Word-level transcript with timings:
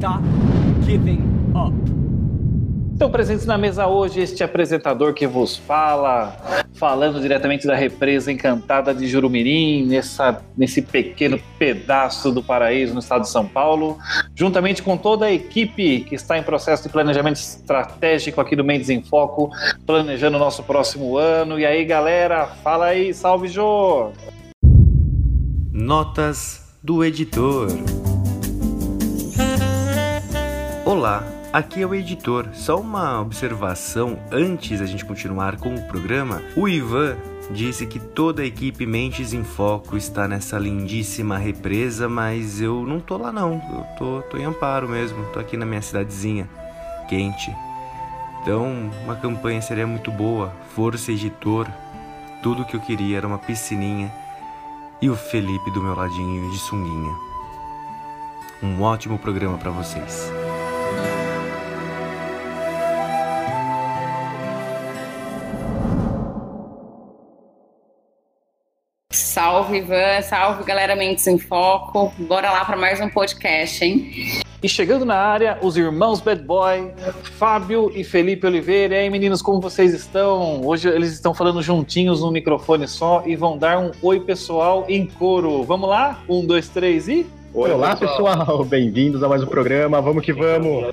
Stop 0.00 0.22
giving 0.86 1.20
up. 1.54 1.74
Estão 2.94 3.10
presentes 3.10 3.44
na 3.44 3.58
mesa 3.58 3.86
hoje 3.86 4.20
este 4.20 4.42
apresentador 4.42 5.12
que 5.12 5.26
vos 5.26 5.58
fala, 5.58 6.34
falando 6.72 7.20
diretamente 7.20 7.66
da 7.66 7.74
represa 7.74 8.32
encantada 8.32 8.94
de 8.94 9.06
Jurumirim, 9.06 9.84
nessa, 9.86 10.42
nesse 10.56 10.80
pequeno 10.80 11.38
pedaço 11.58 12.32
do 12.32 12.42
paraíso 12.42 12.94
no 12.94 13.00
estado 13.00 13.22
de 13.22 13.28
São 13.28 13.46
Paulo, 13.46 13.98
juntamente 14.34 14.82
com 14.82 14.96
toda 14.96 15.26
a 15.26 15.32
equipe 15.32 16.00
que 16.00 16.14
está 16.14 16.38
em 16.38 16.42
processo 16.42 16.84
de 16.84 16.88
planejamento 16.88 17.36
estratégico 17.36 18.40
aqui 18.40 18.56
do 18.56 18.64
Mendes 18.64 18.88
em 18.88 19.02
Foco, 19.02 19.50
planejando 19.84 20.38
o 20.38 20.40
nosso 20.40 20.62
próximo 20.62 21.18
ano. 21.18 21.60
E 21.60 21.66
aí, 21.66 21.84
galera, 21.84 22.46
fala 22.64 22.86
aí, 22.86 23.12
salve 23.12 23.48
Jô! 23.48 24.12
Notas 25.70 26.74
do 26.82 27.04
editor. 27.04 27.68
Olá, 30.90 31.22
aqui 31.52 31.82
é 31.82 31.86
o 31.86 31.94
editor. 31.94 32.48
Só 32.52 32.80
uma 32.80 33.20
observação 33.20 34.18
antes 34.32 34.80
da 34.80 34.86
gente 34.86 35.04
continuar 35.04 35.56
com 35.56 35.72
o 35.72 35.82
programa. 35.82 36.42
O 36.56 36.68
Ivan 36.68 37.16
disse 37.48 37.86
que 37.86 38.00
toda 38.00 38.42
a 38.42 38.44
equipe 38.44 38.84
Mentes 38.84 39.32
em 39.32 39.44
Foco 39.44 39.96
está 39.96 40.26
nessa 40.26 40.58
lindíssima 40.58 41.38
represa, 41.38 42.08
mas 42.08 42.60
eu 42.60 42.84
não 42.84 42.98
tô 42.98 43.16
lá 43.18 43.30
não. 43.30 43.52
Eu 43.72 43.86
tô, 43.96 44.22
tô 44.22 44.36
em 44.36 44.44
Amparo 44.44 44.88
mesmo, 44.88 45.24
tô 45.26 45.38
aqui 45.38 45.56
na 45.56 45.64
minha 45.64 45.80
cidadezinha, 45.80 46.50
quente. 47.08 47.54
Então, 48.42 48.90
uma 49.04 49.14
campanha 49.14 49.62
seria 49.62 49.86
muito 49.86 50.10
boa. 50.10 50.52
Força 50.74 51.12
editor. 51.12 51.68
Tudo 52.42 52.64
que 52.64 52.74
eu 52.74 52.80
queria 52.80 53.18
era 53.18 53.28
uma 53.28 53.38
piscininha 53.38 54.12
e 55.00 55.08
o 55.08 55.14
Felipe 55.14 55.70
do 55.70 55.80
meu 55.80 55.94
ladinho 55.94 56.50
de 56.50 56.58
sunguinha. 56.58 57.14
Um 58.60 58.82
ótimo 58.82 59.20
programa 59.20 59.56
para 59.56 59.70
vocês. 59.70 60.39
Salve, 69.70 69.78
Ivan. 69.78 70.22
Salve, 70.22 70.64
galera 70.64 70.96
Mentes 70.96 71.26
em 71.28 71.38
Foco. 71.38 72.12
Bora 72.18 72.50
lá 72.50 72.64
para 72.64 72.76
mais 72.76 73.00
um 73.00 73.08
podcast, 73.08 73.84
hein? 73.84 74.42
E 74.60 74.68
chegando 74.68 75.04
na 75.04 75.14
área, 75.14 75.58
os 75.62 75.76
irmãos 75.76 76.20
Bad 76.20 76.42
Boy, 76.42 76.90
Fábio 77.38 77.90
e 77.94 78.02
Felipe 78.02 78.46
Oliveira. 78.46 78.96
E 78.96 78.98
aí, 78.98 79.10
meninos, 79.10 79.40
como 79.40 79.60
vocês 79.60 79.94
estão? 79.94 80.60
Hoje 80.64 80.88
eles 80.88 81.12
estão 81.12 81.32
falando 81.32 81.62
juntinhos 81.62 82.20
no 82.20 82.32
microfone 82.32 82.88
só 82.88 83.22
e 83.24 83.36
vão 83.36 83.56
dar 83.56 83.78
um 83.78 83.92
oi 84.02 84.18
pessoal 84.18 84.84
em 84.88 85.06
coro. 85.06 85.62
Vamos 85.62 85.88
lá? 85.88 86.20
Um, 86.28 86.44
dois, 86.44 86.68
três 86.68 87.06
e. 87.06 87.24
Oi, 87.54 87.70
Olá, 87.70 87.94
pessoal. 87.94 88.38
pessoal. 88.38 88.64
Bem-vindos 88.64 89.22
a 89.22 89.28
mais 89.28 89.42
um 89.42 89.46
programa. 89.46 90.00
Vamos 90.00 90.24
que 90.24 90.32
vamos. 90.32 90.92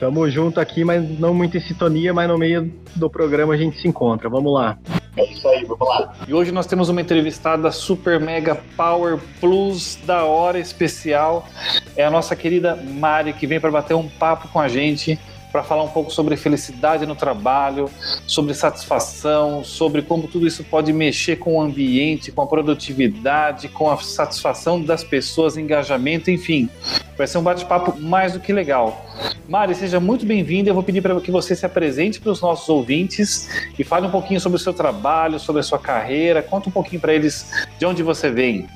Tamo 0.00 0.28
junto 0.28 0.60
aqui, 0.60 0.84
mas 0.84 1.18
não 1.18 1.32
muito 1.32 1.56
em 1.56 1.60
sintonia, 1.60 2.12
mas 2.12 2.28
no 2.28 2.36
meio 2.36 2.72
do 2.96 3.08
programa 3.08 3.54
a 3.54 3.56
gente 3.56 3.80
se 3.80 3.86
encontra. 3.86 4.28
Vamos 4.28 4.52
lá. 4.52 4.78
É 5.16 5.24
isso 5.24 5.46
aí, 5.48 5.64
vamos 5.64 5.86
lá. 5.86 6.12
E 6.26 6.34
hoje 6.34 6.50
nós 6.50 6.66
temos 6.66 6.88
uma 6.88 7.00
entrevistada 7.00 7.70
super 7.70 8.18
mega 8.18 8.60
power 8.76 9.18
plus 9.40 9.96
da 10.04 10.24
hora 10.24 10.58
especial. 10.58 11.48
É 11.96 12.04
a 12.04 12.10
nossa 12.10 12.34
querida 12.34 12.74
Mari 12.76 13.32
que 13.32 13.46
vem 13.46 13.60
para 13.60 13.70
bater 13.70 13.94
um 13.94 14.08
papo 14.08 14.48
com 14.48 14.58
a 14.58 14.66
gente 14.66 15.18
para 15.54 15.62
falar 15.62 15.84
um 15.84 15.88
pouco 15.88 16.10
sobre 16.10 16.36
felicidade 16.36 17.06
no 17.06 17.14
trabalho, 17.14 17.88
sobre 18.26 18.52
satisfação, 18.54 19.62
sobre 19.62 20.02
como 20.02 20.26
tudo 20.26 20.48
isso 20.48 20.64
pode 20.64 20.92
mexer 20.92 21.36
com 21.36 21.58
o 21.58 21.60
ambiente, 21.60 22.32
com 22.32 22.42
a 22.42 22.46
produtividade, 22.48 23.68
com 23.68 23.88
a 23.88 23.96
satisfação 23.98 24.82
das 24.82 25.04
pessoas, 25.04 25.56
engajamento, 25.56 26.28
enfim. 26.28 26.68
Vai 27.16 27.28
ser 27.28 27.38
um 27.38 27.42
bate-papo 27.44 27.96
mais 28.00 28.32
do 28.32 28.40
que 28.40 28.52
legal. 28.52 29.06
Mari, 29.48 29.76
seja 29.76 30.00
muito 30.00 30.26
bem-vinda. 30.26 30.70
Eu 30.70 30.74
vou 30.74 30.82
pedir 30.82 31.00
para 31.00 31.20
que 31.20 31.30
você 31.30 31.54
se 31.54 31.64
apresente 31.64 32.20
para 32.20 32.32
os 32.32 32.40
nossos 32.40 32.68
ouvintes 32.68 33.48
e 33.78 33.84
fale 33.84 34.08
um 34.08 34.10
pouquinho 34.10 34.40
sobre 34.40 34.56
o 34.56 34.60
seu 34.60 34.74
trabalho, 34.74 35.38
sobre 35.38 35.60
a 35.60 35.62
sua 35.62 35.78
carreira. 35.78 36.42
Conta 36.42 36.68
um 36.68 36.72
pouquinho 36.72 37.00
para 37.00 37.14
eles 37.14 37.48
de 37.78 37.86
onde 37.86 38.02
você 38.02 38.28
vem. 38.28 38.66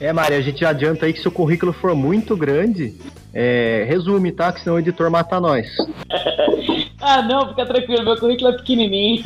É, 0.00 0.14
Mari, 0.14 0.34
a 0.34 0.40
gente 0.40 0.64
adianta 0.64 1.04
aí 1.04 1.12
que 1.12 1.20
se 1.20 1.28
o 1.28 1.30
currículo 1.30 1.74
for 1.74 1.94
muito 1.94 2.34
grande, 2.34 2.94
é, 3.34 3.84
resume, 3.88 4.30
tá? 4.30 4.52
Que 4.52 4.60
senão 4.60 4.76
o 4.76 4.78
editor 4.78 5.10
mata 5.10 5.40
nós. 5.40 5.66
ah, 7.02 7.20
não, 7.22 7.48
fica 7.48 7.66
tranquilo, 7.66 8.04
meu 8.04 8.16
currículo 8.16 8.50
é 8.50 8.52
pequenininho. 8.52 9.24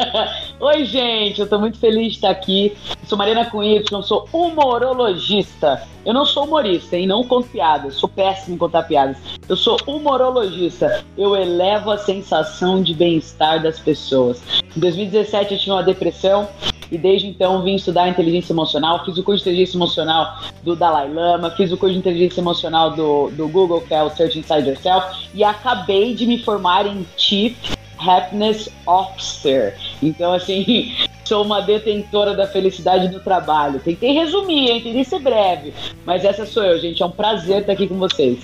Oi, 0.58 0.84
gente, 0.86 1.40
eu 1.40 1.48
tô 1.48 1.58
muito 1.58 1.78
feliz 1.78 2.12
de 2.12 2.14
estar 2.14 2.30
aqui. 2.30 2.74
Sou 3.04 3.18
Mariana 3.18 3.44
com 3.44 3.62
Y, 3.62 4.02
sou 4.02 4.26
humorologista. 4.32 5.82
Eu 6.06 6.14
não 6.14 6.24
sou 6.24 6.44
humorista, 6.44 6.96
hein? 6.96 7.06
Não 7.06 7.22
conto 7.22 7.48
piadas. 7.48 7.94
Sou 7.94 8.08
péssimo 8.08 8.54
em 8.54 8.58
contar 8.58 8.84
piadas. 8.84 9.18
Eu 9.46 9.56
sou 9.56 9.78
humorologista. 9.86 11.04
Eu 11.18 11.36
elevo 11.36 11.90
a 11.90 11.98
sensação 11.98 12.82
de 12.82 12.94
bem-estar 12.94 13.62
das 13.62 13.78
pessoas. 13.78 14.42
Em 14.74 14.80
2017 14.80 15.52
eu 15.52 15.60
tinha 15.60 15.74
uma 15.74 15.82
depressão 15.82 16.48
e 16.90 16.98
desde 16.98 17.26
então 17.28 17.62
vim 17.62 17.74
estudar 17.74 18.08
inteligência 18.08 18.52
emocional. 18.52 19.04
Fiz 19.04 19.16
o 19.18 19.22
curso 19.22 19.44
de 19.44 19.50
inteligência 19.50 19.76
emocional 19.76 20.38
do 20.62 20.74
Dalai 20.74 21.12
Lama, 21.12 21.50
fiz 21.50 21.72
o 21.72 21.76
curso 21.76 21.92
de 21.92 21.98
inteligência 21.98 22.40
emocional 22.40 22.90
do, 22.90 23.30
do 23.30 23.48
Google, 23.48 23.80
que 23.80 23.94
é 23.94 24.02
o 24.02 24.10
Search 24.10 24.38
Inside 24.38 24.68
Yourself, 24.68 25.28
e 25.34 25.44
acabei 25.44 26.14
de 26.14 26.26
me 26.26 26.38
formar 26.42 26.86
em 26.86 27.06
Chief 27.16 27.56
Happiness 27.98 28.68
Officer. 28.86 29.76
Então, 30.02 30.32
assim, 30.32 30.94
sou 31.24 31.44
uma 31.44 31.60
detentora 31.60 32.34
da 32.34 32.46
felicidade 32.46 33.08
do 33.08 33.20
trabalho. 33.20 33.78
Tentei 33.80 34.12
resumir, 34.12 34.70
hein? 34.70 34.80
Tentei 34.80 35.04
ser 35.04 35.20
breve. 35.20 35.72
Mas 36.04 36.24
essa 36.24 36.46
sou 36.46 36.64
eu, 36.64 36.78
gente. 36.78 37.02
É 37.02 37.06
um 37.06 37.10
prazer 37.10 37.60
estar 37.60 37.72
aqui 37.72 37.86
com 37.86 37.98
vocês. 37.98 38.38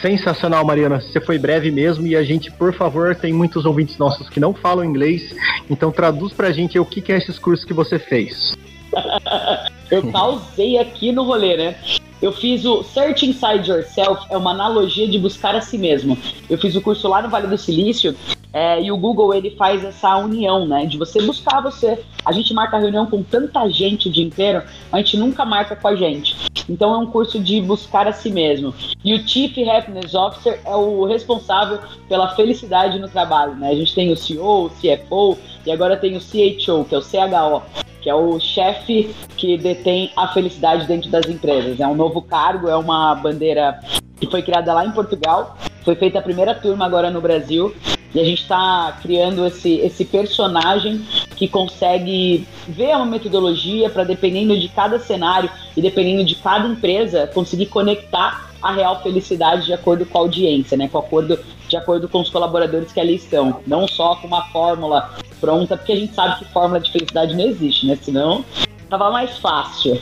Sensacional, 0.00 0.64
Mariana. 0.64 1.00
Você 1.00 1.20
foi 1.20 1.38
breve 1.38 1.70
mesmo 1.70 2.06
e 2.06 2.14
a 2.14 2.22
gente, 2.22 2.50
por 2.52 2.72
favor, 2.72 3.16
tem 3.16 3.32
muitos 3.32 3.64
ouvintes 3.64 3.98
nossos 3.98 4.28
que 4.28 4.38
não 4.38 4.54
falam 4.54 4.84
inglês, 4.84 5.34
então 5.70 5.90
traduz 5.90 6.32
pra 6.32 6.50
gente 6.50 6.78
o 6.78 6.84
que, 6.84 7.00
que 7.00 7.12
é 7.12 7.18
esses 7.18 7.38
cursos 7.38 7.64
que 7.64 7.74
você 7.74 7.98
fez. 7.98 8.56
eu 9.90 10.10
pausei 10.10 10.78
aqui 10.78 11.12
no 11.12 11.24
rolê, 11.24 11.56
né? 11.56 11.76
Eu 12.20 12.32
fiz 12.32 12.64
o 12.64 12.82
Search 12.82 13.26
Inside 13.26 13.70
Yourself, 13.70 14.26
é 14.28 14.36
uma 14.36 14.50
analogia 14.50 15.06
de 15.06 15.18
buscar 15.18 15.54
a 15.54 15.60
si 15.60 15.78
mesmo. 15.78 16.18
Eu 16.50 16.58
fiz 16.58 16.74
o 16.74 16.80
curso 16.80 17.06
lá 17.06 17.22
no 17.22 17.28
Vale 17.28 17.46
do 17.46 17.56
Silício 17.56 18.14
é, 18.52 18.82
e 18.82 18.90
o 18.90 18.96
Google 18.96 19.34
ele 19.34 19.50
faz 19.50 19.84
essa 19.84 20.16
união, 20.16 20.66
né? 20.66 20.86
De 20.86 20.96
você 20.96 21.20
buscar 21.22 21.60
você. 21.60 22.02
A 22.24 22.32
gente 22.32 22.54
marca 22.54 22.78
reunião 22.78 23.06
com 23.06 23.22
tanta 23.22 23.68
gente 23.68 24.08
o 24.08 24.12
dia 24.12 24.24
inteiro, 24.24 24.62
a 24.90 24.98
gente 24.98 25.16
nunca 25.16 25.44
marca 25.44 25.76
com 25.76 25.88
a 25.88 25.94
gente. 25.94 26.36
Então 26.68 26.94
é 26.94 26.98
um 26.98 27.06
curso 27.06 27.38
de 27.38 27.60
buscar 27.60 28.06
a 28.06 28.12
si 28.12 28.30
mesmo. 28.30 28.74
E 29.04 29.14
o 29.14 29.26
Chief 29.26 29.56
Happiness 29.58 30.14
Officer 30.14 30.60
é 30.64 30.74
o 30.74 31.04
responsável 31.04 31.78
pela 32.08 32.34
felicidade 32.34 32.98
no 32.98 33.08
trabalho, 33.08 33.54
né? 33.54 33.70
A 33.70 33.74
gente 33.74 33.94
tem 33.94 34.12
o 34.12 34.16
CEO, 34.16 34.66
o 34.66 34.70
CFO 34.70 35.38
e 35.64 35.70
agora 35.70 35.96
tem 35.96 36.16
o 36.16 36.20
CHO, 36.20 36.84
que 36.84 36.94
é 36.94 36.98
o 36.98 37.02
CHO 37.02 37.62
que 38.00 38.08
é 38.08 38.14
o 38.14 38.38
chefe 38.38 39.14
que 39.36 39.58
detém 39.58 40.10
a 40.16 40.28
felicidade 40.28 40.86
dentro 40.86 41.10
das 41.10 41.26
empresas. 41.26 41.80
É 41.80 41.86
um 41.86 41.96
novo 41.96 42.22
cargo, 42.22 42.68
é 42.68 42.76
uma 42.76 43.14
bandeira 43.14 43.80
que 44.20 44.26
foi 44.26 44.42
criada 44.42 44.72
lá 44.72 44.84
em 44.84 44.90
Portugal, 44.90 45.56
foi 45.84 45.94
feita 45.94 46.18
a 46.18 46.22
primeira 46.22 46.54
turma 46.54 46.84
agora 46.84 47.10
no 47.10 47.20
Brasil. 47.20 47.74
E 48.14 48.20
a 48.20 48.24
gente 48.24 48.42
está 48.42 48.98
criando 49.02 49.46
esse, 49.46 49.74
esse 49.80 50.04
personagem 50.04 51.04
que 51.36 51.46
consegue 51.46 52.46
ver 52.66 52.96
uma 52.96 53.04
metodologia 53.04 53.90
para, 53.90 54.02
dependendo 54.02 54.58
de 54.58 54.68
cada 54.68 54.98
cenário 54.98 55.50
e 55.76 55.82
dependendo 55.82 56.24
de 56.24 56.34
cada 56.36 56.66
empresa, 56.66 57.26
conseguir 57.26 57.66
conectar 57.66 58.48
a 58.62 58.72
real 58.72 59.02
felicidade 59.02 59.66
de 59.66 59.72
acordo 59.72 60.04
com 60.06 60.18
a 60.18 60.20
audiência, 60.22 60.76
né? 60.76 60.88
Com 60.88 60.98
acordo, 60.98 61.38
de 61.68 61.76
acordo 61.76 62.08
com 62.08 62.20
os 62.20 62.30
colaboradores 62.30 62.92
que 62.92 62.98
ali 62.98 63.14
estão. 63.14 63.60
Não 63.66 63.86
só 63.86 64.16
com 64.16 64.26
uma 64.26 64.42
fórmula 64.46 65.14
pronta, 65.40 65.76
porque 65.76 65.92
a 65.92 65.96
gente 65.96 66.14
sabe 66.14 66.38
que 66.38 66.44
fórmula 66.46 66.80
de 66.80 66.90
felicidade 66.90 67.36
não 67.36 67.44
existe, 67.44 67.86
né? 67.86 67.96
Senão 68.00 68.44
tava 68.88 69.10
mais 69.10 69.38
fácil. 69.38 70.00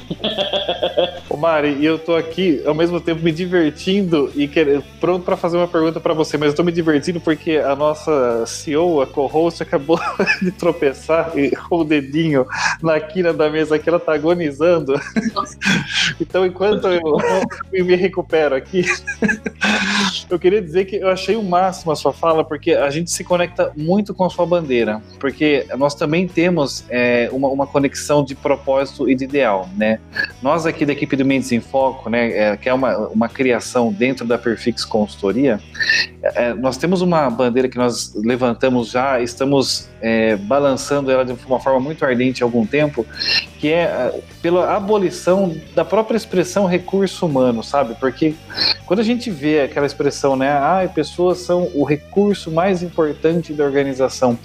Ô 1.29 1.37
Mari, 1.37 1.85
eu 1.85 1.99
tô 1.99 2.15
aqui 2.15 2.63
ao 2.65 2.75
mesmo 2.75 3.01
tempo 3.01 3.23
me 3.23 3.33
divertindo 3.33 4.31
e 4.35 4.47
querendo, 4.47 4.85
pronto 5.01 5.25
para 5.25 5.37
fazer 5.37 5.57
uma 5.57 5.67
pergunta 5.67 6.01
para 6.01 6.15
você, 6.15 6.39
mas 6.39 6.51
eu 6.51 6.55
tô 6.55 6.63
me 6.63 6.73
divertindo 6.73 7.21
porque 7.21 7.57
a 7.59 7.75
nossa 7.75 8.45
CEO, 8.47 9.01
a 9.01 9.07
co-host, 9.07 9.63
acabou 9.63 9.99
de 10.41 10.53
tropeçar 10.53 11.33
com 11.69 11.79
o 11.79 11.85
dedinho 11.85 12.47
na 12.83 13.01
quina 13.01 13.33
da 13.33 13.51
mesa 13.51 13.77
aqui, 13.77 13.89
ela 13.89 13.99
tá 13.99 14.15
agonizando. 14.15 14.95
então, 16.21 16.47
enquanto 16.47 16.87
eu, 16.87 17.19
eu 17.73 17.85
me 17.85 17.97
recupero 17.97 18.55
aqui, 18.55 18.85
eu 20.31 20.39
queria 20.39 20.63
dizer 20.63 20.85
que 20.85 20.97
eu 20.97 21.09
achei 21.09 21.35
o 21.35 21.43
máximo 21.43 21.91
a 21.91 21.97
sua 21.97 22.13
fala, 22.13 22.45
porque 22.45 22.73
a 22.73 22.91
gente 22.91 23.11
se 23.11 23.25
conecta 23.25 23.73
muito 23.77 24.15
com 24.15 24.25
a 24.25 24.31
sua 24.31 24.47
bandeira, 24.47 25.03
porque 25.19 25.67
nós 25.77 25.95
também 25.95 26.29
temos 26.29 26.85
é, 26.89 27.29
uma, 27.33 27.49
uma 27.49 27.67
conexão 27.67 28.25
de 28.25 28.35
propósito 28.35 28.76
e 29.09 29.15
de 29.15 29.25
ideal, 29.25 29.69
né? 29.77 29.99
Nós 30.43 30.67
aqui 30.67 30.85
da 30.85 30.93
equipe 30.93 31.17
do 31.17 31.25
Mentes 31.25 31.53
em 31.53 31.61
Foco, 31.61 32.09
né, 32.09 32.31
é, 32.31 32.57
que 32.57 32.69
é 32.69 32.75
uma, 32.75 33.09
uma 33.09 33.29
criação 33.29 33.93
dentro 33.93 34.27
da 34.27 34.39
Perfix 34.39 34.85
Consultoria, 34.85 35.61
é, 36.23 36.55
nós 36.55 36.77
temos 36.77 37.03
uma 37.03 37.29
bandeira 37.31 37.69
que 37.69 37.77
nós 37.77 38.15
levantamos 38.15 38.91
já, 38.91 39.21
estamos 39.21 39.89
é, 40.01 40.37
balançando 40.37 41.11
ela 41.11 41.25
de 41.25 41.33
uma 41.47 41.61
forma 41.61 41.81
muito 41.81 42.05
ardente 42.05 42.43
há 42.43 42.47
algum 42.47 42.67
tempo, 42.67 43.07
que 43.59 43.69
é, 43.69 43.83
é 43.83 44.21
pela 44.43 44.77
abolição 44.77 45.57
da 45.75 45.85
própria 45.85 46.17
expressão 46.17 46.67
recurso 46.67 47.27
humano, 47.27 47.63
sabe? 47.63 47.95
Porque 47.99 48.35
quando 48.85 49.01
a 49.01 49.03
gente 49.03 49.31
vê 49.31 49.63
aquela 49.63 49.87
expressão, 49.87 50.37
né, 50.37 50.51
ah, 50.51 50.89
pessoas 50.95 51.39
são 51.39 51.71
o 51.75 51.85
recurso 51.85 52.51
mais 52.51 52.83
importante 52.83 53.53
da 53.53 53.65
organização, 53.65 54.39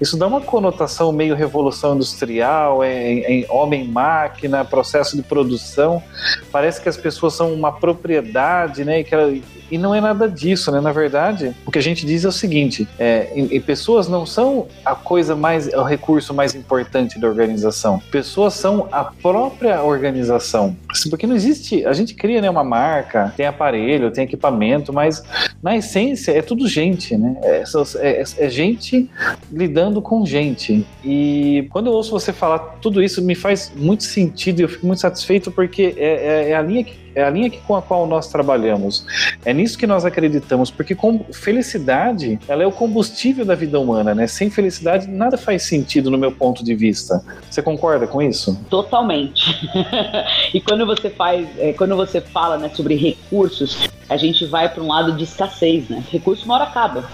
isso 0.00 0.16
dá 0.16 0.26
uma 0.26 0.40
conotação 0.40 1.10
meio 1.12 1.34
revolução 1.34 1.94
industrial, 1.94 2.84
em, 2.84 3.24
em 3.24 3.46
homem-máquina, 3.78 4.64
processo 4.64 5.16
de 5.16 5.22
produção, 5.22 6.02
parece 6.50 6.80
que 6.80 6.88
as 6.88 6.96
pessoas 6.96 7.34
são 7.34 7.52
uma 7.52 7.72
propriedade, 7.72 8.84
né, 8.84 9.00
e 9.00 9.06
ela, 9.10 9.32
e 9.70 9.76
não 9.76 9.94
é 9.94 10.00
nada 10.00 10.28
disso, 10.28 10.70
né? 10.72 10.80
Na 10.80 10.92
verdade, 10.92 11.54
o 11.66 11.70
que 11.70 11.78
a 11.78 11.82
gente 11.82 12.06
diz 12.06 12.24
é 12.24 12.28
o 12.28 12.32
seguinte: 12.32 12.88
é, 12.98 13.30
e, 13.34 13.56
e 13.56 13.60
pessoas 13.60 14.08
não 14.08 14.24
são 14.24 14.66
a 14.84 14.94
coisa 14.94 15.36
mais, 15.36 15.68
o 15.68 15.82
recurso 15.82 16.32
mais 16.32 16.54
importante 16.54 17.18
da 17.18 17.28
organização. 17.28 18.00
Pessoas 18.10 18.54
são 18.54 18.88
a 18.90 19.04
própria 19.04 19.82
organização. 19.82 20.76
Assim, 20.90 21.10
porque 21.10 21.26
não 21.26 21.34
existe. 21.34 21.84
A 21.84 21.92
gente 21.92 22.14
cria 22.14 22.40
né, 22.40 22.48
uma 22.48 22.64
marca, 22.64 23.32
tem 23.36 23.46
aparelho, 23.46 24.10
tem 24.10 24.24
equipamento, 24.24 24.92
mas 24.92 25.22
na 25.62 25.76
essência 25.76 26.32
é 26.32 26.42
tudo 26.42 26.66
gente, 26.66 27.16
né? 27.16 27.36
É, 27.42 27.64
é, 27.98 28.24
é 28.38 28.48
gente 28.48 29.10
lidando 29.52 30.00
com 30.00 30.24
gente. 30.24 30.86
E 31.04 31.68
quando 31.70 31.88
eu 31.88 31.92
ouço 31.92 32.10
você 32.10 32.32
falar 32.32 32.58
tudo 32.80 33.02
isso, 33.02 33.22
me 33.22 33.34
faz 33.34 33.67
muito 33.74 34.04
sentido 34.04 34.60
e 34.60 34.62
eu 34.62 34.68
fico 34.68 34.86
muito 34.86 35.00
satisfeito 35.00 35.50
porque 35.50 35.94
é, 35.96 36.06
é, 36.06 36.50
é 36.50 36.56
a 36.56 36.62
linha 36.62 36.84
que 36.84 37.08
é 37.18 37.24
a 37.24 37.30
linha 37.30 37.50
que, 37.50 37.58
com 37.58 37.74
a 37.74 37.82
qual 37.82 38.06
nós 38.06 38.28
trabalhamos. 38.28 39.04
É 39.44 39.52
nisso 39.52 39.76
que 39.76 39.88
nós 39.88 40.04
acreditamos, 40.04 40.70
porque 40.70 40.94
com 40.94 41.24
felicidade, 41.32 42.38
ela 42.46 42.62
é 42.62 42.66
o 42.66 42.70
combustível 42.70 43.44
da 43.44 43.56
vida 43.56 43.80
humana, 43.80 44.14
né? 44.14 44.28
Sem 44.28 44.48
felicidade, 44.50 45.08
nada 45.08 45.36
faz 45.36 45.64
sentido 45.64 46.12
no 46.12 46.18
meu 46.18 46.30
ponto 46.30 46.62
de 46.62 46.76
vista. 46.76 47.24
Você 47.50 47.60
concorda 47.60 48.06
com 48.06 48.22
isso? 48.22 48.56
Totalmente. 48.70 49.68
e 50.54 50.60
quando 50.60 50.86
você 50.86 51.10
faz, 51.10 51.48
é, 51.58 51.72
quando 51.72 51.96
você 51.96 52.20
fala 52.20 52.56
né, 52.56 52.70
sobre 52.72 52.94
recursos, 52.94 53.88
a 54.08 54.16
gente 54.16 54.46
vai 54.46 54.68
para 54.68 54.82
um 54.82 54.86
lado 54.86 55.16
de 55.16 55.24
escassez, 55.24 55.88
né? 55.88 56.04
Recurso 56.10 56.44
uma 56.44 56.54
hora 56.54 56.64
acaba. 56.64 57.08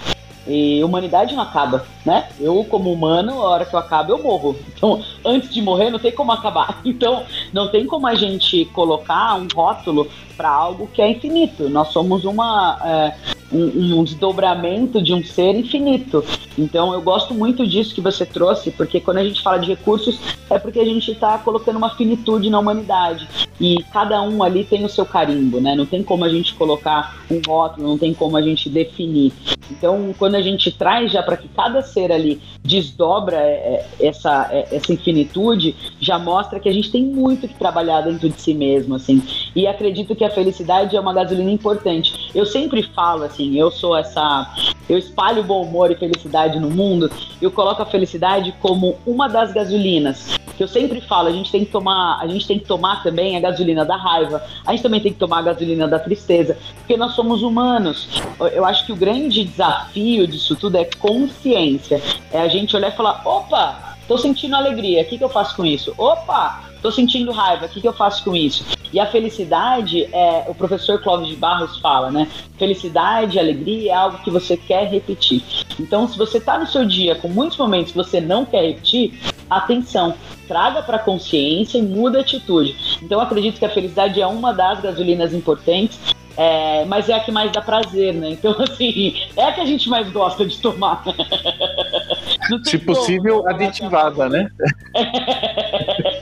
E 0.47 0.83
humanidade 0.83 1.35
não 1.35 1.43
acaba, 1.43 1.85
né? 2.05 2.29
Eu, 2.39 2.63
como 2.65 2.91
humano, 2.91 3.41
a 3.41 3.49
hora 3.49 3.65
que 3.65 3.75
eu 3.75 3.79
acabo, 3.79 4.11
eu 4.11 4.21
morro. 4.21 4.55
Então, 4.67 5.03
antes 5.23 5.53
de 5.53 5.61
morrer, 5.61 5.89
não 5.89 5.99
tem 5.99 6.11
como 6.11 6.31
acabar. 6.31 6.81
Então, 6.95 7.23
não 7.51 7.67
tem 7.67 7.85
como 7.85 8.07
a 8.07 8.15
gente 8.15 8.65
colocar 8.65 9.35
um 9.35 9.47
rótulo 9.53 10.07
para 10.37 10.49
algo 10.49 10.87
que 10.93 11.01
é 11.01 11.11
infinito. 11.11 11.67
Nós 11.67 11.89
somos 11.89 12.23
uma. 12.23 12.79
É, 12.85 13.34
um, 13.55 13.99
um, 13.99 14.03
desdobramento 14.03 15.01
de 15.01 15.13
um 15.13 15.23
ser 15.23 15.55
infinito. 15.55 16.23
Então 16.57 16.93
eu 16.93 17.01
gosto 17.01 17.33
muito 17.33 17.65
disso 17.65 17.95
que 17.95 18.01
você 18.01 18.25
trouxe, 18.25 18.71
porque 18.71 18.99
quando 18.99 19.17
a 19.17 19.23
gente 19.23 19.41
fala 19.41 19.57
de 19.57 19.67
recursos, 19.67 20.19
é 20.49 20.59
porque 20.59 20.79
a 20.79 20.85
gente 20.85 21.11
está 21.11 21.37
colocando 21.37 21.77
uma 21.77 21.95
finitude 21.95 22.49
na 22.49 22.59
humanidade. 22.59 23.27
E 23.59 23.81
cada 23.93 24.21
um 24.21 24.43
ali 24.43 24.65
tem 24.65 24.83
o 24.83 24.89
seu 24.89 25.05
carimbo, 25.05 25.61
né? 25.61 25.75
Não 25.75 25.85
tem 25.85 26.03
como 26.03 26.25
a 26.25 26.29
gente 26.29 26.53
colocar 26.55 27.17
um 27.31 27.41
rótulo, 27.45 27.87
não 27.87 27.97
tem 27.97 28.13
como 28.13 28.35
a 28.35 28.41
gente 28.41 28.69
definir. 28.69 29.31
Então, 29.71 30.13
quando 30.17 30.35
a 30.35 30.41
gente 30.41 30.71
traz 30.71 31.11
já 31.11 31.23
para 31.23 31.37
que 31.37 31.47
cada 31.47 31.81
ser 31.81 32.11
ali 32.11 32.41
desdobra 32.61 33.37
é, 33.37 33.85
é, 33.99 34.07
essa, 34.07 34.49
é, 34.51 34.75
essa 34.75 34.93
infinitude, 34.93 35.75
já 35.99 36.19
mostra 36.19 36.59
que 36.59 36.69
a 36.69 36.73
gente 36.73 36.91
tem 36.91 37.03
muito 37.03 37.47
que 37.47 37.55
trabalhar 37.55 38.01
dentro 38.01 38.29
de 38.29 38.39
si 38.39 38.53
mesmo, 38.53 38.95
assim. 38.95 39.21
E 39.55 39.65
acredito 39.65 40.15
que 40.15 40.23
a 40.23 40.29
felicidade 40.29 40.95
é 40.95 40.99
uma 40.99 41.13
gasolina 41.13 41.49
importante. 41.49 42.31
Eu 42.35 42.45
sempre 42.45 42.83
falo 42.83 43.23
assim, 43.23 43.44
eu 43.53 43.69
sou 43.69 43.95
essa, 43.95 44.53
eu 44.87 44.97
espalho 44.97 45.43
bom 45.43 45.63
humor 45.63 45.91
e 45.91 45.95
felicidade 45.95 46.59
no 46.59 46.69
mundo. 46.69 47.11
Eu 47.41 47.51
coloco 47.51 47.81
a 47.81 47.85
felicidade 47.85 48.53
como 48.61 48.97
uma 49.05 49.27
das 49.27 49.51
gasolinas. 49.51 50.37
Que 50.55 50.63
eu 50.63 50.67
sempre 50.69 51.01
falo, 51.01 51.27
a 51.27 51.31
gente 51.31 51.51
tem 51.51 51.65
que 51.65 51.71
tomar, 51.71 52.17
a 52.21 52.27
gente 52.27 52.47
tem 52.47 52.57
que 52.57 52.65
tomar 52.65 53.03
também 53.03 53.35
a 53.35 53.41
gasolina 53.41 53.83
da 53.83 53.97
raiva. 53.97 54.41
A 54.65 54.71
gente 54.71 54.83
também 54.83 55.01
tem 55.01 55.11
que 55.11 55.19
tomar 55.19 55.39
a 55.39 55.41
gasolina 55.41 55.85
da 55.85 55.99
tristeza, 55.99 56.57
porque 56.77 56.95
nós 56.95 57.13
somos 57.13 57.43
humanos. 57.43 58.07
Eu 58.53 58.63
acho 58.63 58.85
que 58.85 58.93
o 58.93 58.95
grande 58.95 59.43
desafio 59.43 60.25
disso 60.25 60.55
tudo 60.55 60.77
é 60.77 60.85
consciência. 60.97 62.01
É 62.31 62.39
a 62.39 62.47
gente 62.47 62.75
olhar 62.75 62.87
e 62.87 62.95
falar: 62.95 63.21
opa, 63.25 63.97
tô 64.07 64.17
sentindo 64.17 64.55
alegria, 64.55 65.01
o 65.01 65.05
que, 65.05 65.17
que 65.17 65.23
eu 65.23 65.29
faço 65.29 65.57
com 65.57 65.65
isso? 65.65 65.93
Opa, 65.97 66.63
tô 66.85 66.91
sentindo 66.91 67.31
raiva, 67.31 67.65
o 67.65 67.69
que, 67.69 67.81
que 67.81 67.87
eu 67.87 67.93
faço 67.93 68.23
com 68.23 68.35
isso? 68.35 68.63
E 68.93 68.99
a 68.99 69.07
felicidade, 69.07 70.03
é, 70.13 70.45
o 70.47 70.53
professor 70.53 71.01
Clóvis 71.01 71.29
de 71.29 71.35
Barros 71.35 71.79
fala, 71.79 72.11
né? 72.11 72.27
Felicidade, 72.59 73.39
alegria 73.39 73.91
é 73.91 73.95
algo 73.95 74.19
que 74.19 74.29
você 74.29 74.55
quer 74.55 74.87
repetir. 74.87 75.41
Então, 75.79 76.07
se 76.07 76.15
você 76.15 76.39
tá 76.39 76.59
no 76.59 76.67
seu 76.67 76.85
dia 76.85 77.15
com 77.15 77.27
muitos 77.27 77.57
momentos 77.57 77.91
que 77.91 77.97
você 77.97 78.21
não 78.21 78.45
quer 78.45 78.61
repetir, 78.67 79.19
atenção, 79.49 80.13
traga 80.47 80.83
para 80.83 80.99
consciência 80.99 81.79
e 81.79 81.81
muda 81.81 82.19
a 82.19 82.21
atitude. 82.21 82.75
Então, 83.01 83.17
eu 83.17 83.21
acredito 83.21 83.57
que 83.57 83.65
a 83.65 83.69
felicidade 83.69 84.21
é 84.21 84.27
uma 84.27 84.53
das 84.53 84.79
gasolinas 84.79 85.33
importantes 85.33 85.99
é, 86.37 86.83
mas 86.85 87.07
é 87.07 87.13
a 87.13 87.19
que 87.19 87.31
mais 87.31 87.51
dá 87.51 87.61
prazer, 87.61 88.13
né? 88.13 88.31
Então, 88.31 88.55
assim, 88.59 89.15
é 89.35 89.43
a 89.43 89.53
que 89.53 89.61
a 89.61 89.65
gente 89.65 89.89
mais 89.89 90.09
gosta 90.11 90.45
de 90.45 90.59
tomar. 90.59 91.03
Se 92.63 92.77
possível, 92.77 93.43
né? 93.43 93.53
aditivada, 93.53 94.29
né? 94.29 94.51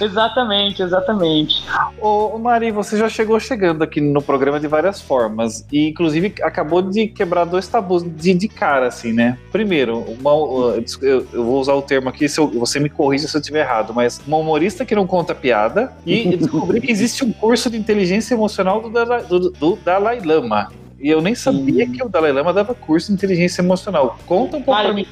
exatamente, 0.00 0.82
exatamente. 0.82 1.64
Ô, 2.00 2.38
Mari, 2.38 2.70
você 2.70 2.96
já 2.96 3.08
chegou 3.08 3.38
chegando 3.38 3.82
aqui 3.82 4.00
no 4.00 4.22
programa 4.22 4.60
de 4.60 4.66
várias 4.66 5.00
formas 5.00 5.66
e, 5.72 5.88
inclusive, 5.88 6.34
acabou 6.42 6.82
de 6.82 7.08
quebrar 7.08 7.44
dois 7.44 7.66
tabus 7.68 8.02
de, 8.02 8.34
de 8.34 8.48
cara, 8.48 8.88
assim, 8.88 9.12
né? 9.12 9.38
Primeiro, 9.50 9.98
uma, 9.98 10.30
eu, 11.02 11.26
eu, 11.32 11.44
vou 11.44 11.60
usar 11.60 11.74
o 11.74 11.82
termo 11.82 12.08
aqui, 12.08 12.28
se 12.28 12.38
eu, 12.38 12.48
você 12.48 12.78
me 12.78 12.88
corrija 12.88 13.28
se 13.28 13.36
eu 13.36 13.40
estiver 13.40 13.60
errado, 13.60 13.92
mas 13.94 14.20
uma 14.26 14.36
humorista 14.36 14.84
que 14.84 14.94
não 14.94 15.06
conta 15.06 15.34
piada 15.34 15.92
e 16.04 16.36
descobri 16.36 16.80
que 16.80 16.90
existe 16.90 17.24
um 17.24 17.32
curso 17.32 17.70
de 17.70 17.76
inteligência 17.76 18.34
emocional 18.34 18.80
do, 18.80 18.90
do, 19.28 19.50
do 19.50 19.76
Dalai 19.76 20.20
Lama. 20.20 20.68
E 21.04 21.10
eu 21.10 21.20
nem 21.20 21.34
sabia 21.34 21.86
que 21.86 22.02
o 22.02 22.08
Dalai 22.08 22.32
Lama 22.32 22.50
dava 22.50 22.74
curso 22.74 23.08
de 23.08 23.12
inteligência 23.12 23.60
emocional. 23.60 24.18
Conta 24.24 24.56
um 24.56 24.62
pouco 24.62 24.80
Cara, 24.80 24.84
pra 24.84 24.94
mim. 24.94 25.06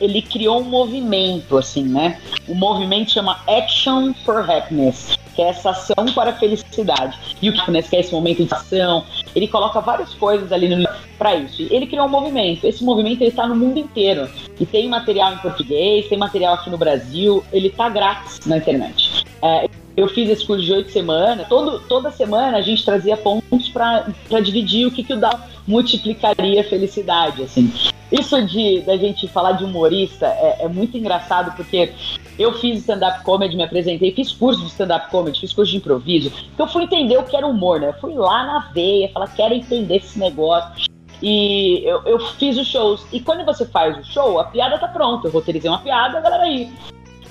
Ele 0.00 0.22
criou 0.22 0.60
um 0.60 0.64
movimento, 0.64 1.58
assim, 1.58 1.82
né? 1.82 2.20
O 2.46 2.54
movimento 2.54 3.10
chama 3.10 3.40
Action 3.48 4.14
for 4.24 4.48
Happiness, 4.48 5.18
que 5.34 5.42
é 5.42 5.48
essa 5.48 5.70
ação 5.70 6.06
para 6.14 6.30
a 6.30 6.34
felicidade. 6.34 7.18
E 7.42 7.50
o 7.50 7.60
happiness, 7.60 7.88
que 7.88 7.96
é 7.96 8.00
esse 8.00 8.12
momento 8.12 8.44
de 8.44 8.54
ação, 8.54 9.04
ele 9.34 9.48
coloca 9.48 9.80
várias 9.80 10.14
coisas 10.14 10.52
ali 10.52 10.68
no 10.68 10.88
para 11.18 11.34
isso. 11.34 11.66
Ele 11.68 11.88
criou 11.88 12.06
um 12.06 12.08
movimento. 12.08 12.64
Esse 12.64 12.84
movimento 12.84 13.20
ele 13.20 13.32
tá 13.32 13.48
no 13.48 13.56
mundo 13.56 13.80
inteiro. 13.80 14.30
E 14.60 14.64
tem 14.64 14.88
material 14.88 15.34
em 15.34 15.38
português, 15.38 16.08
tem 16.08 16.16
material 16.16 16.54
aqui 16.54 16.70
no 16.70 16.78
Brasil, 16.78 17.44
ele 17.52 17.68
tá 17.68 17.88
grátis 17.88 18.46
na 18.46 18.58
internet. 18.58 19.24
É, 19.42 19.68
eu 20.00 20.08
fiz 20.08 20.30
esse 20.30 20.46
curso 20.46 20.64
de 20.64 20.72
oito 20.72 20.90
semanas. 20.90 21.46
Todo, 21.48 21.80
toda 21.80 22.10
semana 22.10 22.56
a 22.56 22.62
gente 22.62 22.84
trazia 22.84 23.16
pontos 23.16 23.68
para 23.68 24.04
dividir 24.42 24.86
o 24.86 24.90
que, 24.90 25.04
que 25.04 25.12
o 25.12 25.16
DAO 25.16 25.38
multiplicaria 25.66 26.60
a 26.60 26.64
felicidade, 26.64 27.42
assim. 27.42 27.72
Isso 28.10 28.42
de 28.44 28.80
da 28.80 28.96
gente 28.96 29.28
falar 29.28 29.52
de 29.52 29.64
humorista 29.64 30.26
é, 30.26 30.64
é 30.64 30.68
muito 30.68 30.96
engraçado 30.96 31.54
porque 31.54 31.92
eu 32.38 32.52
fiz 32.54 32.80
stand-up 32.80 33.22
comedy, 33.22 33.56
me 33.56 33.62
apresentei, 33.62 34.12
fiz 34.12 34.32
curso 34.32 34.62
de 34.62 34.68
stand-up 34.68 35.10
comedy, 35.10 35.38
fiz 35.38 35.52
curso 35.52 35.70
de 35.70 35.78
improviso. 35.78 36.32
Então 36.54 36.66
eu 36.66 36.72
fui 36.72 36.84
entender 36.84 37.18
o 37.18 37.22
que 37.22 37.36
era 37.36 37.46
humor, 37.46 37.78
né? 37.78 37.88
Eu 37.88 38.00
fui 38.00 38.14
lá 38.14 38.44
na 38.44 38.58
veia, 38.72 39.10
falar, 39.12 39.28
quero 39.28 39.54
entender 39.54 39.96
esse 39.96 40.18
negócio. 40.18 40.88
E 41.22 41.84
eu, 41.84 42.02
eu 42.04 42.18
fiz 42.18 42.56
os 42.56 42.66
shows. 42.66 43.06
E 43.12 43.20
quando 43.20 43.44
você 43.44 43.66
faz 43.66 43.96
o 43.98 44.04
show, 44.04 44.40
a 44.40 44.44
piada 44.44 44.78
tá 44.78 44.88
pronta. 44.88 45.28
Eu 45.28 45.32
roteirizei 45.32 45.70
uma 45.70 45.80
piada, 45.80 46.18
a 46.18 46.20
galera 46.20 46.44
aí. 46.44 46.72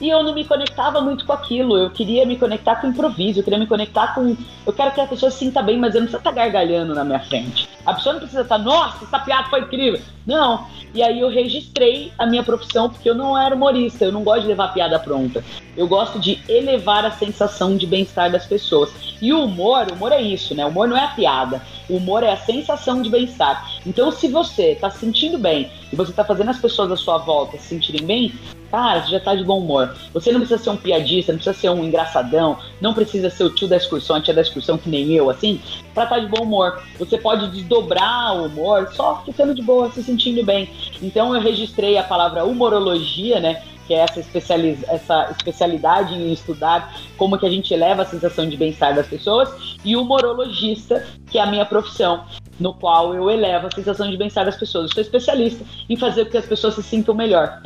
E 0.02 0.10
eu 0.10 0.24
não 0.24 0.34
me 0.34 0.46
conectava 0.46 1.02
muito 1.02 1.26
com 1.26 1.34
aquilo. 1.34 1.78
Eu 1.78 1.90
queria 1.90 2.26
me 2.26 2.38
conectar 2.38 2.78
com 2.78 2.88
improviso, 2.88 3.40
eu 3.40 3.44
queria 3.44 3.60
me 3.60 3.68
conectar 3.68 4.14
com. 4.16 4.36
Eu 4.66 4.74
quero 4.74 4.92
que 4.92 5.02
a 5.02 5.08
pessoa 5.08 5.32
sinta 5.32 5.62
bem, 5.62 5.78
mas 5.78 5.94
eu 5.94 6.02
não 6.02 6.08
precisa 6.08 6.20
estar 6.20 6.32
tá 6.32 6.36
gargalhando 6.36 6.96
na 6.96 7.04
minha 7.04 7.20
frente. 7.20 7.68
A 7.86 7.94
pessoa 7.94 8.14
não 8.14 8.20
precisa 8.20 8.44
estar, 8.44 8.58
tá, 8.58 8.64
nossa, 8.64 9.04
essa 9.04 9.20
piada 9.20 9.50
foi 9.50 9.62
incrível. 9.62 10.00
Não. 10.26 10.68
E 10.94 11.04
aí 11.04 11.20
eu 11.20 11.30
registrei 11.30 12.12
a 12.18 12.26
minha 12.26 12.44
profissão 12.44 12.90
porque 12.90 13.10
eu 13.10 13.16
não 13.16 13.38
era 13.38 13.54
humorista, 13.54 14.06
eu 14.06 14.12
não 14.12 14.24
gosto 14.24 14.42
de 14.42 14.48
levar 14.48 14.74
piada 14.74 14.98
pronta. 15.00 15.44
Eu 15.76 15.88
gosto 15.88 16.20
de 16.20 16.40
elevar 16.48 17.06
a 17.06 17.12
sensação 17.12 17.78
de 17.78 17.86
bem-estar 17.86 18.32
das 18.32 18.46
pessoas. 18.46 18.92
E 19.22 19.34
o 19.34 19.44
humor, 19.44 19.88
o 19.90 19.94
humor 19.94 20.12
é 20.12 20.22
isso, 20.22 20.56
né? 20.56 20.66
O 20.66 20.70
humor 20.70 20.88
não 20.88 20.98
é 20.98 21.04
a 21.04 21.10
piada. 21.10 21.62
O 21.90 21.98
humor 21.98 22.24
é 22.24 22.32
a 22.32 22.38
sensação 22.38 23.02
de 23.02 23.10
bem-estar. 23.10 23.70
Então, 23.86 24.12
se 24.12 24.28
você 24.28 24.72
está 24.72 24.90
se 24.90 25.00
sentindo 25.00 25.38
bem 25.38 25.70
e 25.92 25.96
você 25.96 26.12
está 26.12 26.24
fazendo 26.24 26.50
as 26.50 26.60
pessoas 26.60 26.92
à 26.92 26.98
sua 26.98 27.18
volta 27.18 27.58
se 27.58 27.68
sentirem 27.68 28.06
bem, 28.06 28.34
cara, 28.70 29.02
você 29.02 29.12
já 29.12 29.18
está 29.18 29.36
de 29.36 29.44
bom 29.44 29.60
humor. 29.60 29.96
Você 30.14 30.32
não 30.32 30.40
precisa 30.40 30.62
ser 30.62 30.70
um 30.70 30.78
piadista, 30.78 31.32
não 31.32 31.40
precisa 31.40 31.60
ser 31.60 31.70
um 31.70 31.84
engraçadão, 31.84 32.58
não 32.80 32.94
precisa 32.94 33.30
ser 33.30 33.44
o 33.44 33.50
tio 33.50 33.68
da 33.68 33.78
excursão, 33.78 34.16
a 34.16 34.22
tia 34.22 34.34
da 34.34 34.42
excursão 34.42 34.78
que 34.78 34.90
nem 34.90 35.12
eu, 35.14 35.30
assim, 35.30 35.60
para 35.94 36.04
estar 36.04 36.16
tá 36.16 36.22
de 36.22 36.28
bom 36.28 36.44
humor. 36.44 36.82
Você 36.98 37.18
pode 37.18 37.50
desdobrar 37.52 38.36
o 38.38 38.46
humor 38.46 38.90
só 38.94 39.24
ficando 39.26 39.54
de 39.54 39.62
boa, 39.62 39.92
se 39.92 40.04
sentindo 40.04 40.46
bem. 40.46 40.70
Então, 41.02 41.36
eu 41.36 41.42
registrei 41.42 41.98
a 41.98 42.04
palavra 42.04 42.46
humorologia, 42.46 43.40
né? 43.40 43.62
Que 43.90 43.94
é 43.96 44.02
essa, 44.02 44.20
especializ... 44.20 44.84
essa 44.88 45.32
especialidade 45.32 46.14
em 46.14 46.32
estudar 46.32 46.96
como 47.18 47.40
que 47.40 47.46
a 47.48 47.50
gente 47.50 47.74
eleva 47.74 48.04
a 48.04 48.06
sensação 48.06 48.48
de 48.48 48.56
bem-estar 48.56 48.94
das 48.94 49.08
pessoas, 49.08 49.50
e 49.84 49.96
o 49.96 50.04
humorologista, 50.04 51.04
que 51.26 51.40
é 51.40 51.42
a 51.42 51.48
minha 51.48 51.66
profissão, 51.66 52.24
no 52.60 52.72
qual 52.72 53.16
eu 53.16 53.32
elevo 53.32 53.66
a 53.66 53.72
sensação 53.72 54.12
de 54.12 54.16
bem-estar 54.16 54.46
das 54.46 54.58
pessoas. 54.58 54.92
Eu 54.92 54.94
sou 54.94 55.02
especialista 55.02 55.66
em 55.90 55.98
fazer 55.98 56.26
com 56.26 56.32
que 56.32 56.38
as 56.38 56.46
pessoas 56.46 56.76
se 56.76 56.84
sintam 56.84 57.16
melhor. 57.16 57.60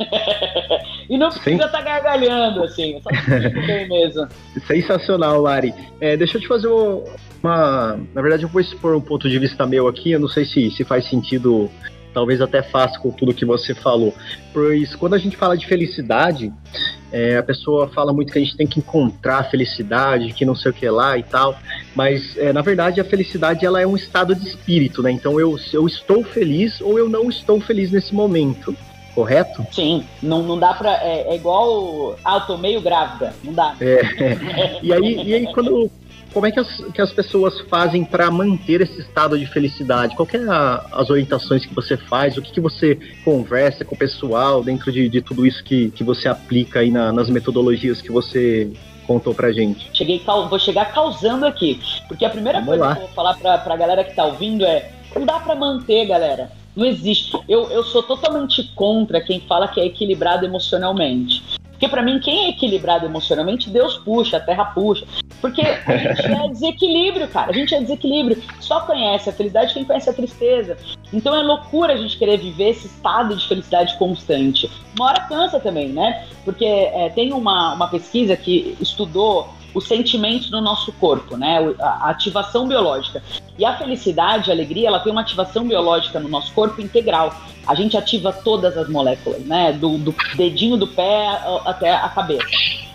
e 1.10 1.18
não 1.18 1.28
precisa 1.28 1.66
estar 1.66 1.68
tá 1.68 1.82
gargalhando, 1.82 2.62
assim, 2.62 2.98
só 3.02 3.10
bem 3.66 3.86
mesmo. 3.86 4.26
Sensacional, 4.66 5.42
Lari. 5.42 5.74
É, 6.00 6.16
deixa 6.16 6.38
eu 6.38 6.40
te 6.40 6.48
fazer 6.48 6.68
uma. 6.68 8.00
Na 8.14 8.22
verdade, 8.22 8.44
eu 8.44 8.48
vou 8.48 8.62
expor 8.62 8.96
um 8.96 9.00
ponto 9.00 9.28
de 9.28 9.38
vista 9.38 9.66
meu 9.66 9.88
aqui, 9.88 10.12
eu 10.12 10.20
não 10.20 10.28
sei 10.28 10.46
se, 10.46 10.70
se 10.70 10.84
faz 10.84 11.04
sentido 11.06 11.70
talvez 12.14 12.40
até 12.40 12.62
fácil 12.62 13.00
com 13.00 13.10
tudo 13.10 13.34
que 13.34 13.44
você 13.44 13.74
falou. 13.74 14.14
Pois 14.52 14.94
quando 14.94 15.14
a 15.14 15.18
gente 15.18 15.36
fala 15.36 15.56
de 15.56 15.66
felicidade, 15.66 16.52
é, 17.12 17.36
a 17.36 17.42
pessoa 17.42 17.88
fala 17.88 18.12
muito 18.12 18.32
que 18.32 18.38
a 18.38 18.42
gente 18.42 18.56
tem 18.56 18.66
que 18.66 18.78
encontrar 18.78 19.38
a 19.38 19.44
felicidade, 19.44 20.32
que 20.32 20.44
não 20.44 20.54
sei 20.54 20.70
o 20.70 20.74
que 20.74 20.88
lá 20.88 21.18
e 21.18 21.22
tal, 21.24 21.58
mas 21.94 22.36
é, 22.38 22.52
na 22.52 22.62
verdade 22.62 23.00
a 23.00 23.04
felicidade 23.04 23.66
ela 23.66 23.80
é 23.80 23.86
um 23.86 23.96
estado 23.96 24.34
de 24.34 24.46
espírito, 24.48 25.02
né? 25.02 25.10
Então 25.10 25.38
eu, 25.40 25.58
eu 25.72 25.86
estou 25.86 26.22
feliz 26.22 26.80
ou 26.80 26.98
eu 26.98 27.08
não 27.08 27.28
estou 27.28 27.60
feliz 27.60 27.90
nesse 27.90 28.14
momento 28.14 28.74
correto? 29.14 29.64
Sim, 29.70 30.04
não, 30.22 30.42
não 30.42 30.58
dá 30.58 30.74
pra. 30.74 30.92
É, 31.02 31.28
é 31.28 31.36
igual. 31.36 32.16
Ah, 32.24 32.36
eu 32.36 32.40
tô 32.40 32.58
meio 32.58 32.80
grávida, 32.80 33.32
não 33.44 33.52
dá. 33.52 33.76
É, 33.80 34.00
é. 34.18 34.80
E, 34.82 34.92
aí, 34.92 35.22
e 35.24 35.34
aí, 35.34 35.52
quando, 35.52 35.90
como 36.34 36.46
é 36.46 36.50
que 36.50 36.58
as, 36.58 36.68
que 36.92 37.00
as 37.00 37.12
pessoas 37.12 37.60
fazem 37.70 38.04
para 38.04 38.28
manter 38.28 38.80
esse 38.80 39.00
estado 39.00 39.38
de 39.38 39.46
felicidade? 39.46 40.16
Qual 40.16 40.28
é 40.32 40.38
a, 40.38 40.84
as 40.92 41.08
orientações 41.08 41.64
que 41.64 41.72
você 41.72 41.96
faz? 41.96 42.36
O 42.36 42.42
que, 42.42 42.50
que 42.50 42.60
você 42.60 42.98
conversa 43.24 43.84
com 43.84 43.94
o 43.94 43.98
pessoal 43.98 44.62
dentro 44.62 44.90
de, 44.90 45.08
de 45.08 45.22
tudo 45.22 45.46
isso 45.46 45.62
que, 45.62 45.90
que 45.92 46.02
você 46.02 46.28
aplica 46.28 46.80
aí 46.80 46.90
na, 46.90 47.12
nas 47.12 47.30
metodologias 47.30 48.02
que 48.02 48.10
você 48.10 48.72
contou 49.06 49.32
pra 49.32 49.52
gente? 49.52 49.88
Cheguei, 49.94 50.20
vou 50.26 50.58
chegar 50.58 50.92
causando 50.92 51.46
aqui, 51.46 51.80
porque 52.08 52.24
a 52.24 52.30
primeira 52.30 52.58
Vamos 52.58 52.70
coisa 52.70 52.84
lá. 52.84 52.96
que 52.96 53.02
eu 53.02 53.06
vou 53.06 53.14
falar 53.14 53.36
pra, 53.36 53.58
pra 53.58 53.76
galera 53.76 54.02
que 54.02 54.14
tá 54.14 54.24
ouvindo 54.24 54.64
é 54.64 54.90
não 55.14 55.24
dá 55.24 55.38
para 55.38 55.54
manter, 55.54 56.06
galera. 56.06 56.50
Não 56.74 56.84
existe. 56.84 57.38
Eu, 57.48 57.70
eu 57.70 57.84
sou 57.84 58.02
totalmente 58.02 58.64
contra 58.74 59.20
quem 59.20 59.38
fala 59.40 59.68
que 59.68 59.80
é 59.80 59.86
equilibrado 59.86 60.44
emocionalmente. 60.44 61.44
Porque 61.84 61.88
para 61.88 62.02
mim, 62.02 62.18
quem 62.18 62.46
é 62.46 62.48
equilibrado 62.48 63.04
emocionalmente, 63.04 63.68
Deus 63.68 63.96
puxa, 63.98 64.38
a 64.38 64.40
terra 64.40 64.64
puxa. 64.64 65.06
Porque 65.40 65.60
a 65.60 65.96
gente 65.96 66.32
é 66.32 66.48
desequilíbrio, 66.48 67.28
cara. 67.28 67.50
A 67.50 67.54
gente 67.54 67.74
é 67.74 67.80
desequilíbrio. 67.80 68.42
Só 68.58 68.80
conhece 68.80 69.28
a 69.28 69.32
felicidade 69.32 69.74
quem 69.74 69.84
conhece 69.84 70.08
a 70.08 70.14
tristeza. 70.14 70.78
Então 71.12 71.34
é 71.34 71.42
loucura 71.42 71.92
a 71.92 71.96
gente 71.96 72.16
querer 72.16 72.38
viver 72.38 72.70
esse 72.70 72.86
estado 72.86 73.36
de 73.36 73.46
felicidade 73.46 73.98
constante. 73.98 74.70
Uma 74.96 75.10
hora 75.10 75.20
cansa 75.28 75.60
também, 75.60 75.88
né? 75.90 76.26
Porque 76.42 76.64
é, 76.64 77.10
tem 77.10 77.34
uma, 77.34 77.74
uma 77.74 77.88
pesquisa 77.88 78.34
que 78.34 78.76
estudou 78.80 79.50
os 79.74 79.86
sentimentos 79.86 80.50
no 80.50 80.60
nosso 80.60 80.92
corpo, 80.92 81.36
né? 81.36 81.58
A 81.80 82.10
ativação 82.10 82.66
biológica. 82.68 83.22
E 83.58 83.64
a 83.64 83.76
felicidade, 83.76 84.50
a 84.50 84.54
alegria, 84.54 84.88
ela 84.88 85.00
tem 85.00 85.10
uma 85.10 85.20
ativação 85.20 85.66
biológica 85.66 86.20
no 86.20 86.28
nosso 86.28 86.52
corpo 86.52 86.80
integral. 86.80 87.34
A 87.66 87.74
gente 87.74 87.96
ativa 87.96 88.32
todas 88.32 88.76
as 88.78 88.88
moléculas, 88.88 89.40
né? 89.40 89.72
Do, 89.72 89.98
do 89.98 90.14
dedinho 90.36 90.76
do 90.76 90.86
pé 90.86 91.40
até 91.64 91.94
a 91.94 92.08
cabeça. 92.08 92.46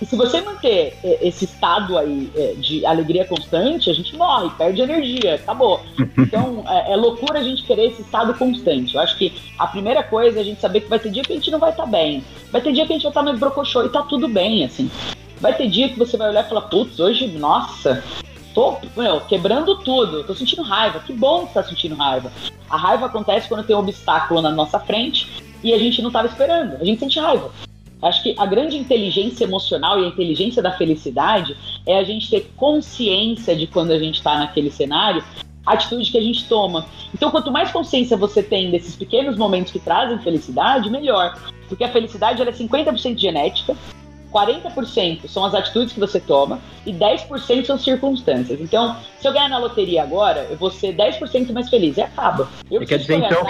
E 0.01 0.05
se 0.05 0.15
você 0.15 0.39
manter 0.39 0.97
é, 1.03 1.27
esse 1.27 1.43
estado 1.45 1.97
aí 1.97 2.31
é, 2.35 2.53
de 2.57 2.85
alegria 2.85 3.25
constante, 3.25 3.89
a 3.89 3.93
gente 3.93 4.15
morre, 4.15 4.49
perde 4.57 4.81
energia, 4.81 5.35
acabou. 5.35 5.81
Então 6.29 6.63
é, 6.67 6.93
é 6.93 6.95
loucura 6.95 7.39
a 7.39 7.43
gente 7.43 7.63
querer 7.63 7.87
esse 7.87 8.01
estado 8.01 8.33
constante. 8.35 8.93
Eu 8.93 9.01
acho 9.01 9.17
que 9.17 9.33
a 9.57 9.65
primeira 9.65 10.03
coisa 10.03 10.37
é 10.37 10.41
a 10.41 10.45
gente 10.45 10.61
saber 10.61 10.81
que 10.81 10.89
vai 10.89 10.99
ter 10.99 11.09
dia 11.09 11.23
que 11.23 11.31
a 11.31 11.35
gente 11.35 11.49
não 11.49 11.59
vai 11.59 11.71
estar 11.71 11.83
tá 11.83 11.89
bem. 11.89 12.23
Vai 12.51 12.61
ter 12.61 12.71
dia 12.71 12.85
que 12.85 12.93
a 12.93 12.95
gente 12.95 13.03
vai 13.03 13.11
estar 13.11 13.21
tá 13.21 13.25
meio 13.25 13.37
brocochô 13.37 13.83
e 13.83 13.89
tá 13.89 14.03
tudo 14.03 14.27
bem, 14.27 14.63
assim. 14.63 14.91
Vai 15.39 15.55
ter 15.55 15.69
dia 15.69 15.89
que 15.89 15.97
você 15.97 16.17
vai 16.17 16.29
olhar 16.29 16.45
e 16.45 16.49
falar, 16.49 16.61
putz, 16.63 16.99
hoje, 16.99 17.27
nossa, 17.27 18.03
tô 18.53 18.77
meu, 18.95 19.21
quebrando 19.21 19.77
tudo, 19.77 20.23
tô 20.23 20.35
sentindo 20.35 20.61
raiva. 20.61 20.99
Que 20.99 21.13
bom 21.13 21.47
que 21.47 21.53
tá 21.53 21.63
sentindo 21.63 21.95
raiva. 21.95 22.31
A 22.69 22.77
raiva 22.77 23.05
acontece 23.05 23.47
quando 23.47 23.65
tem 23.65 23.75
um 23.75 23.79
obstáculo 23.79 24.41
na 24.41 24.51
nossa 24.51 24.79
frente 24.79 25.43
e 25.63 25.73
a 25.73 25.77
gente 25.77 26.01
não 26.01 26.09
estava 26.09 26.27
esperando. 26.27 26.75
A 26.81 26.83
gente 26.83 26.99
sente 26.99 27.19
raiva. 27.19 27.51
Acho 28.01 28.23
que 28.23 28.35
a 28.37 28.45
grande 28.45 28.77
inteligência 28.77 29.43
emocional 29.43 29.99
e 29.99 30.05
a 30.05 30.07
inteligência 30.07 30.61
da 30.61 30.71
felicidade 30.71 31.55
é 31.85 31.97
a 31.97 32.03
gente 32.03 32.29
ter 32.29 32.51
consciência 32.55 33.55
de 33.55 33.67
quando 33.67 33.91
a 33.91 33.99
gente 33.99 34.15
está 34.15 34.37
naquele 34.37 34.71
cenário, 34.71 35.23
a 35.65 35.73
atitude 35.73 36.09
que 36.09 36.17
a 36.17 36.21
gente 36.21 36.47
toma. 36.47 36.85
Então, 37.13 37.29
quanto 37.29 37.51
mais 37.51 37.71
consciência 37.71 38.15
você 38.15 38.41
tem 38.41 38.71
desses 38.71 38.95
pequenos 38.95 39.37
momentos 39.37 39.71
que 39.71 39.79
trazem 39.79 40.17
felicidade, 40.19 40.89
melhor. 40.89 41.37
Porque 41.67 41.83
a 41.83 41.91
felicidade 41.91 42.41
ela 42.41 42.51
é 42.51 42.53
50% 42.53 43.17
genética, 43.17 43.75
40% 44.33 45.27
são 45.27 45.45
as 45.45 45.53
atitudes 45.53 45.93
que 45.93 45.99
você 45.99 46.19
toma 46.19 46.59
e 46.85 46.93
10% 46.93 47.65
são 47.65 47.77
circunstâncias. 47.77 48.59
Então, 48.61 48.95
se 49.19 49.27
eu 49.27 49.33
ganhar 49.33 49.49
na 49.49 49.57
loteria 49.57 50.03
agora, 50.03 50.47
eu 50.49 50.57
vou 50.57 50.71
ser 50.71 50.95
10% 50.95 51.51
mais 51.51 51.69
feliz 51.69 51.97
e 51.97 52.01
acaba. 52.01 52.47
Eu 52.69 52.85
quer 52.85 52.99
dizer 52.99 53.15
então, 53.15 53.43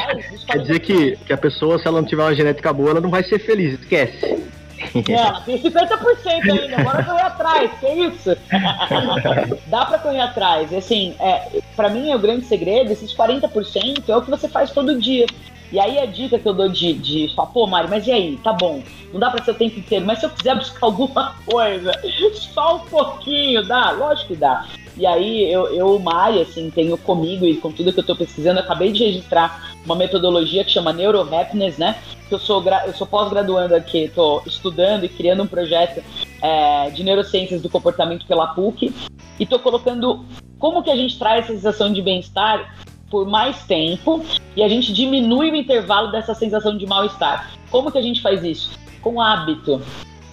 quer 0.46 0.60
dizer 0.60 0.80
que, 0.80 1.18
que 1.18 1.34
a 1.34 1.38
pessoa, 1.38 1.78
se 1.80 1.88
ela 1.88 2.02
não 2.02 2.08
tiver 2.08 2.24
uma 2.24 2.36
genética 2.36 2.72
boa, 2.74 2.92
ela 2.92 3.02
não 3.02 3.10
vai 3.10 3.24
ser 3.24 3.40
feliz, 3.40 3.80
esquece. 3.80 4.60
Não, 4.94 5.42
tem 5.42 5.62
50% 5.62 6.50
ainda, 6.50 6.84
bora 6.84 7.04
correr 7.04 7.22
atrás, 7.22 7.72
que 7.80 7.88
isso? 7.88 8.38
Dá 9.68 9.86
pra 9.86 10.00
correr 10.00 10.22
atrás. 10.22 10.74
Assim, 10.74 11.16
é, 11.20 11.62
pra 11.76 11.90
mim 11.90 12.10
é 12.10 12.16
o 12.16 12.20
grande 12.20 12.46
segredo, 12.46 12.92
esses 12.92 13.14
40% 13.14 14.04
é 14.08 14.16
o 14.16 14.22
que 14.22 14.30
você 14.30 14.48
faz 14.48 14.72
todo 14.72 15.00
dia. 15.00 15.26
E 15.72 15.80
aí 15.80 16.00
a 16.00 16.06
dica 16.06 16.40
que 16.40 16.48
eu 16.48 16.54
dou 16.54 16.68
de, 16.68 16.94
de 16.94 17.34
falar, 17.36 17.50
pô, 17.50 17.68
Mari, 17.68 17.88
mas 17.90 18.08
e 18.08 18.12
aí? 18.12 18.38
Tá 18.44 18.54
bom, 18.54 18.82
não 19.14 19.20
dá 19.20 19.30
pra 19.30 19.44
ser 19.44 19.52
o 19.52 19.56
tempo 19.56 19.80
inteiro, 19.80 20.06
mas 20.06 20.20
se 20.20 20.26
eu 20.26 20.30
quiser 20.30 20.56
buscar 20.58 20.86
alguma 20.86 21.36
coisa, 21.46 21.92
só 22.34 22.78
um 22.78 22.80
pouquinho, 22.80 23.64
dá? 23.66 23.92
Lógico 23.92 24.30
que 24.30 24.36
dá. 24.36 24.66
E 24.98 25.06
aí 25.06 25.52
eu, 25.52 25.68
eu 25.74 26.00
Mari, 26.00 26.42
assim, 26.42 26.70
tenho 26.70 26.98
comigo 26.98 27.46
e 27.46 27.58
com 27.58 27.72
tudo 27.72 27.94
que 27.94 28.00
eu 28.00 28.06
tô 28.06 28.16
pesquisando, 28.16 28.60
acabei 28.60 28.92
de 28.92 29.04
registrar 29.06 29.74
uma 29.86 29.96
metodologia 29.96 30.64
que 30.64 30.72
chama 30.72 30.92
Neurohappiness, 30.92 31.78
né? 31.78 31.96
Que 32.28 32.36
eu 32.36 32.40
sou, 32.40 32.64
eu 32.86 32.94
sou 32.94 33.08
pós-graduando 33.08 33.76
aqui, 33.76 34.12
tô 34.14 34.42
estudando 34.46 35.06
e 35.06 35.10
criando 35.10 35.44
um 35.44 35.48
projeto 35.48 36.04
é, 36.42 36.90
de 36.90 37.04
neurociências 37.04 37.62
do 37.62 37.70
comportamento 37.70 38.26
pela 38.26 38.48
PUC 38.48 38.94
e 39.40 39.46
tô 39.46 39.60
colocando 39.60 40.26
como 40.58 40.84
que 40.84 40.92
a 40.92 40.96
gente 40.96 41.18
traz 41.18 41.46
essa 41.46 41.54
sensação 41.54 41.94
de 41.94 42.02
bem-estar 42.02 42.76
por 43.10 43.28
mais 43.28 43.64
tempo 43.64 44.24
e 44.56 44.64
a 44.64 44.70
gente 44.70 44.94
diminui 44.94 45.52
o 45.52 45.56
intervalo 45.56 46.12
dessa 46.12 46.34
sensação 46.34 46.78
de 46.78 46.86
mal-estar. 46.86 47.52
Como 47.70 47.92
que 47.92 47.98
a 47.98 48.02
gente 48.02 48.22
faz 48.22 48.44
isso? 48.44 48.72
Com 49.02 49.22
hábito. 49.22 49.82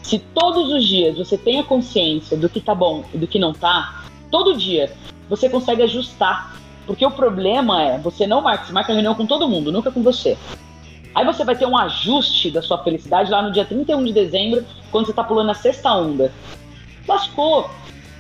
Se 0.03 0.19
todos 0.19 0.73
os 0.73 0.85
dias 0.87 1.17
você 1.17 1.37
tem 1.37 1.59
a 1.59 1.65
consciência 1.65 2.37
do 2.37 2.49
que 2.49 2.61
tá 2.61 2.75
bom 2.75 3.05
e 3.13 3.19
do 3.19 3.27
que 3.27 3.39
não 3.39 3.53
tá, 3.53 4.05
todo 4.31 4.57
dia 4.57 4.93
você 5.29 5.49
consegue 5.49 5.83
ajustar. 5.83 6.55
Porque 6.87 7.05
o 7.05 7.11
problema 7.11 7.83
é, 7.83 7.99
você 7.99 8.27
não 8.27 8.41
marca, 8.41 8.67
você 8.67 8.73
marca 8.73 8.93
reunião 8.93 9.15
com 9.15 9.27
todo 9.27 9.49
mundo, 9.49 9.73
nunca 9.73 9.91
com 9.91 10.03
você. 10.03 10.39
Aí 11.13 11.25
você 11.25 11.45
vai 11.45 11.57
ter 11.57 11.67
um 11.67 11.77
ajuste 11.77 12.51
da 12.51 12.63
sua 12.63 12.79
felicidade 12.85 13.31
lá 13.31 13.43
no 13.43 13.51
dia 13.51 13.65
31 13.65 14.05
de 14.05 14.13
dezembro, 14.13 14.65
quando 14.93 15.07
você 15.07 15.13
tá 15.13 15.25
pulando 15.25 15.51
a 15.51 15.55
sexta 15.55 15.93
onda. 15.93 16.33
Lascou 17.09 17.69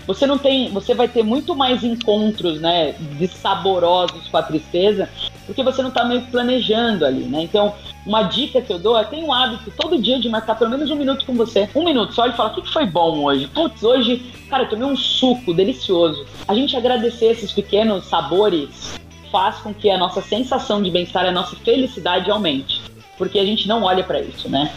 você 0.06 0.26
não 0.26 0.38
tem, 0.38 0.70
você 0.70 0.94
vai 0.94 1.08
ter 1.08 1.22
muito 1.22 1.54
mais 1.54 1.82
encontros, 1.82 2.60
né, 2.60 2.92
de 2.92 3.26
saborosos 3.26 4.28
com 4.28 4.36
a 4.36 4.42
tristeza, 4.42 5.08
porque 5.44 5.62
você 5.62 5.82
não 5.82 5.88
está 5.88 6.04
meio 6.04 6.22
planejando 6.22 7.04
ali, 7.04 7.24
né? 7.24 7.42
Então, 7.42 7.74
uma 8.04 8.22
dica 8.22 8.60
que 8.60 8.72
eu 8.72 8.78
dou 8.78 8.96
é 8.96 9.04
tem 9.04 9.24
um 9.24 9.32
hábito 9.32 9.72
todo 9.76 10.00
dia 10.00 10.20
de 10.20 10.28
marcar 10.28 10.56
pelo 10.56 10.70
menos 10.70 10.90
um 10.90 10.96
minuto 10.96 11.26
com 11.26 11.34
você. 11.34 11.68
Um 11.74 11.84
minuto, 11.84 12.14
só 12.14 12.26
e 12.26 12.32
fala, 12.32 12.50
o 12.50 12.54
que, 12.54 12.62
que 12.62 12.72
foi 12.72 12.86
bom 12.86 13.24
hoje? 13.24 13.48
Putz, 13.48 13.82
hoje, 13.82 14.24
cara, 14.48 14.64
eu 14.64 14.68
tomei 14.68 14.86
um 14.86 14.96
suco 14.96 15.52
delicioso. 15.52 16.24
A 16.46 16.54
gente 16.54 16.76
agradecer 16.76 17.26
esses 17.26 17.50
pequenos 17.52 18.06
sabores 18.06 18.96
faz 19.30 19.56
com 19.58 19.74
que 19.74 19.90
a 19.90 19.98
nossa 19.98 20.22
sensação 20.22 20.80
de 20.82 20.90
bem-estar, 20.90 21.26
a 21.26 21.32
nossa 21.32 21.56
felicidade 21.56 22.30
aumente. 22.30 22.80
Porque 23.18 23.38
a 23.38 23.44
gente 23.44 23.66
não 23.66 23.82
olha 23.82 24.04
para 24.04 24.20
isso, 24.20 24.48
né? 24.48 24.72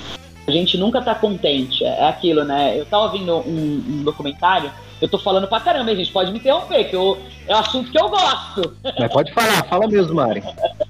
A 0.47 0.51
gente 0.51 0.77
nunca 0.77 1.01
tá 1.01 1.13
contente. 1.13 1.83
É 1.83 2.07
aquilo, 2.07 2.43
né? 2.43 2.79
Eu 2.79 2.85
tava 2.85 3.03
ouvindo 3.03 3.37
um, 3.37 3.83
um 3.87 4.03
documentário 4.03 4.71
eu 5.01 5.07
tô 5.07 5.17
falando 5.17 5.47
pra 5.47 5.59
caramba, 5.59 5.91
a 5.91 5.95
gente 5.95 6.11
pode 6.11 6.31
me 6.31 6.39
interromper, 6.39 6.89
que 6.89 6.95
eu, 6.95 7.17
é 7.47 7.55
um 7.55 7.59
assunto 7.59 7.91
que 7.91 7.99
eu 7.99 8.09
gosto. 8.09 8.77
Mas 8.99 9.11
pode 9.11 9.33
falar, 9.33 9.63
fala 9.65 9.87
mesmo, 9.87 10.15
Mari. 10.15 10.43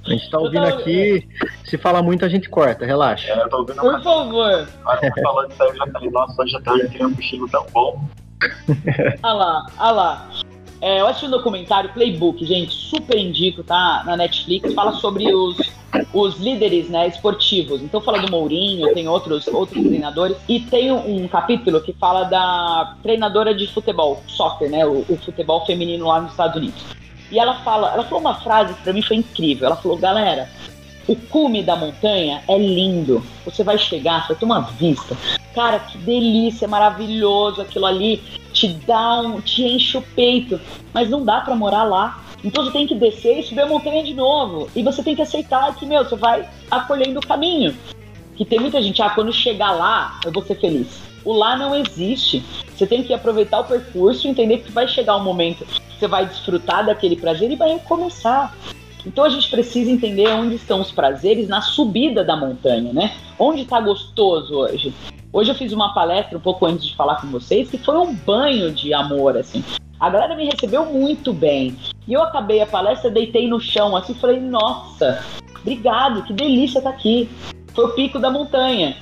A 0.05 0.09
gente 0.09 0.29
tá 0.29 0.39
ouvindo 0.39 0.67
tô... 0.67 0.75
aqui, 0.75 1.27
se 1.65 1.77
fala 1.77 2.01
muito 2.01 2.25
a 2.25 2.29
gente 2.29 2.49
corta, 2.49 2.85
relaxa. 2.85 3.31
É, 3.31 3.41
eu 3.41 3.49
tô 3.49 3.57
ouvindo 3.57 3.81
Por 3.81 4.01
favor. 4.01 4.67
Agora 4.85 5.13
falando 5.21 5.51
isso 5.51 5.63
aí, 5.63 5.69
eu 5.69 5.75
já 5.75 5.87
falei, 5.87 6.09
nossa, 6.09 6.41
hoje 6.41 6.55
eu 6.55 6.89
queria 6.89 7.07
um 7.07 7.13
cochilo 7.13 7.49
tão 7.49 7.65
bom. 7.71 8.03
olha 9.23 9.33
lá, 9.33 9.65
olha 9.77 9.91
lá. 9.91 10.29
É, 10.81 11.01
eu 11.01 11.07
assisti 11.07 11.25
um 11.25 11.31
documentário, 11.31 11.91
Playbook, 11.93 12.45
gente, 12.45 12.73
super 12.73 13.17
indico, 13.17 13.63
tá? 13.63 14.03
Na 14.05 14.15
Netflix, 14.15 14.73
fala 14.73 14.93
sobre 14.93 15.33
os, 15.33 15.57
os 16.13 16.37
líderes 16.37 16.89
né, 16.89 17.07
esportivos. 17.07 17.81
Então 17.81 17.99
fala 17.99 18.19
do 18.19 18.31
Mourinho, 18.31 18.93
tem 18.93 19.07
outros, 19.07 19.45
outros 19.47 19.81
treinadores. 19.81 20.37
E 20.47 20.61
tem 20.61 20.91
um, 20.91 21.27
capítulo 21.27 21.81
que 21.81 21.91
fala 21.91 22.23
da 22.23 22.95
treinadora 23.03 23.53
de 23.53 23.67
futebol, 23.67 24.23
soccer, 24.25 24.69
né? 24.69 24.85
O, 24.85 25.05
o 25.09 25.17
futebol 25.17 25.65
feminino 25.65 26.07
lá 26.07 26.21
nos 26.21 26.31
Estados 26.31 26.55
Unidos. 26.55 26.81
E 27.29 27.37
ela 27.37 27.55
fala, 27.55 27.93
ela 27.93 28.03
falou 28.03 28.21
uma 28.21 28.35
frase 28.35 28.73
que 28.73 28.81
pra 28.81 28.93
mim 28.93 29.01
foi 29.01 29.17
incrível. 29.17 29.67
Ela 29.67 29.75
falou, 29.75 29.97
galera, 29.97 30.49
o 31.09 31.15
cume 31.15 31.63
da 31.63 31.75
montanha 31.75 32.43
é 32.47 32.55
lindo. 32.55 33.23
Você 33.43 33.63
vai 33.63 33.79
chegar, 33.79 34.21
você 34.21 34.27
vai 34.27 34.35
ter 34.37 34.45
uma 34.45 34.61
vista. 34.61 35.17
Cara, 35.55 35.79
que 35.79 35.97
delícia, 35.97 36.67
maravilhoso 36.67 37.63
aquilo 37.63 37.87
ali. 37.87 38.21
Te 38.53 38.67
dá 38.67 39.21
um, 39.21 39.41
te 39.41 39.63
enche 39.63 39.97
o 39.97 40.03
peito. 40.03 40.61
Mas 40.93 41.09
não 41.09 41.25
dá 41.25 41.41
para 41.41 41.55
morar 41.55 41.83
lá. 41.83 42.23
Então 42.43 42.63
você 42.63 42.71
tem 42.71 42.85
que 42.85 42.93
descer 42.93 43.39
e 43.39 43.43
subir 43.43 43.61
a 43.61 43.65
montanha 43.65 44.03
de 44.03 44.13
novo. 44.13 44.69
E 44.75 44.83
você 44.83 45.01
tem 45.01 45.15
que 45.15 45.23
aceitar 45.23 45.75
que, 45.75 45.83
meu, 45.83 46.05
você 46.05 46.15
vai 46.15 46.47
acolhendo 46.69 47.19
o 47.19 47.27
caminho. 47.27 47.75
Que 48.35 48.45
tem 48.45 48.59
muita 48.59 48.79
gente, 48.79 49.01
ah, 49.01 49.09
quando 49.09 49.33
chegar 49.33 49.71
lá, 49.71 50.19
eu 50.23 50.31
vou 50.31 50.43
ser 50.43 50.59
feliz. 50.59 51.01
O 51.25 51.33
lá 51.33 51.57
não 51.57 51.75
existe. 51.75 52.43
Você 52.77 52.85
tem 52.85 53.01
que 53.01 53.15
aproveitar 53.15 53.61
o 53.61 53.63
percurso 53.63 54.27
entender 54.27 54.59
que 54.59 54.71
vai 54.71 54.87
chegar 54.87 55.17
um 55.17 55.23
momento 55.23 55.65
você 55.99 56.07
vai 56.07 56.25
desfrutar 56.25 56.85
daquele 56.85 57.17
prazer 57.17 57.51
e 57.51 57.55
vai 57.55 57.77
começar. 57.79 58.55
Então 59.05 59.23
a 59.23 59.29
gente 59.29 59.49
precisa 59.49 59.89
entender 59.89 60.27
onde 60.29 60.55
estão 60.55 60.81
os 60.81 60.91
prazeres 60.91 61.47
na 61.47 61.61
subida 61.61 62.23
da 62.23 62.35
montanha, 62.35 62.91
né? 62.93 63.13
Onde 63.37 63.61
está 63.61 63.79
gostoso 63.79 64.55
hoje? 64.55 64.93
Hoje 65.31 65.51
eu 65.51 65.55
fiz 65.55 65.71
uma 65.71 65.93
palestra 65.93 66.37
um 66.37 66.41
pouco 66.41 66.65
antes 66.65 66.87
de 66.87 66.95
falar 66.95 67.21
com 67.21 67.27
vocês 67.27 67.69
que 67.69 67.77
foi 67.77 67.97
um 67.97 68.13
banho 68.13 68.71
de 68.71 68.93
amor, 68.93 69.37
assim. 69.37 69.63
A 69.99 70.09
galera 70.09 70.35
me 70.35 70.45
recebeu 70.45 70.85
muito 70.85 71.31
bem. 71.33 71.77
E 72.07 72.13
eu 72.13 72.23
acabei 72.23 72.61
a 72.61 72.65
palestra, 72.65 73.11
deitei 73.11 73.47
no 73.47 73.59
chão 73.59 73.95
assim, 73.95 74.13
falei: 74.13 74.39
"Nossa, 74.39 75.23
obrigado, 75.61 76.23
que 76.23 76.33
delícia 76.33 76.79
estar 76.79 76.91
tá 76.91 76.95
aqui". 76.95 77.29
Foi 77.73 77.85
o 77.85 77.89
pico 77.89 78.17
da 78.17 78.31
montanha. 78.31 78.97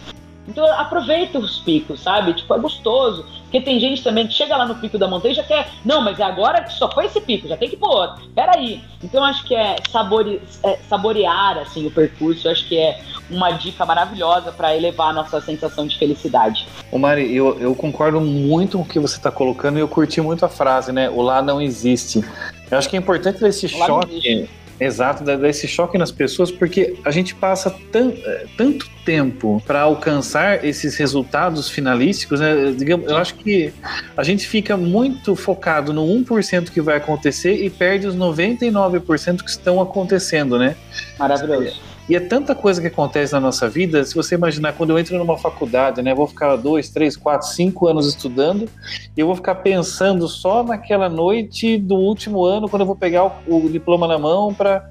Então 0.48 0.66
aproveita 0.72 1.38
os 1.40 1.60
picos, 1.60 2.02
sabe? 2.02 2.34
Tipo, 2.34 2.54
é 2.54 2.60
gostoso. 2.60 3.26
Porque 3.44 3.62
tem 3.62 3.80
gente 3.80 4.04
também 4.04 4.28
que 4.28 4.34
chega 4.34 4.56
lá 4.58 4.66
no 4.66 4.76
pico 4.76 4.98
da 4.98 5.08
montanha 5.08 5.32
e 5.32 5.36
já 5.36 5.44
quer. 5.44 5.70
Não, 5.84 6.02
mas 6.02 6.20
é 6.20 6.24
agora 6.24 6.64
que 6.64 6.74
só 6.74 6.92
foi 6.92 7.06
esse 7.06 7.20
pico, 7.22 7.48
já 7.48 7.58
tem 7.58 7.70
que 7.70 7.78
pro 7.78 7.90
outro. 7.90 8.24
Peraí. 8.36 8.82
Então 9.04 9.24
acho 9.24 9.46
que 9.46 9.56
é, 9.56 9.76
sabore, 9.90 10.42
é 10.64 10.78
saborear 10.90 11.58
assim, 11.60 11.86
o 11.86 11.92
percurso, 11.92 12.50
acho 12.50 12.68
que 12.68 12.78
é 12.78 13.00
uma 13.30 13.52
dica 13.52 13.86
maravilhosa 13.86 14.52
para 14.52 14.76
elevar 14.76 15.10
a 15.10 15.14
nossa 15.14 15.42
sensação 15.42 15.86
de 15.86 15.98
felicidade. 15.98 16.68
O 16.92 16.98
Mari, 16.98 17.34
eu, 17.36 17.60
eu 17.60 17.76
concordo 17.76 18.20
muito 18.22 18.78
com 18.78 18.84
o 18.84 18.88
que 18.88 19.00
você 19.00 19.18
está 19.18 19.32
colocando 19.32 19.78
e 19.78 19.82
eu 19.82 19.88
curti 19.88 20.22
muito 20.22 20.46
a 20.46 20.50
frase, 20.50 20.92
né? 20.92 21.10
O 21.10 21.22
lá 21.22 21.42
não 21.42 21.62
existe. 21.62 22.24
Eu 22.70 22.78
acho 22.78 22.90
que 22.90 22.96
é 22.96 23.00
importante 23.00 23.44
esse 23.46 23.68
choque 23.68 24.50
Exato, 24.80 25.24
dá 25.24 25.50
esse 25.50 25.68
choque 25.68 25.98
nas 25.98 26.12
pessoas, 26.12 26.52
porque 26.52 26.96
a 27.04 27.10
gente 27.10 27.34
passa 27.34 27.76
tan, 27.92 28.10
é, 28.10 28.46
tanto 28.56 28.88
tempo 29.04 29.62
para 29.66 29.82
alcançar 29.82 30.64
esses 30.64 30.96
resultados 30.98 31.70
finalísticos, 31.70 32.40
né? 32.40 32.74
Digamos, 32.78 33.10
eu 33.10 33.18
acho 33.18 33.36
que 33.36 33.74
a 34.16 34.24
gente 34.24 34.48
fica 34.48 34.78
muito 34.78 35.36
focado 35.36 35.92
no 35.92 36.06
1% 36.06 36.70
que 36.70 36.82
vai 36.82 36.98
acontecer 36.98 37.64
e 37.64 37.70
perde 37.70 38.06
os 38.06 38.16
99% 38.16 39.44
que 39.44 39.50
estão 39.50 39.82
acontecendo, 39.82 40.60
né? 40.60 40.76
Maravilhoso. 41.18 41.87
E 42.10 42.16
é 42.16 42.20
tanta 42.20 42.56
coisa 42.56 42.80
que 42.80 42.88
acontece 42.88 43.34
na 43.34 43.40
nossa 43.40 43.68
vida, 43.68 44.04
se 44.06 44.16
você 44.16 44.36
imaginar, 44.36 44.74
quando 44.74 44.92
eu 44.92 45.00
entro 45.00 45.18
numa 45.18 45.38
faculdade, 45.38 46.02
né, 46.02 46.12
eu 46.12 46.16
vou 46.16 46.28
ficar 46.28 46.56
dois, 46.56 46.90
três, 46.90 47.18
quatro, 47.18 47.48
cinco 47.48 47.88
anos 47.88 48.08
estudando, 48.08 48.70
e 49.16 49.20
eu 49.20 49.26
vou 49.28 49.36
ficar 49.36 49.56
pensando 49.56 50.28
só 50.28 50.64
naquela 50.64 51.10
noite 51.10 51.78
do 51.78 51.96
último 51.96 52.46
ano, 52.46 52.70
quando 52.70 52.84
eu 52.84 52.86
vou 52.86 52.96
pegar 52.96 53.26
o, 53.26 53.66
o 53.66 53.70
diploma 53.70 54.08
na 54.08 54.18
mão 54.18 54.54
para 54.54 54.90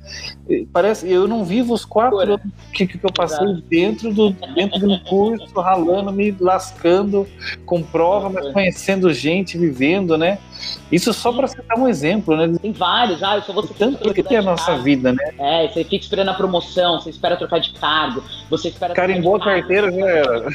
parece 0.73 1.11
eu 1.11 1.26
não 1.26 1.44
vivo 1.44 1.75
os 1.75 1.85
quatro 1.85 2.18
anos 2.18 2.40
que, 2.73 2.87
que 2.87 2.99
eu 3.02 3.12
passei 3.12 3.46
dentro 3.68 4.12
do 4.12 4.30
dentro 4.54 4.78
de 4.78 4.87
um 4.87 4.99
curso, 5.00 5.61
ralando, 5.61 6.12
me 6.12 6.35
lascando 6.38 7.26
com 7.64 7.82
prova, 7.82 8.28
mas 8.30 8.52
conhecendo 8.52 9.12
gente, 9.12 9.58
vivendo, 9.58 10.17
né? 10.17 10.38
Isso 10.90 11.12
só 11.12 11.32
para 11.32 11.49
citar 11.49 11.78
um 11.78 11.88
exemplo, 11.88 12.36
né? 12.36 12.58
Tem 12.60 12.73
vários, 12.73 13.23
ah, 13.23 13.36
eu 13.36 13.42
só 13.42 13.52
vou 13.52 13.62
tanto 13.66 14.12
que 14.14 14.23
tem 14.23 14.38
a 14.38 14.42
nossa 14.42 14.76
vida, 14.78 15.12
né? 15.12 15.34
É, 15.38 15.69
você 15.69 15.84
fica 15.84 15.97
esperando 15.97 16.28
a 16.28 16.34
promoção, 16.34 17.00
você 17.00 17.10
espera 17.10 17.36
trocar 17.36 17.60
de 17.60 17.73
cargo, 17.73 18.23
você 18.49 18.69
espera. 18.69 18.95
Carimbou 18.95 19.36
a 19.36 19.40
carteira, 19.40 19.90
já 19.90 20.08
era. 20.08 20.52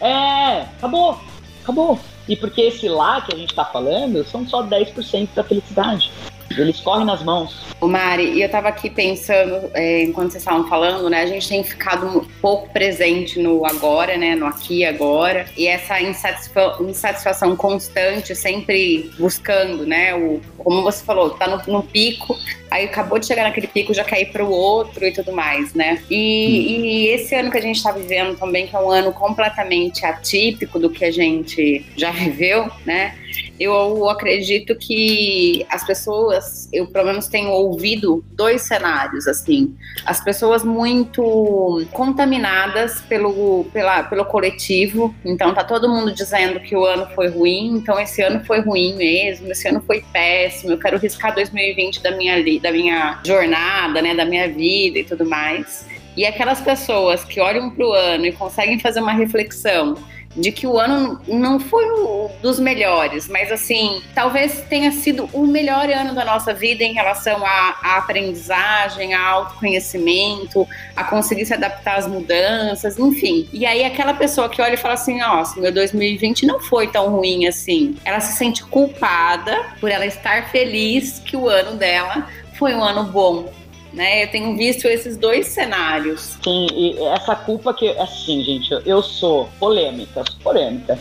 É, 0.00 0.60
acabou, 0.76 1.20
acabou. 1.62 1.98
E 2.28 2.36
porque 2.36 2.60
esse 2.62 2.88
lá 2.88 3.20
que 3.20 3.34
a 3.34 3.38
gente 3.38 3.54
tá 3.54 3.64
falando 3.64 4.24
são 4.24 4.46
só 4.46 4.62
10% 4.62 5.28
da 5.34 5.44
felicidade. 5.44 6.10
Eles 6.50 6.80
correm 6.80 7.04
nas 7.04 7.22
mãos. 7.22 7.66
O 7.80 7.86
Mari, 7.86 8.32
e 8.34 8.42
eu 8.42 8.48
tava 8.48 8.68
aqui 8.68 8.88
pensando, 8.88 9.70
é, 9.74 10.02
enquanto 10.02 10.30
vocês 10.30 10.42
estavam 10.42 10.66
falando, 10.68 11.10
né? 11.10 11.22
A 11.22 11.26
gente 11.26 11.48
tem 11.48 11.62
ficado 11.62 12.26
pouco 12.40 12.72
presente 12.72 13.38
no 13.38 13.66
agora, 13.66 14.16
né? 14.16 14.34
No 14.34 14.46
aqui 14.46 14.78
e 14.78 14.84
agora. 14.84 15.46
E 15.56 15.66
essa 15.66 16.00
insatisfação 16.00 17.54
constante, 17.56 18.34
sempre 18.34 19.10
buscando, 19.18 19.86
né? 19.86 20.14
O, 20.14 20.40
como 20.58 20.82
você 20.82 21.04
falou, 21.04 21.30
tá 21.30 21.46
no, 21.46 21.72
no 21.72 21.82
pico, 21.82 22.38
aí 22.70 22.86
acabou 22.86 23.18
de 23.18 23.26
chegar 23.26 23.44
naquele 23.44 23.66
pico, 23.66 23.92
já 23.92 24.04
cair 24.04 24.32
para 24.32 24.44
o 24.44 24.50
outro 24.50 25.04
e 25.06 25.12
tudo 25.12 25.32
mais, 25.32 25.74
né? 25.74 26.02
E, 26.10 26.16
hum. 26.16 26.84
e, 26.84 27.08
esse 27.08 27.34
ano 27.34 27.50
que 27.50 27.58
a 27.58 27.62
gente 27.62 27.76
está 27.76 27.92
vivendo 27.92 28.38
também, 28.38 28.66
que 28.66 28.74
é 28.74 28.78
um 28.78 28.90
ano 28.90 29.12
completamente 29.12 30.04
atípico 30.04 30.78
do 30.78 30.90
que 30.90 31.04
a 31.04 31.10
gente 31.10 31.84
já 31.96 32.10
viveu, 32.12 32.70
né? 32.84 33.14
Eu 33.58 34.08
acredito 34.08 34.76
que 34.76 35.64
as 35.68 35.84
pessoas, 35.86 36.68
eu 36.72 36.86
pelo 36.86 37.06
menos 37.06 37.26
tenho 37.28 37.50
ouvido 37.50 38.24
dois 38.32 38.62
cenários, 38.62 39.26
assim. 39.26 39.74
As 40.04 40.22
pessoas 40.22 40.64
muito 40.64 41.84
contaminadas 41.92 43.00
pelo, 43.02 43.64
pela, 43.72 44.02
pelo 44.04 44.24
coletivo, 44.24 45.14
então 45.24 45.54
tá 45.54 45.64
todo 45.64 45.88
mundo 45.88 46.12
dizendo 46.12 46.60
que 46.60 46.76
o 46.76 46.84
ano 46.84 47.06
foi 47.14 47.28
ruim, 47.28 47.76
então 47.76 47.98
esse 47.98 48.22
ano 48.22 48.44
foi 48.44 48.60
ruim 48.60 48.94
mesmo, 48.94 49.50
esse 49.50 49.68
ano 49.68 49.82
foi 49.86 50.04
péssimo, 50.12 50.72
eu 50.72 50.78
quero 50.78 50.98
riscar 50.98 51.34
2020 51.34 52.02
da 52.02 52.10
minha, 52.12 52.60
da 52.60 52.72
minha 52.72 53.20
jornada, 53.24 54.02
né, 54.02 54.14
da 54.14 54.24
minha 54.24 54.48
vida 54.48 54.98
e 54.98 55.04
tudo 55.04 55.24
mais. 55.24 55.86
E 56.16 56.24
aquelas 56.24 56.60
pessoas 56.60 57.24
que 57.24 57.40
olham 57.40 57.70
para 57.70 57.86
o 57.86 57.92
ano 57.92 58.26
e 58.26 58.32
conseguem 58.32 58.78
fazer 58.78 59.00
uma 59.00 59.12
reflexão 59.12 59.96
de 60.36 60.52
que 60.52 60.66
o 60.66 60.78
ano 60.78 61.20
não 61.26 61.58
foi 61.58 61.84
um 61.90 62.28
dos 62.42 62.60
melhores, 62.60 63.28
mas 63.28 63.50
assim, 63.50 64.02
talvez 64.14 64.62
tenha 64.68 64.92
sido 64.92 65.28
o 65.32 65.46
melhor 65.46 65.88
ano 65.88 66.14
da 66.14 66.24
nossa 66.24 66.52
vida 66.52 66.84
em 66.84 66.92
relação 66.92 67.44
à, 67.44 67.96
aprendizagem, 67.96 69.14
ao 69.14 69.44
autoconhecimento, 69.44 70.68
a 70.94 71.04
conseguir 71.04 71.46
se 71.46 71.54
adaptar 71.54 71.98
às 71.98 72.06
mudanças, 72.06 72.98
enfim. 72.98 73.48
E 73.52 73.64
aí 73.64 73.84
aquela 73.84 74.14
pessoa 74.14 74.48
que 74.48 74.60
olha 74.60 74.74
e 74.74 74.76
fala 74.76 74.94
assim, 74.94 75.18
nossa, 75.18 75.60
meu 75.60 75.72
2020 75.72 76.46
não 76.46 76.60
foi 76.60 76.88
tão 76.88 77.08
ruim 77.08 77.46
assim. 77.46 77.96
Ela 78.04 78.20
se 78.20 78.36
sente 78.36 78.62
culpada 78.64 79.64
por 79.80 79.90
ela 79.90 80.06
estar 80.06 80.50
feliz 80.50 81.20
que 81.24 81.36
o 81.36 81.48
ano 81.48 81.76
dela 81.76 82.26
foi 82.58 82.74
um 82.74 82.82
ano 82.82 83.04
bom 83.04 83.52
né? 83.96 84.24
Eu 84.24 84.30
tenho 84.30 84.54
visto 84.56 84.86
esses 84.86 85.16
dois 85.16 85.46
cenários. 85.46 86.38
Sim, 86.44 86.66
e 86.72 86.98
essa 87.06 87.34
culpa 87.34 87.72
que, 87.72 87.88
assim, 87.98 88.44
gente, 88.44 88.70
eu 88.84 89.02
sou 89.02 89.48
polêmica, 89.58 90.22
polêmica. 90.44 90.98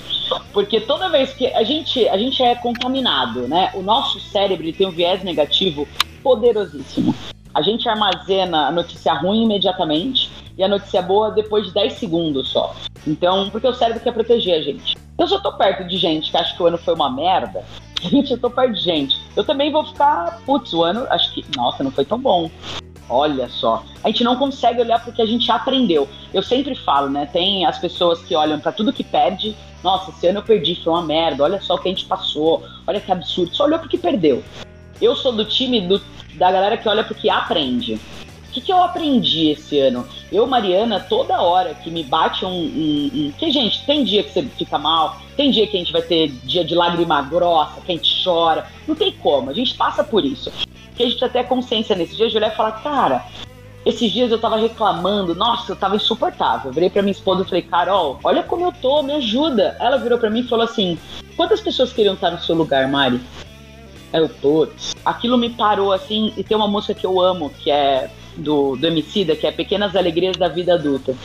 Porque 0.53 0.79
toda 0.79 1.10
vez 1.10 1.34
que 1.34 1.47
a 1.47 1.63
gente, 1.63 2.08
a 2.08 2.17
gente 2.17 2.41
é 2.41 2.55
contaminado, 2.55 3.47
né? 3.47 3.69
O 3.73 3.81
nosso 3.81 4.19
cérebro 4.21 4.71
tem 4.71 4.88
um 4.88 4.91
viés 4.91 5.21
negativo 5.23 5.86
poderosíssimo. 6.23 7.13
A 7.53 7.62
gente 7.62 7.88
armazena 7.88 8.67
a 8.67 8.71
notícia 8.71 9.13
ruim 9.13 9.43
imediatamente 9.43 10.31
e 10.58 10.63
a 10.63 10.67
notícia 10.67 11.01
boa 11.01 11.31
depois 11.31 11.67
de 11.67 11.73
10 11.73 11.93
segundos 11.93 12.49
só. 12.49 12.73
Então, 13.05 13.49
porque 13.49 13.67
o 13.67 13.73
cérebro 13.73 14.01
quer 14.01 14.13
proteger 14.13 14.55
a 14.55 14.62
gente. 14.62 14.95
Eu 15.17 15.27
só 15.27 15.39
tô 15.39 15.53
perto 15.53 15.86
de 15.86 15.97
gente 15.97 16.31
que 16.31 16.38
acha 16.38 16.55
que 16.55 16.63
o 16.63 16.65
ano 16.65 16.77
foi 16.77 16.93
uma 16.93 17.10
merda. 17.10 17.63
Gente, 18.01 18.31
eu 18.31 18.38
tô 18.38 18.51
perto 18.51 18.73
de 18.73 18.81
gente. 18.81 19.17
Eu 19.36 19.43
também 19.43 19.71
vou 19.71 19.84
ficar, 19.84 20.39
putz, 20.45 20.73
o 20.73 20.84
ano, 20.84 21.08
acho 21.10 21.34
que, 21.34 21.43
nossa, 21.55 21.84
não 21.84 21.89
foi 21.89 22.05
tão 22.05 22.19
bom. 22.19 22.51
Olha 23.07 23.47
só, 23.49 23.83
a 24.03 24.07
gente 24.07 24.23
não 24.23 24.35
consegue 24.35 24.81
olhar 24.81 25.03
porque 25.03 25.21
a 25.21 25.25
gente 25.25 25.51
aprendeu. 25.51 26.07
Eu 26.33 26.41
sempre 26.41 26.73
falo, 26.75 27.09
né? 27.09 27.27
Tem 27.31 27.65
as 27.65 27.77
pessoas 27.77 28.21
que 28.21 28.35
olham 28.35 28.59
para 28.59 28.71
tudo 28.71 28.91
que 28.91 29.03
perde. 29.03 29.55
Nossa, 29.83 30.09
esse 30.09 30.27
ano 30.27 30.39
eu 30.39 30.43
perdi, 30.43 30.75
foi 30.83 30.91
uma 30.91 31.03
merda. 31.03 31.43
Olha 31.43 31.61
só 31.61 31.75
o 31.75 31.77
que 31.77 31.87
a 31.87 31.91
gente 31.91 32.05
passou. 32.05 32.63
Olha 32.87 32.99
que 32.99 33.11
absurdo. 33.11 33.55
Só 33.55 33.65
olhou 33.65 33.79
porque 33.79 33.97
perdeu. 33.97 34.43
Eu 34.99 35.15
sou 35.15 35.31
do 35.31 35.45
time 35.45 35.81
do, 35.81 36.01
da 36.33 36.51
galera 36.51 36.77
que 36.77 36.89
olha 36.89 37.03
porque 37.03 37.29
aprende. 37.29 37.99
Que, 38.55 38.61
que 38.61 38.71
eu 38.71 38.81
aprendi 38.81 39.49
esse 39.49 39.77
ano? 39.79 40.07
Eu, 40.31 40.47
Mariana, 40.47 40.99
toda 40.99 41.41
hora 41.41 41.73
que 41.75 41.91
me 41.91 42.03
bate 42.03 42.45
um, 42.45 42.49
um, 42.49 43.11
um. 43.13 43.33
Que, 43.37 43.51
gente, 43.51 43.85
tem 43.85 44.03
dia 44.03 44.23
que 44.23 44.31
você 44.31 44.43
fica 44.43 44.77
mal, 44.77 45.17
tem 45.35 45.51
dia 45.51 45.67
que 45.67 45.75
a 45.75 45.79
gente 45.79 45.91
vai 45.91 46.01
ter 46.01 46.29
dia 46.43 46.63
de 46.63 46.73
lágrima 46.73 47.21
grossa, 47.21 47.81
que 47.81 47.91
a 47.91 47.95
gente 47.95 48.23
chora. 48.23 48.65
Não 48.87 48.95
tem 48.95 49.11
como, 49.11 49.49
a 49.49 49.53
gente 49.53 49.75
passa 49.75 50.03
por 50.03 50.23
isso. 50.23 50.51
Que 50.95 51.03
a 51.03 51.09
gente 51.09 51.23
até 51.23 51.43
consciência 51.43 51.95
nesse 51.97 52.15
dia 52.15 52.29
de 52.29 52.37
olhar 52.37 52.55
cara, 52.81 53.25
esses 53.85 54.09
dias 54.09 54.31
eu 54.31 54.39
tava 54.39 54.55
reclamando, 54.55 55.35
nossa, 55.35 55.73
eu 55.73 55.75
tava 55.75 55.97
insuportável. 55.97 56.69
Eu 56.69 56.73
virei 56.73 56.89
pra 56.89 57.01
minha 57.01 57.11
esposa 57.11 57.43
e 57.43 57.45
falei, 57.45 57.61
Carol, 57.61 58.19
olha 58.23 58.41
como 58.41 58.65
eu 58.65 58.71
tô, 58.71 59.03
me 59.03 59.13
ajuda. 59.13 59.75
Ela 59.81 59.97
virou 59.97 60.17
pra 60.17 60.29
mim 60.29 60.39
e 60.39 60.47
falou 60.47 60.63
assim: 60.63 60.97
quantas 61.35 61.59
pessoas 61.59 61.91
queriam 61.91 62.13
estar 62.13 62.31
no 62.31 62.39
seu 62.39 62.55
lugar, 62.55 62.87
Mari? 62.87 63.19
Aí 64.13 64.21
eu, 64.21 64.29
putz. 64.29 64.95
Aquilo 65.03 65.37
me 65.37 65.49
parou 65.49 65.91
assim, 65.91 66.33
e 66.37 66.43
tem 66.43 66.55
uma 66.55 66.67
música 66.67 66.93
que 66.93 67.05
eu 67.05 67.19
amo, 67.19 67.49
que 67.49 67.69
é 67.71 68.09
do, 68.37 68.75
do 68.75 68.87
Emicida, 68.87 69.35
que 69.35 69.47
é 69.47 69.51
Pequenas 69.51 69.95
Alegrias 69.95 70.37
da 70.37 70.47
Vida 70.47 70.73
Adulta. 70.75 71.15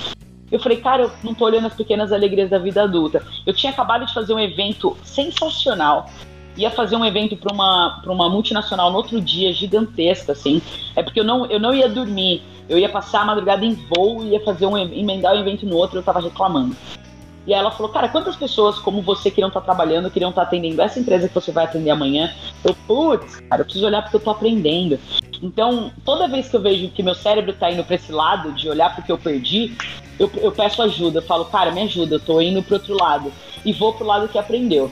Eu 0.50 0.58
falei, 0.58 0.78
cara, 0.78 1.04
eu 1.04 1.12
não 1.22 1.32
tô 1.32 1.44
olhando 1.44 1.68
as 1.68 1.74
pequenas 1.74 2.12
alegrias 2.12 2.50
da 2.50 2.58
vida 2.58 2.82
adulta. 2.82 3.24
Eu 3.46 3.54
tinha 3.54 3.70
acabado 3.70 4.04
de 4.04 4.12
fazer 4.12 4.34
um 4.34 4.40
evento 4.40 4.96
sensacional. 5.04 6.10
Ia 6.56 6.70
fazer 6.70 6.96
um 6.96 7.04
evento 7.04 7.36
para 7.36 7.54
uma, 7.54 8.00
pra 8.02 8.12
uma 8.12 8.28
multinacional 8.28 8.90
no 8.90 8.96
outro 8.96 9.20
dia, 9.20 9.52
gigantesca, 9.52 10.32
assim. 10.32 10.60
É 10.96 11.02
porque 11.02 11.20
eu 11.20 11.24
não, 11.24 11.46
eu 11.46 11.60
não 11.60 11.72
ia 11.72 11.88
dormir. 11.88 12.42
Eu 12.68 12.78
ia 12.78 12.88
passar 12.88 13.22
a 13.22 13.24
madrugada 13.24 13.64
em 13.64 13.74
voo 13.74 14.24
e 14.24 14.30
ia 14.30 14.40
fazer 14.40 14.66
um 14.66 14.76
emendar 14.76 15.34
um 15.34 15.40
evento 15.40 15.64
no 15.64 15.76
outro, 15.76 15.98
eu 15.98 16.02
tava 16.02 16.20
reclamando. 16.20 16.76
E 17.46 17.54
ela 17.54 17.70
falou, 17.70 17.90
cara, 17.90 18.08
quantas 18.08 18.36
pessoas 18.36 18.78
como 18.78 19.00
você 19.02 19.30
queriam 19.30 19.48
estar 19.48 19.60
tá 19.60 19.66
trabalhando, 19.66 20.10
queriam 20.10 20.30
estar 20.30 20.42
tá 20.42 20.46
atendendo 20.46 20.80
essa 20.82 21.00
empresa 21.00 21.28
que 21.28 21.34
você 21.34 21.50
vai 21.50 21.64
atender 21.64 21.90
amanhã? 21.90 22.32
Eu, 22.62 22.74
putz, 22.86 23.40
cara, 23.48 23.62
eu 23.62 23.64
preciso 23.64 23.86
olhar 23.86 24.02
porque 24.02 24.16
eu 24.16 24.20
tô 24.20 24.30
aprendendo. 24.30 24.98
Então, 25.42 25.90
toda 26.04 26.28
vez 26.28 26.48
que 26.48 26.56
eu 26.56 26.60
vejo 26.60 26.90
que 26.90 27.02
meu 27.02 27.14
cérebro 27.14 27.52
tá 27.54 27.70
indo 27.70 27.82
pra 27.82 27.96
esse 27.96 28.12
lado 28.12 28.52
de 28.52 28.68
olhar 28.68 28.94
porque 28.94 29.10
eu 29.10 29.16
perdi, 29.16 29.74
eu, 30.18 30.30
eu 30.36 30.52
peço 30.52 30.82
ajuda. 30.82 31.20
Eu 31.20 31.22
falo, 31.22 31.46
cara, 31.46 31.72
me 31.72 31.82
ajuda, 31.82 32.16
eu 32.16 32.20
tô 32.20 32.40
indo 32.40 32.62
pro 32.62 32.74
outro 32.74 32.94
lado. 32.94 33.32
E 33.64 33.72
vou 33.72 33.94
pro 33.94 34.06
lado 34.06 34.28
que 34.28 34.38
aprendeu. 34.38 34.90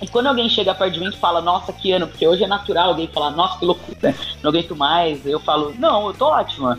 E 0.00 0.06
quando 0.08 0.26
alguém 0.26 0.48
chega 0.48 0.74
perto 0.74 0.94
de 0.94 1.00
mim 1.00 1.08
e 1.08 1.16
fala, 1.16 1.40
nossa, 1.40 1.72
que 1.72 1.92
ano, 1.92 2.08
porque 2.08 2.26
hoje 2.26 2.42
é 2.42 2.48
natural 2.48 2.88
alguém 2.88 3.06
falar, 3.06 3.30
nossa, 3.30 3.58
que 3.58 3.64
loucura, 3.64 4.14
não 4.42 4.50
aguento 4.50 4.74
mais, 4.74 5.24
eu 5.24 5.38
falo, 5.38 5.72
não, 5.78 6.08
eu 6.08 6.14
tô 6.14 6.26
ótima. 6.26 6.78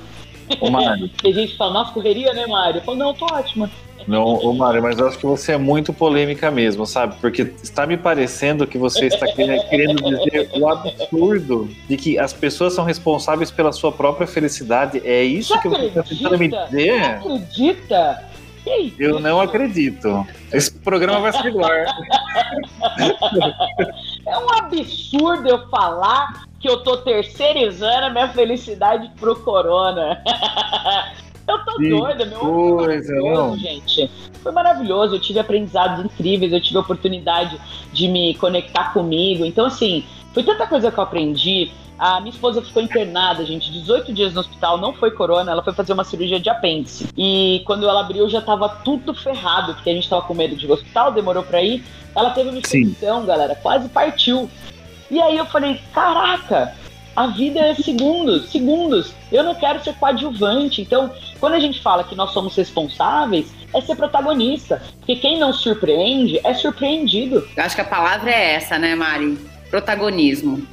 Ô, 0.60 0.70
Mário. 0.70 1.10
Tem 1.22 1.34
gente 1.34 1.52
que 1.54 1.58
fala, 1.58 1.72
nossa, 1.72 1.94
correria, 1.94 2.34
né, 2.34 2.46
Mário? 2.46 2.80
Eu 2.80 2.84
falo, 2.84 2.98
não, 2.98 3.08
eu 3.10 3.14
tô 3.14 3.26
ótima. 3.26 3.70
Não, 4.08 4.24
ô 4.24 4.54
Mário, 4.54 4.82
mas 4.82 5.00
eu 5.00 5.08
acho 5.08 5.18
que 5.18 5.26
você 5.26 5.54
é 5.54 5.58
muito 5.58 5.94
polêmica 5.94 6.52
mesmo, 6.52 6.86
sabe? 6.86 7.16
Porque 7.20 7.54
está 7.62 7.86
me 7.86 7.98
parecendo 7.98 8.68
que 8.68 8.78
você 8.78 9.08
está 9.08 9.26
querendo 9.34 10.04
dizer 10.04 10.50
o 10.56 10.70
absurdo 10.70 11.70
de 11.88 11.98
que 11.98 12.20
as 12.20 12.34
pessoas 12.34 12.74
são 12.74 12.84
responsáveis 12.84 13.52
pela 13.52 13.72
sua 13.72 13.92
própria 13.92 14.28
felicidade. 14.28 15.02
É 15.06 15.24
isso 15.24 15.54
você 15.54 15.62
que 15.62 15.70
você 15.70 15.86
está 15.86 16.04
tentando 16.04 16.38
me 16.38 16.50
dizer? 16.50 17.00
Você 17.00 17.06
acredita? 17.06 18.34
Eu 18.98 19.20
não 19.20 19.42
acredito. 19.42 20.26
Esse 20.52 20.74
programa 20.80 21.20
vai 21.20 21.34
ser 21.34 21.54
ar. 21.64 21.86
É 24.26 24.38
um 24.38 24.50
absurdo 24.52 25.50
eu 25.50 25.68
falar 25.68 26.46
que 26.60 26.70
eu 26.70 26.82
tô 26.82 26.96
terceirizando 26.98 28.06
a 28.06 28.10
minha 28.10 28.30
felicidade 28.30 29.12
pro 29.20 29.36
corona. 29.36 30.24
Eu 31.48 31.60
tô 31.66 31.78
que 31.78 31.90
doida, 31.90 32.26
meu 32.26 32.40
coisa, 32.40 33.14
não. 33.16 33.58
gente. 33.58 34.10
Foi 34.42 34.52
maravilhoso, 34.52 35.16
eu 35.16 35.20
tive 35.20 35.40
aprendizados 35.40 36.06
incríveis, 36.06 36.52
eu 36.52 36.62
tive 36.62 36.78
a 36.78 36.82
oportunidade 36.82 37.60
de 37.92 38.08
me 38.08 38.36
conectar 38.36 38.94
comigo. 38.94 39.46
Então, 39.46 39.66
assim, 39.66 40.04
foi 40.34 40.44
tanta 40.44 40.68
coisa 40.68 40.92
que 40.92 40.98
eu 40.98 41.04
aprendi. 41.04 41.72
A 41.98 42.20
minha 42.20 42.32
esposa 42.32 42.62
ficou 42.62 42.82
internada, 42.82 43.46
gente, 43.46 43.72
18 43.72 44.12
dias 44.14 44.34
no 44.34 44.42
hospital, 44.42 44.78
não 44.78 44.94
foi 44.94 45.12
corona, 45.12 45.52
ela 45.52 45.64
foi 45.64 45.74
fazer 45.74 45.94
uma 45.94 46.04
cirurgia 46.04 46.40
de 46.40 46.50
apêndice. 46.50 47.08
E 47.16 47.62
quando 47.66 47.88
ela 47.88 48.02
abriu 48.02 48.28
já 48.28 48.42
tava 48.42 48.68
tudo 48.68 49.14
ferrado, 49.14 49.76
porque 49.76 49.90
a 49.90 49.94
gente 49.94 50.10
tava 50.10 50.24
com 50.24 50.34
medo 50.34 50.56
de 50.56 50.66
ir 50.66 50.70
ao 50.70 50.76
hospital, 50.76 51.12
demorou 51.12 51.44
pra 51.44 51.62
ir. 51.62 51.84
Ela 52.16 52.32
teve 52.32 52.50
uma 52.50 52.58
infecção, 52.58 53.26
galera, 53.26 53.56
quase 53.56 53.88
partiu. 53.90 54.50
E 55.10 55.22
aí 55.22 55.38
eu 55.38 55.46
falei, 55.46 55.80
caraca, 55.94 56.76
a 57.16 57.28
vida 57.28 57.60
é 57.60 57.76
segundos, 57.76 58.50
segundos. 58.52 59.14
Eu 59.32 59.44
não 59.44 59.56
quero 59.56 59.84
ser 59.84 59.94
coadjuvante. 59.96 60.82
Então, 60.82 61.12
quando 61.40 61.54
a 61.54 61.60
gente 61.60 61.82
fala 61.82 62.04
que 62.04 62.16
nós 62.16 62.32
somos 62.32 62.56
responsáveis, 62.56 63.52
é 63.74 63.82
ser 63.82 63.96
protagonista. 63.96 64.82
Porque 64.98 65.16
quem 65.18 65.40
não 65.40 65.54
surpreende 65.54 66.40
é 66.44 66.54
surpreendido. 66.54 67.48
Eu 67.56 67.64
acho 67.64 67.76
que 67.76 67.82
a 67.82 67.86
palavra 67.86 68.32
é 68.32 68.54
essa, 68.56 68.80
né, 68.80 68.96
Mari? 68.96 69.38
Protagonismo. 69.70 70.68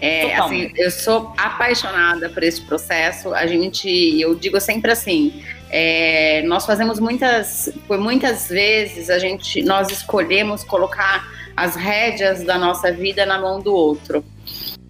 É, 0.00 0.36
assim, 0.36 0.70
eu 0.76 0.90
sou 0.90 1.32
apaixonada 1.36 2.28
por 2.28 2.42
esse 2.42 2.60
processo. 2.62 3.34
A 3.34 3.46
gente, 3.46 3.88
eu 4.20 4.34
digo 4.34 4.60
sempre 4.60 4.90
assim, 4.90 5.42
é, 5.70 6.42
nós 6.46 6.64
fazemos 6.64 6.98
muitas, 6.98 7.70
por 7.86 7.98
muitas 7.98 8.48
vezes 8.48 9.10
a 9.10 9.18
gente, 9.18 9.62
nós 9.62 9.90
escolhemos 9.90 10.64
colocar 10.64 11.26
as 11.56 11.74
rédeas 11.74 12.44
da 12.44 12.56
nossa 12.56 12.92
vida 12.92 13.26
na 13.26 13.38
mão 13.38 13.60
do 13.60 13.74
outro. 13.74 14.24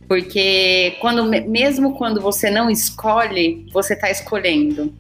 Porque 0.09 0.97
quando, 1.01 1.25
mesmo 1.25 1.95
quando 1.97 2.21
você 2.21 2.51
não 2.51 2.71
escolhe, 2.71 3.67
você 3.73 3.93
está 3.93 4.11
escolhendo. 4.11 4.93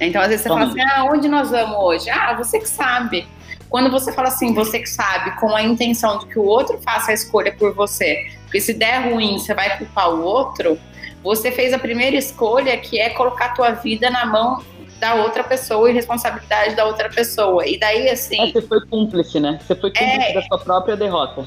Então, 0.00 0.22
às 0.22 0.28
vezes 0.28 0.42
você 0.42 0.48
fala 0.48 0.64
assim: 0.64 0.80
ah, 0.80 1.04
onde 1.04 1.28
nós 1.28 1.50
vamos 1.50 1.76
hoje? 1.76 2.08
Ah, 2.08 2.34
você 2.34 2.58
que 2.58 2.68
sabe. 2.68 3.26
Quando 3.68 3.90
você 3.90 4.10
fala 4.12 4.28
assim, 4.28 4.54
você 4.54 4.78
que 4.78 4.88
sabe, 4.88 5.38
com 5.38 5.54
a 5.54 5.62
intenção 5.62 6.18
de 6.18 6.26
que 6.26 6.38
o 6.38 6.44
outro 6.44 6.78
faça 6.82 7.10
a 7.10 7.14
escolha 7.14 7.52
por 7.52 7.74
você, 7.74 8.16
porque 8.44 8.60
se 8.62 8.72
der 8.72 9.10
ruim, 9.10 9.38
você 9.38 9.52
vai 9.52 9.76
culpar 9.76 10.10
o 10.10 10.22
outro, 10.22 10.78
você 11.22 11.52
fez 11.52 11.74
a 11.74 11.78
primeira 11.78 12.16
escolha, 12.16 12.78
que 12.78 12.98
é 12.98 13.10
colocar 13.10 13.46
a 13.46 13.48
tua 13.50 13.72
vida 13.72 14.08
na 14.08 14.24
mão 14.24 14.64
da 14.98 15.16
outra 15.16 15.44
pessoa 15.44 15.90
e 15.90 15.92
responsabilidade 15.92 16.74
da 16.74 16.86
outra 16.86 17.10
pessoa. 17.10 17.66
E 17.66 17.78
daí, 17.78 18.08
assim. 18.08 18.40
É, 18.40 18.52
você 18.52 18.62
foi 18.62 18.80
cúmplice, 18.86 19.38
né? 19.38 19.58
Você 19.60 19.74
foi 19.74 19.90
cúmplice 19.90 20.30
é... 20.30 20.32
da 20.32 20.42
sua 20.42 20.58
própria 20.58 20.96
derrota. 20.96 21.46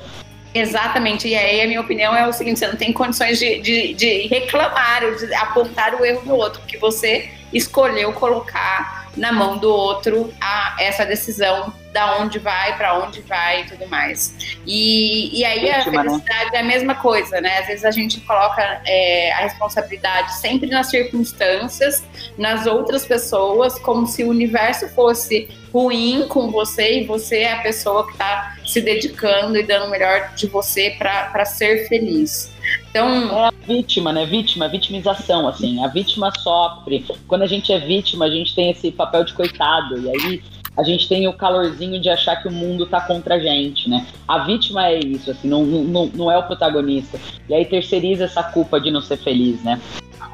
Exatamente, 0.53 1.27
e 1.27 1.35
aí 1.35 1.61
a 1.61 1.67
minha 1.67 1.79
opinião 1.79 2.15
é 2.15 2.27
o 2.27 2.33
seguinte: 2.33 2.59
você 2.59 2.67
não 2.67 2.75
tem 2.75 2.91
condições 2.91 3.39
de, 3.39 3.59
de, 3.61 3.93
de 3.93 4.27
reclamar, 4.27 5.01
de 5.15 5.33
apontar 5.35 5.95
o 5.95 6.05
erro 6.05 6.21
do 6.25 6.35
outro, 6.35 6.59
porque 6.61 6.77
você 6.77 7.29
escolheu 7.53 8.11
colocar 8.13 9.09
na 9.15 9.31
mão 9.31 9.57
do 9.57 9.69
outro 9.69 10.33
a, 10.41 10.75
essa 10.79 11.05
decisão 11.05 11.73
da 11.91 12.17
onde 12.17 12.39
vai, 12.39 12.77
para 12.77 12.97
onde 12.99 13.21
vai 13.21 13.61
e 13.61 13.65
tudo 13.65 13.87
mais. 13.87 14.57
E, 14.65 15.39
e 15.39 15.43
aí 15.43 15.69
a 15.69 15.77
né? 15.77 15.83
felicidade 15.83 16.55
é 16.55 16.59
a 16.59 16.63
mesma 16.63 16.95
coisa, 16.95 17.41
né? 17.41 17.59
Às 17.59 17.67
vezes 17.67 17.85
a 17.85 17.91
gente 17.91 18.19
coloca 18.21 18.81
é, 18.85 19.31
a 19.33 19.39
responsabilidade 19.39 20.35
sempre 20.35 20.69
nas 20.69 20.87
circunstâncias, 20.87 22.03
nas 22.37 22.65
outras 22.65 23.05
pessoas, 23.05 23.77
como 23.79 24.07
se 24.07 24.23
o 24.23 24.29
universo 24.29 24.87
fosse 24.89 25.49
ruim 25.73 26.25
com 26.27 26.49
você 26.49 27.01
e 27.01 27.05
você 27.05 27.39
é 27.39 27.53
a 27.53 27.61
pessoa 27.61 28.05
que 28.05 28.13
está 28.13 28.57
se 28.65 28.81
dedicando 28.81 29.57
e 29.57 29.63
dando 29.63 29.85
o 29.85 29.89
melhor 29.89 30.33
de 30.35 30.47
você 30.47 30.95
para 30.97 31.45
ser 31.45 31.87
feliz. 31.87 32.51
Então. 32.89 33.37
É 33.37 33.47
a 33.47 33.53
vítima, 33.67 34.13
né? 34.13 34.25
Vítima, 34.25 34.67
vitimização, 34.69 35.47
assim. 35.47 35.83
A 35.83 35.87
vítima 35.87 36.31
sofre. 36.39 37.05
Quando 37.27 37.41
a 37.41 37.47
gente 37.47 37.71
é 37.71 37.79
vítima, 37.79 38.25
a 38.25 38.29
gente 38.29 38.55
tem 38.55 38.71
esse 38.71 38.91
papel 38.91 39.25
de 39.25 39.33
coitado. 39.33 39.97
E 39.99 40.09
aí 40.09 40.43
a 40.75 40.83
gente 40.83 41.07
tem 41.07 41.27
o 41.27 41.33
calorzinho 41.33 41.99
de 41.99 42.09
achar 42.09 42.41
que 42.41 42.47
o 42.47 42.51
mundo 42.51 42.85
tá 42.85 43.01
contra 43.01 43.35
a 43.35 43.39
gente, 43.39 43.89
né? 43.89 44.05
A 44.27 44.39
vítima 44.39 44.87
é 44.87 44.99
isso, 44.99 45.31
assim, 45.31 45.47
não, 45.47 45.65
não, 45.65 46.05
não 46.07 46.31
é 46.31 46.37
o 46.37 46.43
protagonista. 46.43 47.19
E 47.47 47.53
aí 47.53 47.65
terceiriza 47.65 48.25
essa 48.25 48.41
culpa 48.43 48.79
de 48.79 48.89
não 48.89 49.01
ser 49.01 49.17
feliz, 49.17 49.61
né? 49.63 49.79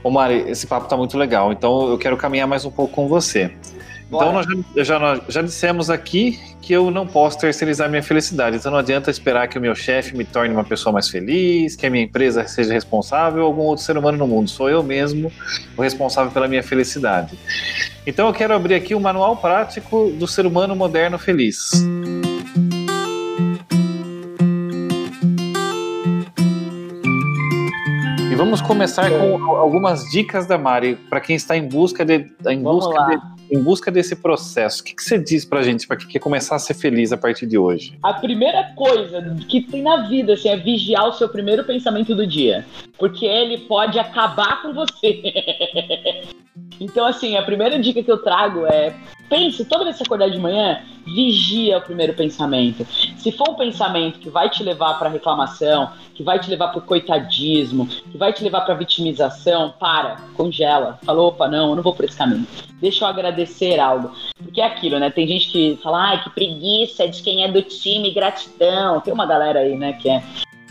Ô 0.04 0.10
Mari, 0.10 0.46
esse 0.48 0.68
papo 0.68 0.88
tá 0.88 0.96
muito 0.96 1.18
legal, 1.18 1.52
então 1.52 1.90
eu 1.90 1.98
quero 1.98 2.16
caminhar 2.16 2.48
mais 2.48 2.66
um 2.66 2.72
pouco 2.72 2.94
com 2.94 3.08
você. 3.08 3.52
Então 4.08 4.32
nós 4.32 4.46
já, 4.76 4.84
já, 4.84 5.22
já 5.28 5.42
dissemos 5.42 5.90
aqui 5.90 6.40
que 6.62 6.72
eu 6.74 6.90
não 6.90 7.06
posso 7.06 7.38
terceirizar 7.38 7.90
minha 7.90 8.02
felicidade. 8.02 8.56
Então 8.56 8.72
não 8.72 8.80
adianta 8.80 9.12
esperar 9.12 9.48
que 9.48 9.58
o 9.58 9.62
meu 9.62 9.76
chefe 9.76 10.16
me 10.16 10.24
torne 10.24 10.54
uma 10.54 10.64
pessoa 10.64 10.94
mais 10.94 11.10
feliz, 11.10 11.76
que 11.76 11.86
a 11.86 11.90
minha 11.90 12.04
empresa 12.04 12.48
seja 12.48 12.74
responsável 12.74 13.42
ou 13.42 13.48
algum 13.48 13.64
outro 13.64 13.84
ser 13.84 13.98
humano 13.98 14.18
no 14.18 14.28
mundo. 14.28 14.50
Sou 14.50 14.70
eu 14.70 14.82
mesmo 14.82 15.32
o 15.76 15.82
responsável 15.82 16.32
pela 16.32 16.48
minha 16.48 16.64
felicidade. 16.64 17.38
Então 18.06 18.28
eu 18.28 18.34
quero 18.34 18.54
abrir 18.54 18.76
aqui 18.76 18.96
o 18.96 18.98
um 18.98 19.02
manual 19.02 19.36
prático 19.38 20.10
do 20.18 20.26
ser 20.26 20.46
humano 20.46 20.74
moderno 20.74 21.18
feliz. 21.20 21.72
E 28.32 28.36
vamos 28.36 28.62
começar 28.62 29.10
com 29.10 29.56
algumas 29.56 30.04
dicas 30.10 30.46
da 30.46 30.58
Mari 30.58 30.96
para 31.10 31.20
quem 31.20 31.36
está 31.36 31.58
em 31.58 31.68
busca 31.68 32.06
de, 32.06 32.32
em 32.48 32.62
busca 32.62 33.06
de 33.08 33.37
em 33.50 33.62
busca 33.62 33.92
desse 33.92 34.16
processo, 34.16 34.82
o 34.82 34.84
que, 34.84 34.96
que 34.96 35.04
você 35.04 35.18
diz 35.18 35.46
pra 35.46 35.64
gente 35.64 35.88
para 35.88 35.98
que 35.98 36.08
quer 36.08 36.20
começar 36.20 36.56
a 36.56 36.60
ser 36.60 36.74
feliz 36.74 37.12
a 37.12 37.18
partir 37.18 37.46
de 37.46 37.58
hoje? 37.58 37.98
A 38.04 38.14
primeira 38.14 38.72
coisa 38.76 39.36
que 39.48 39.62
tem 39.62 39.82
na 39.82 40.08
vida 40.08 40.34
assim, 40.34 40.50
é 40.50 40.58
vigiar 40.58 41.08
o 41.08 41.14
seu 41.14 41.30
primeiro 41.30 41.64
pensamento 41.64 42.14
do 42.16 42.26
dia, 42.26 42.66
porque 42.98 43.26
ele 43.26 43.60
pode 43.60 43.98
acabar 44.00 44.62
com 44.62 44.74
você. 44.74 45.22
então, 46.80 47.06
assim, 47.06 47.38
a 47.38 47.44
primeira 47.44 47.80
dica 47.80 48.04
que 48.04 48.12
eu 48.12 48.18
trago 48.18 48.66
é 48.66 48.94
pense, 49.30 49.66
toda 49.66 49.84
vez 49.84 49.96
que 49.96 50.04
você 50.04 50.08
acordar 50.08 50.30
de 50.30 50.40
manhã, 50.40 50.82
vigia 51.06 51.78
o 51.78 51.82
primeiro 51.82 52.14
pensamento. 52.14 52.86
Se 53.18 53.32
for 53.32 53.50
um 53.50 53.56
pensamento 53.56 54.20
que 54.20 54.30
vai 54.30 54.50
te 54.50 54.64
levar 54.64 55.00
para 55.00 55.10
reclamação, 55.10 55.92
que 56.14 56.24
vai 56.24 56.40
te 56.40 56.50
levar 56.50 56.70
para 56.70 56.82
coitadismo, 56.82 57.88
que 57.88 58.18
vai 58.18 58.34
te 58.34 58.44
levar 58.44 58.62
para 58.62 58.74
vitimização, 58.74 59.74
para, 59.80 60.18
congela. 60.36 61.00
Falou, 61.04 61.30
opa, 61.30 61.48
não, 61.48 61.70
eu 61.70 61.76
não 61.76 61.84
vou 61.84 61.94
por 61.94 62.06
esse 62.06 62.18
caminho. 62.18 62.48
Deixa 62.82 63.06
eu 63.06 63.10
agradecer 63.10 63.80
algo. 63.80 64.12
Porque 64.38 64.62
é 64.62 64.66
aquilo, 64.66 65.00
né? 65.00 65.10
Tem 65.10 65.28
gente 65.28 65.50
que 65.50 65.80
fala, 65.82 66.10
ai, 66.10 66.24
que 66.24 66.30
preguiça 66.30 67.08
de 67.08 67.22
quem 67.22 67.44
é 67.44 67.52
do 67.52 67.62
time, 67.62 68.12
gratidão. 68.12 69.00
Tem 69.02 69.14
uma 69.14 69.26
galera 69.26 69.60
aí, 69.60 69.76
né, 69.76 69.94
que 69.94 70.10
é 70.10 70.24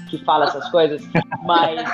que 0.08 0.18
fala 0.18 0.44
essas 0.46 0.68
coisas, 0.70 1.02
mas 1.44 1.90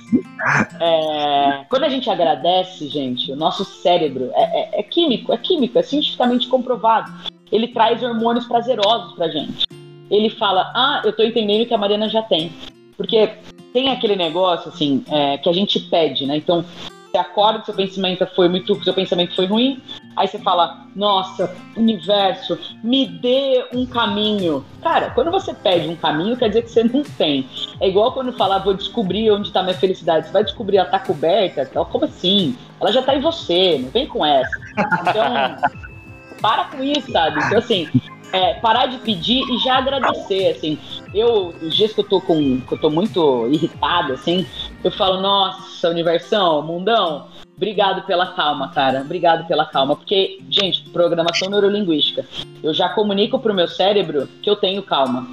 é, 0.81 1.65
quando 1.69 1.85
a 1.85 1.89
gente 1.89 2.09
agradece, 2.11 2.89
gente, 2.89 3.33
o 3.33 3.37
nosso 3.37 3.65
cérebro 3.65 4.31
é, 4.35 4.43
é, 4.43 4.81
é, 4.81 4.83
químico, 4.83 5.33
é 5.33 5.37
químico, 5.37 5.79
é 5.79 5.83
cientificamente 5.83 6.49
comprovado. 6.49 7.13
Ele 7.51 7.69
traz 7.69 8.03
hormônios 8.03 8.47
prazerosos 8.47 9.15
pra 9.15 9.29
gente. 9.29 9.67
Ele 10.11 10.31
fala, 10.31 10.71
ah, 10.75 11.03
eu 11.05 11.13
tô 11.13 11.23
entendendo 11.23 11.67
que 11.67 11.75
a 11.75 11.79
Mariana 11.79 12.09
já 12.09 12.23
tem. 12.23 12.53
Porque 12.97 13.31
tem 13.73 13.91
aquele 13.91 14.17
negócio, 14.17 14.69
assim, 14.69 15.05
é, 15.11 15.39
que 15.39 15.49
a 15.49 15.53
gente 15.53 15.81
pede, 15.81 16.27
né? 16.27 16.37
Então, 16.37 16.65
você 17.13 17.19
acorda 17.19 17.65
seu 17.65 17.75
pensamento 17.75 18.27
foi 18.35 18.49
muito, 18.49 18.83
seu 18.83 18.95
pensamento 18.95 19.37
foi 19.37 19.45
ruim, 19.45 19.83
aí 20.17 20.27
você 20.27 20.39
fala, 20.39 20.87
nossa, 20.97 21.55
universo, 21.77 22.59
me 22.83 23.07
dê 23.07 23.67
um 23.75 23.85
caminho. 23.85 24.65
Cara, 24.83 25.11
quando 25.11 25.31
você 25.31 25.53
pede 25.53 25.89
um 25.89 25.97
caminho, 25.97 26.37
quer 26.37 26.49
dizer 26.49 26.63
que 26.63 26.71
você 26.71 26.83
não 26.83 27.03
tem. 27.03 27.47
É 27.81 27.89
igual 27.89 28.13
quando 28.13 28.33
falar, 28.33 28.59
vou 28.59 28.75
descobrir 28.75 29.31
onde 29.31 29.49
está 29.49 29.63
minha 29.63 29.77
felicidade. 29.77 30.27
Você 30.27 30.33
vai 30.33 30.45
descobrir, 30.45 30.79
ela 30.79 30.89
tá 30.89 30.99
coberta, 30.99 31.67
como 31.67 32.07
assim? 32.07 32.57
Ela 32.81 32.91
já 32.91 33.03
tá 33.03 33.15
em 33.15 33.21
você, 33.21 33.79
não 33.79 33.91
vem 33.91 34.07
com 34.07 34.25
essa. 34.25 34.59
Então, 35.03 35.93
para 36.41 36.65
com 36.65 36.83
isso, 36.83 37.13
sabe? 37.13 37.39
Então, 37.45 37.59
assim, 37.59 37.89
é, 38.33 38.55
parar 38.55 38.87
de 38.87 38.99
pedir 38.99 39.43
e 39.49 39.59
já 39.59 39.77
agradecer, 39.77 40.49
assim. 40.49 40.79
Eu, 41.15 41.49
os 41.63 41.77
dias 41.77 41.93
que 41.93 42.01
eu 42.01 42.09
tô 42.09 42.21
com, 42.21 42.61
que 42.61 42.73
eu 42.73 42.79
tô 42.79 42.91
muito 42.91 43.47
irritado, 43.49 44.15
assim, 44.15 44.47
eu 44.83 44.91
falo, 44.91 45.21
nossa, 45.21 45.89
universão, 45.91 46.63
mundão, 46.63 47.29
obrigado 47.57 48.07
pela 48.07 48.29
calma, 48.29 48.69
cara, 48.69 49.03
obrigado 49.03 49.47
pela 49.47 49.67
calma, 49.67 49.95
porque, 49.95 50.41
gente, 50.49 50.89
programação 50.91 51.51
neurolinguística, 51.51 52.27
eu 52.63 52.73
já 52.73 52.89
comunico 52.89 53.39
pro 53.39 53.55
meu 53.55 53.69
cérebro 53.69 54.27
que 54.43 54.49
eu 54.49 54.57
tenho 54.57 54.83
calma. 54.83 55.29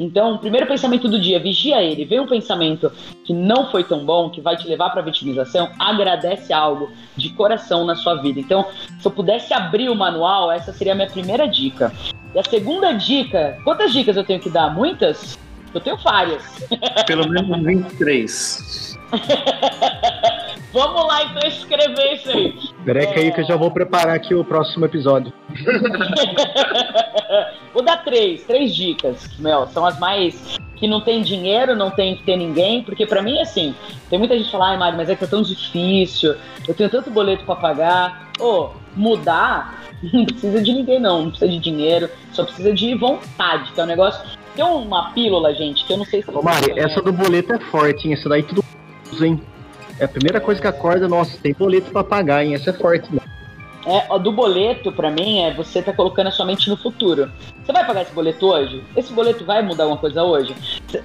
Então, 0.00 0.34
o 0.34 0.38
primeiro 0.38 0.66
pensamento 0.66 1.06
do 1.08 1.20
dia, 1.20 1.38
vigia 1.38 1.82
ele. 1.82 2.06
Vem 2.06 2.20
um 2.20 2.26
pensamento 2.26 2.90
que 3.22 3.34
não 3.34 3.70
foi 3.70 3.84
tão 3.84 4.04
bom, 4.04 4.30
que 4.30 4.40
vai 4.40 4.56
te 4.56 4.66
levar 4.66 4.88
para 4.90 5.02
vitimização, 5.02 5.68
agradece 5.78 6.54
algo 6.54 6.90
de 7.16 7.28
coração 7.30 7.84
na 7.84 7.94
sua 7.94 8.14
vida. 8.14 8.40
Então, 8.40 8.64
se 8.98 9.06
eu 9.06 9.10
pudesse 9.10 9.52
abrir 9.52 9.90
o 9.90 9.94
manual, 9.94 10.50
essa 10.50 10.72
seria 10.72 10.94
a 10.94 10.96
minha 10.96 11.10
primeira 11.10 11.46
dica. 11.46 11.92
E 12.34 12.38
a 12.38 12.42
segunda 12.42 12.92
dica, 12.92 13.58
quantas 13.62 13.92
dicas 13.92 14.16
eu 14.16 14.24
tenho 14.24 14.40
que 14.40 14.48
dar? 14.48 14.74
Muitas? 14.74 15.38
Eu 15.74 15.80
tenho 15.80 15.98
várias. 15.98 16.42
Pelo 17.06 17.28
menos 17.28 17.62
23. 17.62 18.98
Vamos 20.72 21.06
lá 21.06 21.24
então 21.24 21.48
escrever 21.48 22.14
isso 22.14 22.30
aí. 22.30 22.54
Breca 22.84 23.20
é... 23.20 23.24
aí 23.24 23.32
que 23.32 23.40
eu 23.40 23.46
já 23.46 23.56
vou 23.56 23.70
preparar 23.70 24.14
aqui 24.14 24.34
o 24.34 24.44
próximo 24.44 24.84
episódio. 24.84 25.32
vou 27.74 27.82
dar 27.82 28.04
três, 28.04 28.44
três 28.44 28.74
dicas, 28.74 29.36
Mel. 29.38 29.66
São 29.68 29.84
as 29.84 29.98
mais 29.98 30.58
que 30.76 30.86
não 30.86 31.00
tem 31.00 31.22
dinheiro, 31.22 31.74
não 31.74 31.90
tem 31.90 32.16
que 32.16 32.22
ter 32.22 32.36
ninguém, 32.36 32.82
porque 32.82 33.04
para 33.04 33.20
mim, 33.20 33.40
assim, 33.40 33.74
tem 34.08 34.18
muita 34.18 34.34
gente 34.34 34.46
que 34.46 34.52
fala, 34.52 34.70
ai, 34.70 34.78
Mário, 34.78 34.96
mas 34.96 35.10
é 35.10 35.16
que 35.16 35.24
é 35.24 35.26
tão 35.26 35.42
difícil, 35.42 36.36
eu 36.66 36.74
tenho 36.74 36.88
tanto 36.88 37.10
boleto 37.10 37.44
para 37.44 37.56
pagar. 37.56 38.30
Ô, 38.38 38.44
oh, 38.44 38.70
mudar 38.96 39.80
não 40.12 40.24
precisa 40.24 40.62
de 40.62 40.72
ninguém, 40.72 40.98
não. 40.98 41.24
Não 41.24 41.30
precisa 41.30 41.50
de 41.50 41.58
dinheiro, 41.58 42.08
só 42.32 42.44
precisa 42.44 42.72
de 42.72 42.94
vontade, 42.94 43.72
que 43.72 43.80
é 43.80 43.84
um 43.84 43.86
negócio. 43.86 44.38
Tem 44.54 44.64
uma 44.64 45.12
pílula, 45.12 45.54
gente, 45.54 45.84
que 45.84 45.92
eu 45.92 45.98
não 45.98 46.04
sei 46.04 46.22
se. 46.22 46.30
Ô, 46.30 46.42
Mari, 46.42 46.78
essa 46.78 47.00
do 47.00 47.12
boleto 47.12 47.52
é 47.52 47.58
forte, 47.58 48.08
hein? 48.08 48.14
Essa 48.14 48.28
daí 48.28 48.42
tudo 48.42 48.64
hein? 49.20 49.40
É 49.98 50.04
a 50.04 50.08
primeira 50.08 50.40
coisa 50.40 50.60
que 50.60 50.66
acorda, 50.66 51.08
nossa, 51.08 51.38
tem 51.38 51.52
boleto 51.52 51.90
pra 51.90 52.02
pagar, 52.02 52.44
hein? 52.44 52.54
Essa 52.54 52.70
é 52.70 52.72
forte, 52.72 53.08
mano. 53.14 53.30
É, 53.86 54.18
do 54.18 54.30
boleto, 54.30 54.92
para 54.92 55.10
mim, 55.10 55.40
é 55.40 55.54
você 55.54 55.82
tá 55.82 55.92
colocando 55.92 56.26
a 56.26 56.30
sua 56.30 56.44
mente 56.44 56.68
no 56.68 56.76
futuro. 56.76 57.30
Você 57.64 57.72
vai 57.72 57.86
pagar 57.86 58.02
esse 58.02 58.12
boleto 58.12 58.46
hoje? 58.46 58.84
Esse 58.94 59.12
boleto 59.12 59.44
vai 59.44 59.62
mudar 59.62 59.84
alguma 59.84 59.98
coisa 59.98 60.22
hoje? 60.22 60.54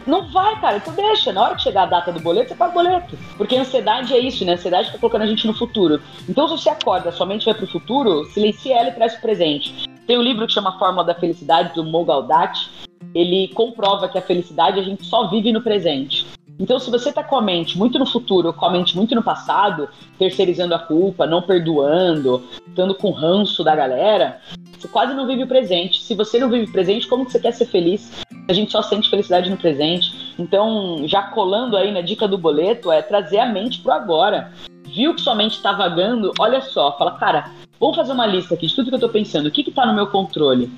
Não 0.06 0.30
vai, 0.32 0.60
cara. 0.60 0.78
Então 0.78 0.94
deixa. 0.94 1.32
Na 1.32 1.41
hora 1.41 1.56
que 1.56 1.63
chegar 1.63 1.84
a 1.84 1.88
data 1.88 2.12
do 2.12 2.20
boleto, 2.20 2.50
você 2.50 2.56
paga 2.56 2.72
o 2.72 2.74
boleto. 2.74 3.18
Porque 3.38 3.56
a 3.56 3.62
ansiedade 3.62 4.13
é 4.13 4.20
isso, 4.20 4.44
né? 4.44 4.52
A 4.52 4.56
ansiedade 4.56 4.91
tá 4.91 4.98
colocando 4.98 5.22
a 5.22 5.28
gente 5.28 5.48
no 5.48 5.54
futuro. 5.54 6.02
Então, 6.28 6.48
se 6.48 6.58
você 6.58 6.70
acorda, 6.70 7.12
sua 7.12 7.26
mente 7.26 7.46
vai 7.46 7.54
pro 7.54 7.68
futuro, 7.68 8.26
silencia 8.26 8.78
ela 8.78 8.89
e 8.89 8.94
traz 8.94 9.15
o 9.15 9.22
presente. 9.22 9.89
Tem 10.06 10.18
um 10.18 10.24
livro 10.24 10.46
que 10.46 10.54
chama 10.54 10.78
Fórmula 10.78 11.06
da 11.06 11.15
Felicidade, 11.15 11.74
do 11.74 11.84
Mogaldati. 11.84 12.70
Ele 13.13 13.48
comprova 13.54 14.10
que 14.10 14.18
a 14.18 14.22
felicidade 14.22 14.80
a 14.80 14.84
gente 14.84 15.06
só 15.06 15.30
vive 15.30 15.52
no 15.54 15.62
presente. 15.62 16.28
Então, 16.58 16.80
se 16.80 16.89
você 16.89 17.10
está 17.10 17.24
com 17.24 17.36
a 17.36 17.41
mente 17.41 17.78
muito 17.78 18.00
no 18.00 18.06
futuro, 18.06 18.54
com 18.54 18.65
a 18.65 18.72
mente 18.72 18.96
muito 18.96 19.13
no 19.13 19.22
passado, 19.22 19.89
terceirizando 20.18 20.74
a 20.74 20.80
culpa, 20.80 21.28
não 21.28 21.41
perdoando, 21.41 22.44
estando 22.68 22.96
com 22.96 23.12
ranço 23.12 23.63
da 23.63 23.76
galera, 23.76 24.39
você 24.78 24.88
quase 24.88 25.13
não 25.13 25.28
vive 25.28 25.44
o 25.44 25.48
presente. 25.48 26.02
Se 26.02 26.15
você 26.15 26.39
não 26.39 26.50
vive 26.50 26.65
o 26.65 26.72
presente, 26.72 27.08
como 27.08 27.26
que 27.26 27.32
você 27.32 27.39
quer 27.39 27.52
ser 27.52 27.65
feliz? 27.65 28.12
A 28.48 28.54
gente 28.54 28.72
só 28.72 28.82
sente 28.82 29.10
felicidade 29.10 29.50
no 29.50 29.58
presente. 29.58 30.34
Então, 30.39 31.02
já 31.06 31.24
colando 31.24 31.76
aí 31.76 31.91
na 31.91 32.02
dica 32.02 32.28
do 32.28 32.38
boleto, 32.38 32.91
é 32.91 33.02
trazer 33.02 33.39
a 33.39 33.46
mente 33.46 33.82
pro 33.82 33.91
agora. 33.91 34.52
Viu 34.86 35.13
que 35.13 35.22
sua 35.22 35.36
mente 35.36 35.56
está 35.56 35.74
vagando? 35.74 36.32
Olha 36.39 36.62
só, 36.62 36.98
fala, 36.98 37.18
cara, 37.18 37.52
vamos 37.80 37.98
fazer 37.98 38.13
uma 38.13 38.28
lista 38.28 38.54
aqui 38.54 38.68
de 38.68 38.76
tudo 38.76 38.88
que 38.88 38.94
eu 38.94 38.98
estou 38.98 39.10
pensando. 39.10 39.48
O 39.48 39.52
que 39.52 39.68
está 39.68 39.86
no 39.86 39.94
meu 39.94 40.08
controle? 40.08 40.72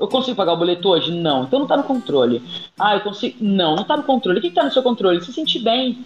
Eu 0.00 0.08
consigo 0.08 0.36
pagar 0.36 0.54
o 0.54 0.56
boleto 0.56 0.88
hoje? 0.88 1.12
Não. 1.12 1.44
Então 1.44 1.60
não 1.60 1.66
tá 1.66 1.76
no 1.76 1.82
controle. 1.82 2.42
Ah, 2.78 2.94
eu 2.94 3.00
consigo. 3.02 3.36
Não, 3.40 3.76
não 3.76 3.84
tá 3.84 3.98
no 3.98 4.02
controle. 4.02 4.38
O 4.38 4.42
que, 4.42 4.48
que 4.48 4.54
tá 4.54 4.64
no 4.64 4.72
seu 4.72 4.82
controle? 4.82 5.22
Se 5.22 5.32
sentir 5.32 5.58
bem. 5.58 5.98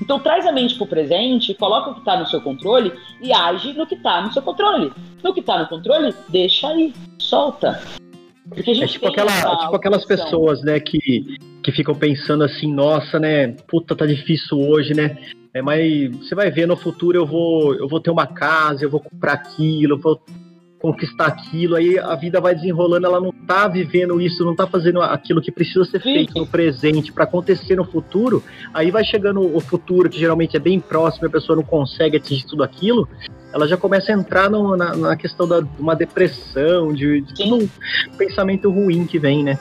Então 0.00 0.18
traz 0.18 0.46
a 0.46 0.52
mente 0.52 0.76
pro 0.76 0.86
presente, 0.86 1.52
coloca 1.52 1.90
o 1.90 1.94
que 1.96 2.04
tá 2.04 2.18
no 2.18 2.26
seu 2.26 2.40
controle 2.40 2.92
e 3.20 3.32
age 3.32 3.74
no 3.74 3.86
que 3.86 3.96
tá 3.96 4.22
no 4.22 4.32
seu 4.32 4.40
controle. 4.40 4.92
No 5.22 5.34
que 5.34 5.42
tá 5.42 5.58
no 5.58 5.68
controle, 5.68 6.14
deixa 6.28 6.68
aí, 6.68 6.94
solta. 7.18 7.82
Porque 8.48 8.70
a 8.70 8.74
gente 8.74 8.84
é 8.84 8.88
tipo, 8.88 9.06
aquela, 9.06 9.30
tipo 9.30 9.76
aquelas 9.76 10.04
pessoas, 10.04 10.62
né, 10.62 10.80
que, 10.80 11.36
que 11.62 11.70
ficam 11.70 11.94
pensando 11.94 12.42
assim, 12.42 12.72
nossa, 12.72 13.18
né, 13.18 13.48
puta, 13.68 13.94
tá 13.94 14.06
difícil 14.06 14.58
hoje, 14.58 14.94
né? 14.94 15.18
É, 15.52 15.60
mas 15.60 16.16
você 16.16 16.34
vai 16.34 16.50
ver 16.50 16.66
no 16.66 16.76
futuro 16.76 17.18
eu 17.18 17.26
vou, 17.26 17.74
eu 17.74 17.88
vou 17.88 18.00
ter 18.00 18.10
uma 18.10 18.26
casa, 18.26 18.84
eu 18.84 18.90
vou 18.90 19.00
comprar 19.00 19.34
aquilo, 19.34 19.94
eu 19.94 19.98
vou 19.98 20.20
conquistar 20.80 21.26
aquilo, 21.26 21.76
aí 21.76 21.98
a 21.98 22.14
vida 22.14 22.40
vai 22.40 22.54
desenrolando, 22.54 23.06
ela 23.06 23.20
não 23.20 23.32
tá 23.32 23.68
vivendo 23.68 24.20
isso, 24.20 24.44
não 24.44 24.56
tá 24.56 24.66
fazendo 24.66 25.02
aquilo 25.02 25.40
que 25.42 25.52
precisa 25.52 25.84
ser 25.84 26.00
Sim. 26.00 26.14
feito 26.14 26.34
no 26.38 26.46
presente 26.46 27.12
para 27.12 27.24
acontecer 27.24 27.76
no 27.76 27.84
futuro, 27.84 28.42
aí 28.72 28.90
vai 28.90 29.04
chegando 29.04 29.54
o 29.54 29.60
futuro, 29.60 30.08
que 30.08 30.18
geralmente 30.18 30.56
é 30.56 30.60
bem 30.60 30.80
próximo, 30.80 31.26
a 31.26 31.30
pessoa 31.30 31.56
não 31.56 31.62
consegue 31.62 32.16
atingir 32.16 32.46
tudo 32.46 32.62
aquilo, 32.62 33.06
ela 33.52 33.68
já 33.68 33.76
começa 33.76 34.10
a 34.10 34.14
entrar 34.14 34.48
no, 34.48 34.76
na, 34.76 34.96
na, 34.96 35.16
questão 35.16 35.46
da 35.46 35.60
uma 35.78 35.94
depressão, 35.94 36.92
de, 36.94 37.20
de 37.20 37.42
um 37.42 37.68
pensamento 38.16 38.70
ruim 38.70 39.06
que 39.06 39.18
vem, 39.18 39.44
né? 39.44 39.58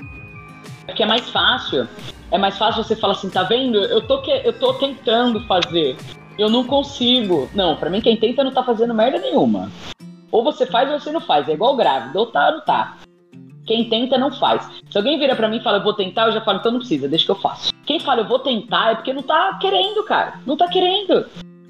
É 0.87 0.93
que 0.93 1.03
é 1.03 1.05
mais 1.05 1.29
fácil. 1.29 1.87
É 2.31 2.37
mais 2.37 2.57
fácil 2.57 2.83
você 2.83 2.95
falar 2.95 3.13
assim, 3.13 3.29
tá 3.29 3.43
vendo? 3.43 3.77
Eu 3.77 4.01
tô, 4.01 4.21
que, 4.21 4.31
eu 4.31 4.53
tô 4.53 4.73
tentando 4.75 5.45
fazer. 5.47 5.95
Eu 6.37 6.49
não 6.49 6.63
consigo. 6.63 7.49
Não, 7.53 7.75
para 7.75 7.89
mim 7.89 8.01
quem 8.01 8.15
tenta 8.15 8.43
não 8.43 8.51
tá 8.51 8.63
fazendo 8.63 8.93
merda 8.93 9.19
nenhuma. 9.19 9.71
Ou 10.31 10.43
você 10.43 10.65
faz 10.65 10.91
ou 10.91 10.99
você 10.99 11.11
não 11.11 11.21
faz. 11.21 11.47
É 11.47 11.53
igual 11.53 11.75
grávida. 11.75 12.19
Ou 12.19 12.27
tá 12.27 12.47
ou 12.47 12.53
não 12.53 12.61
tá. 12.61 12.97
Quem 13.65 13.87
tenta 13.87 14.17
não 14.17 14.31
faz. 14.31 14.67
Se 14.89 14.97
alguém 14.97 15.19
vira 15.19 15.35
para 15.35 15.47
mim 15.47 15.57
e 15.57 15.63
fala, 15.63 15.77
eu 15.77 15.83
vou 15.83 15.93
tentar, 15.93 16.25
eu 16.25 16.31
já 16.31 16.41
falo, 16.41 16.57
então 16.57 16.71
não 16.71 16.79
precisa, 16.79 17.07
deixa 17.07 17.25
que 17.25 17.31
eu 17.31 17.35
faço. 17.35 17.71
Quem 17.85 17.99
fala, 17.99 18.21
eu 18.21 18.27
vou 18.27 18.39
tentar, 18.39 18.91
é 18.91 18.95
porque 18.95 19.13
não 19.13 19.21
tá 19.21 19.59
querendo, 19.61 20.03
cara. 20.03 20.39
Não 20.45 20.57
tá 20.57 20.67
querendo. 20.67 21.27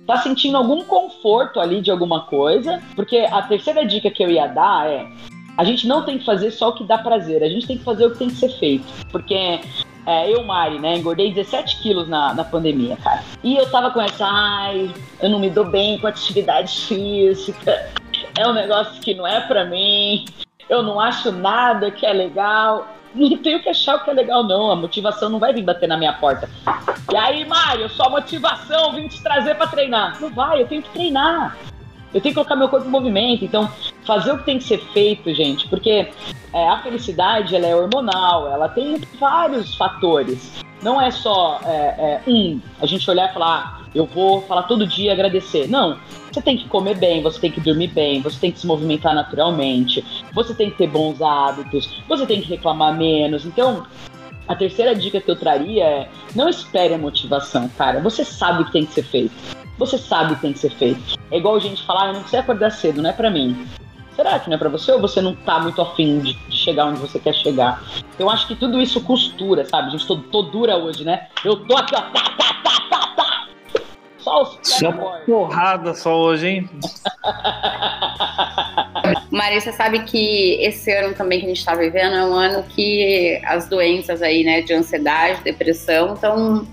Tá 0.07 0.17
sentindo 0.17 0.55
algum 0.57 0.83
conforto 0.83 1.59
ali 1.59 1.81
de 1.81 1.91
alguma 1.91 2.21
coisa. 2.21 2.81
Porque 2.95 3.17
a 3.17 3.41
terceira 3.41 3.85
dica 3.85 4.09
que 4.09 4.23
eu 4.23 4.29
ia 4.29 4.47
dar 4.47 4.89
é. 4.89 5.07
A 5.57 5.63
gente 5.65 5.85
não 5.85 6.05
tem 6.05 6.17
que 6.17 6.23
fazer 6.23 6.51
só 6.51 6.69
o 6.69 6.73
que 6.73 6.85
dá 6.85 6.97
prazer, 6.97 7.43
a 7.43 7.49
gente 7.49 7.67
tem 7.67 7.77
que 7.77 7.83
fazer 7.83 8.05
o 8.05 8.11
que 8.11 8.19
tem 8.19 8.29
que 8.29 8.35
ser 8.35 8.49
feito. 8.59 8.85
Porque 9.11 9.59
é, 10.05 10.33
eu, 10.33 10.45
Mari, 10.45 10.79
né, 10.79 10.97
engordei 10.97 11.33
17 11.33 11.81
quilos 11.81 12.07
na, 12.07 12.33
na 12.33 12.45
pandemia, 12.45 12.95
cara. 12.95 13.21
E 13.43 13.57
eu 13.57 13.69
tava 13.69 13.91
com 13.91 14.01
essa, 14.01 14.25
ai, 14.25 14.89
eu 15.21 15.29
não 15.29 15.37
me 15.37 15.49
dou 15.49 15.65
bem 15.65 15.99
com 15.99 16.07
atividade 16.07 16.87
física 16.87 17.91
é 18.39 18.47
um 18.47 18.53
negócio 18.53 19.01
que 19.01 19.13
não 19.13 19.27
é 19.27 19.41
para 19.41 19.65
mim, 19.65 20.23
eu 20.69 20.81
não 20.81 20.97
acho 20.97 21.29
nada 21.29 21.91
que 21.91 22.05
é 22.05 22.13
legal. 22.13 22.87
Não 23.13 23.37
tenho 23.37 23.61
que 23.61 23.67
achar 23.67 23.97
o 23.97 24.03
que 24.03 24.09
é 24.09 24.13
legal, 24.13 24.43
não. 24.43 24.71
A 24.71 24.75
motivação 24.75 25.29
não 25.29 25.39
vai 25.39 25.51
vir 25.51 25.63
bater 25.63 25.89
na 25.89 25.97
minha 25.97 26.13
porta. 26.13 26.49
E 27.11 27.17
aí, 27.17 27.43
Mário, 27.43 27.89
só 27.89 28.09
motivação, 28.09 28.93
vim 28.93 29.07
te 29.07 29.21
trazer 29.21 29.55
para 29.55 29.67
treinar. 29.67 30.21
Não 30.21 30.29
vai, 30.29 30.61
eu 30.61 30.67
tenho 30.67 30.81
que 30.81 30.89
treinar. 30.91 31.57
Eu 32.13 32.21
tenho 32.21 32.33
que 32.33 32.35
colocar 32.35 32.55
meu 32.55 32.69
corpo 32.69 32.87
em 32.87 32.91
movimento. 32.91 33.43
Então, 33.43 33.69
fazer 34.05 34.31
o 34.31 34.37
que 34.37 34.45
tem 34.45 34.57
que 34.57 34.63
ser 34.63 34.79
feito, 34.93 35.33
gente, 35.33 35.67
porque 35.67 36.09
é, 36.53 36.69
a 36.69 36.81
felicidade 36.81 37.55
ela 37.55 37.65
é 37.65 37.75
hormonal, 37.75 38.47
ela 38.47 38.69
tem 38.69 39.01
vários 39.19 39.75
fatores. 39.75 40.63
Não 40.81 41.01
é 41.01 41.11
só 41.11 41.59
é, 41.65 41.69
é, 41.69 42.21
um, 42.25 42.61
a 42.81 42.85
gente 42.85 43.09
olhar 43.09 43.29
e 43.29 43.33
falar, 43.33 43.81
eu 43.93 44.05
vou 44.05 44.41
falar 44.43 44.63
todo 44.63 44.87
dia 44.87 45.11
agradecer. 45.11 45.67
Não. 45.67 45.99
Você 46.39 46.43
tem 46.43 46.57
que 46.57 46.69
comer 46.69 46.95
bem, 46.95 47.21
você 47.21 47.37
tem 47.37 47.51
que 47.51 47.59
dormir 47.59 47.87
bem, 47.87 48.21
você 48.21 48.39
tem 48.39 48.49
que 48.49 48.59
se 48.59 48.65
movimentar 48.65 49.13
naturalmente, 49.13 50.05
você 50.33 50.53
tem 50.53 50.71
que 50.71 50.77
ter 50.77 50.87
bons 50.87 51.21
hábitos, 51.21 52.01
você 52.07 52.25
tem 52.25 52.39
que 52.39 52.47
reclamar 52.47 52.97
menos. 52.97 53.45
Então, 53.45 53.85
a 54.47 54.55
terceira 54.55 54.95
dica 54.95 55.19
que 55.19 55.29
eu 55.29 55.35
traria 55.35 55.83
é: 55.83 56.09
não 56.33 56.47
espere 56.47 56.93
a 56.93 56.97
motivação, 56.97 57.67
cara. 57.77 57.99
Você 57.99 58.23
sabe 58.23 58.61
o 58.61 58.65
que 58.67 58.71
tem 58.71 58.85
que 58.85 58.93
ser 58.93 59.03
feito. 59.03 59.33
Você 59.77 59.97
sabe 59.97 60.31
o 60.31 60.35
que 60.37 60.43
tem 60.43 60.53
que 60.53 60.59
ser 60.59 60.71
feito. 60.71 61.19
É 61.29 61.37
igual 61.37 61.57
a 61.57 61.59
gente 61.59 61.83
falar, 61.83 62.05
ah, 62.05 62.07
eu 62.07 62.13
não 62.13 62.23
sei 62.25 62.39
acordar 62.39 62.69
cedo, 62.69 63.01
não 63.01 63.09
é 63.09 63.13
para 63.13 63.29
mim. 63.29 63.67
Será 64.15 64.39
que 64.39 64.49
não 64.49 64.55
é 64.55 64.57
para 64.57 64.69
você 64.69 64.93
ou 64.93 65.01
você 65.01 65.21
não 65.21 65.35
tá 65.35 65.59
muito 65.59 65.81
afim 65.81 66.19
de, 66.19 66.33
de, 66.35 66.55
chegar 66.55 66.85
onde 66.85 67.01
você 67.01 67.19
quer 67.19 67.33
chegar? 67.33 67.83
Eu 68.17 68.29
acho 68.29 68.47
que 68.47 68.55
tudo 68.55 68.79
isso 68.79 69.01
costura, 69.01 69.65
sabe? 69.65 69.89
A 69.89 69.91
gente 69.91 70.07
tô, 70.07 70.15
tô 70.15 70.43
dura 70.43 70.77
hoje, 70.77 71.03
né? 71.03 71.27
Eu 71.43 71.57
tô 71.65 71.75
aqui, 71.75 71.95
ó, 71.95 72.01
tá, 72.01 72.11
tá, 72.11 72.53
tá, 72.63 72.79
tá, 72.89 73.07
tá. 73.07 73.47
Só 74.19 74.43
os 74.43 74.59
Só 74.63 74.91
porrada 75.25 75.93
só 75.93 76.17
hoje, 76.17 76.47
hein? 76.47 76.69
Maria, 79.31 79.61
você 79.61 79.71
sabe 79.71 80.03
que 80.03 80.57
esse 80.61 80.91
ano 80.91 81.13
também 81.13 81.39
que 81.39 81.45
a 81.45 81.49
gente 81.49 81.59
está 81.59 81.75
vivendo 81.75 82.15
é 82.15 82.25
um 82.25 82.33
ano 82.33 82.63
que 82.63 83.39
as 83.45 83.67
doenças 83.67 84.21
aí, 84.21 84.43
né, 84.43 84.61
de 84.61 84.73
ansiedade, 84.73 85.43
depressão, 85.43 86.13
estão 86.13 86.67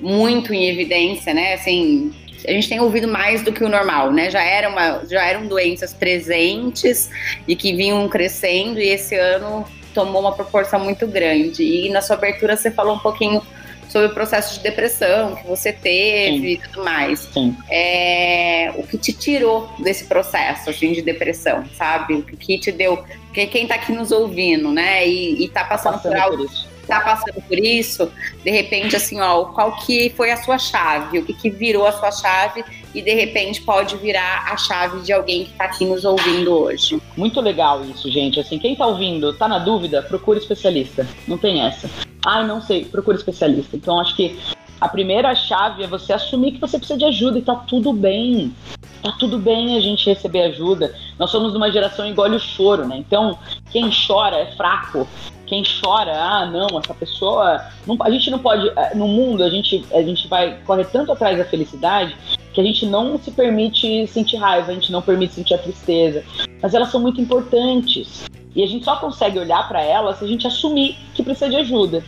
muito 0.00 0.52
em 0.52 0.68
evidência, 0.68 1.32
né? 1.32 1.54
Assim, 1.54 2.12
a 2.46 2.52
gente 2.52 2.68
tem 2.68 2.80
ouvido 2.80 3.08
mais 3.08 3.42
do 3.42 3.52
que 3.52 3.64
o 3.64 3.68
normal, 3.68 4.12
né? 4.12 4.30
Já, 4.30 4.42
era 4.42 4.68
uma, 4.68 5.04
já 5.06 5.24
eram 5.24 5.46
doenças 5.46 5.92
presentes 5.92 7.10
e 7.48 7.56
que 7.56 7.74
vinham 7.74 8.06
crescendo, 8.08 8.78
e 8.78 8.88
esse 8.88 9.16
ano 9.16 9.64
tomou 9.94 10.20
uma 10.20 10.32
proporção 10.32 10.78
muito 10.78 11.06
grande. 11.06 11.62
E 11.62 11.88
na 11.88 12.02
sua 12.02 12.16
abertura 12.16 12.56
você 12.56 12.70
falou 12.70 12.96
um 12.96 12.98
pouquinho 12.98 13.40
sobre 13.88 14.08
o 14.08 14.14
processo 14.14 14.54
de 14.54 14.60
depressão 14.60 15.36
que 15.36 15.46
você 15.46 15.72
teve 15.72 16.38
Sim. 16.38 16.46
e 16.46 16.56
tudo 16.58 16.84
mais. 16.84 17.20
Sim. 17.32 17.56
É, 17.70 18.72
o 18.76 18.82
que 18.82 18.98
te 18.98 19.12
tirou 19.12 19.70
desse 19.78 20.04
processo 20.04 20.70
assim, 20.70 20.92
de 20.92 21.02
depressão, 21.02 21.64
sabe? 21.76 22.14
O 22.14 22.22
que 22.22 22.58
te 22.58 22.72
deu. 22.72 23.04
Porque 23.26 23.46
quem 23.46 23.66
tá 23.66 23.74
aqui 23.74 23.92
nos 23.92 24.12
ouvindo, 24.12 24.72
né? 24.72 25.06
E, 25.06 25.44
e 25.44 25.48
tá 25.48 25.64
passando, 25.64 25.94
passando 25.94 26.12
por 26.12 26.20
algo. 26.20 26.46
Por 26.46 26.76
tá 26.86 27.00
passando 27.00 27.42
por 27.42 27.58
isso, 27.58 28.10
de 28.44 28.50
repente, 28.50 28.94
assim, 28.96 29.20
ó, 29.20 29.46
qual 29.46 29.76
que 29.76 30.10
foi 30.16 30.30
a 30.30 30.36
sua 30.36 30.58
chave? 30.58 31.18
O 31.18 31.24
que, 31.24 31.34
que 31.34 31.50
virou 31.50 31.86
a 31.86 31.92
sua 31.92 32.12
chave 32.12 32.64
e 32.96 33.02
de 33.02 33.14
repente 33.14 33.60
pode 33.60 33.94
virar 33.98 34.50
a 34.50 34.56
chave 34.56 35.02
de 35.02 35.12
alguém 35.12 35.44
que 35.44 35.52
tá 35.52 35.66
aqui 35.66 35.84
nos 35.84 36.02
ouvindo 36.04 36.50
hoje. 36.50 36.98
Muito 37.14 37.42
legal 37.42 37.84
isso, 37.84 38.10
gente. 38.10 38.40
Assim, 38.40 38.58
quem 38.58 38.74
tá 38.74 38.86
ouvindo, 38.86 39.34
tá 39.34 39.46
na 39.46 39.58
dúvida, 39.58 40.02
procure 40.02 40.38
especialista. 40.38 41.06
Não 41.28 41.36
tem 41.36 41.60
essa. 41.60 41.90
Ah, 42.24 42.42
não 42.42 42.62
sei, 42.62 42.86
procure 42.86 43.18
especialista. 43.18 43.76
Então 43.76 44.00
acho 44.00 44.16
que 44.16 44.38
a 44.80 44.88
primeira 44.88 45.34
chave 45.34 45.82
é 45.82 45.86
você 45.86 46.14
assumir 46.14 46.52
que 46.52 46.60
você 46.60 46.78
precisa 46.78 46.98
de 46.98 47.04
ajuda 47.04 47.38
e 47.38 47.42
tá 47.42 47.54
tudo 47.54 47.92
bem. 47.92 48.54
Tá 49.02 49.12
tudo 49.12 49.38
bem 49.38 49.76
a 49.76 49.80
gente 49.80 50.08
receber 50.08 50.42
ajuda. 50.42 50.94
Nós 51.18 51.30
somos 51.30 51.52
de 51.52 51.58
uma 51.58 51.70
geração 51.70 52.06
engole 52.06 52.36
o 52.36 52.40
choro, 52.40 52.86
né? 52.86 52.96
Então, 52.96 53.38
quem 53.70 53.90
chora 53.90 54.36
é 54.36 54.52
fraco. 54.56 55.06
Quem 55.46 55.62
chora, 55.62 56.12
ah, 56.12 56.46
não, 56.46 56.78
essa 56.78 56.92
pessoa. 56.92 57.64
Não, 57.86 57.96
a 58.00 58.10
gente 58.10 58.30
não 58.30 58.38
pode. 58.38 58.68
Eh, 58.68 58.94
no 58.94 59.06
mundo, 59.06 59.44
a 59.44 59.50
gente, 59.50 59.84
a 59.92 60.02
gente 60.02 60.26
vai 60.26 60.58
correr 60.66 60.86
tanto 60.86 61.12
atrás 61.12 61.38
da 61.38 61.44
felicidade 61.44 62.16
que 62.52 62.60
a 62.60 62.64
gente 62.64 62.86
não 62.86 63.18
se 63.18 63.30
permite 63.30 64.06
sentir 64.08 64.36
raiva, 64.36 64.70
a 64.70 64.74
gente 64.74 64.90
não 64.90 65.02
permite 65.02 65.34
sentir 65.34 65.54
a 65.54 65.58
tristeza. 65.58 66.24
Mas 66.60 66.74
elas 66.74 66.90
são 66.90 67.00
muito 67.00 67.20
importantes. 67.20 68.24
E 68.54 68.62
a 68.62 68.66
gente 68.66 68.84
só 68.84 68.96
consegue 68.96 69.38
olhar 69.38 69.68
para 69.68 69.82
ela 69.82 70.14
se 70.14 70.24
a 70.24 70.28
gente 70.28 70.46
assumir 70.46 70.98
que 71.14 71.22
precisa 71.22 71.50
de 71.50 71.56
ajuda. 71.56 72.02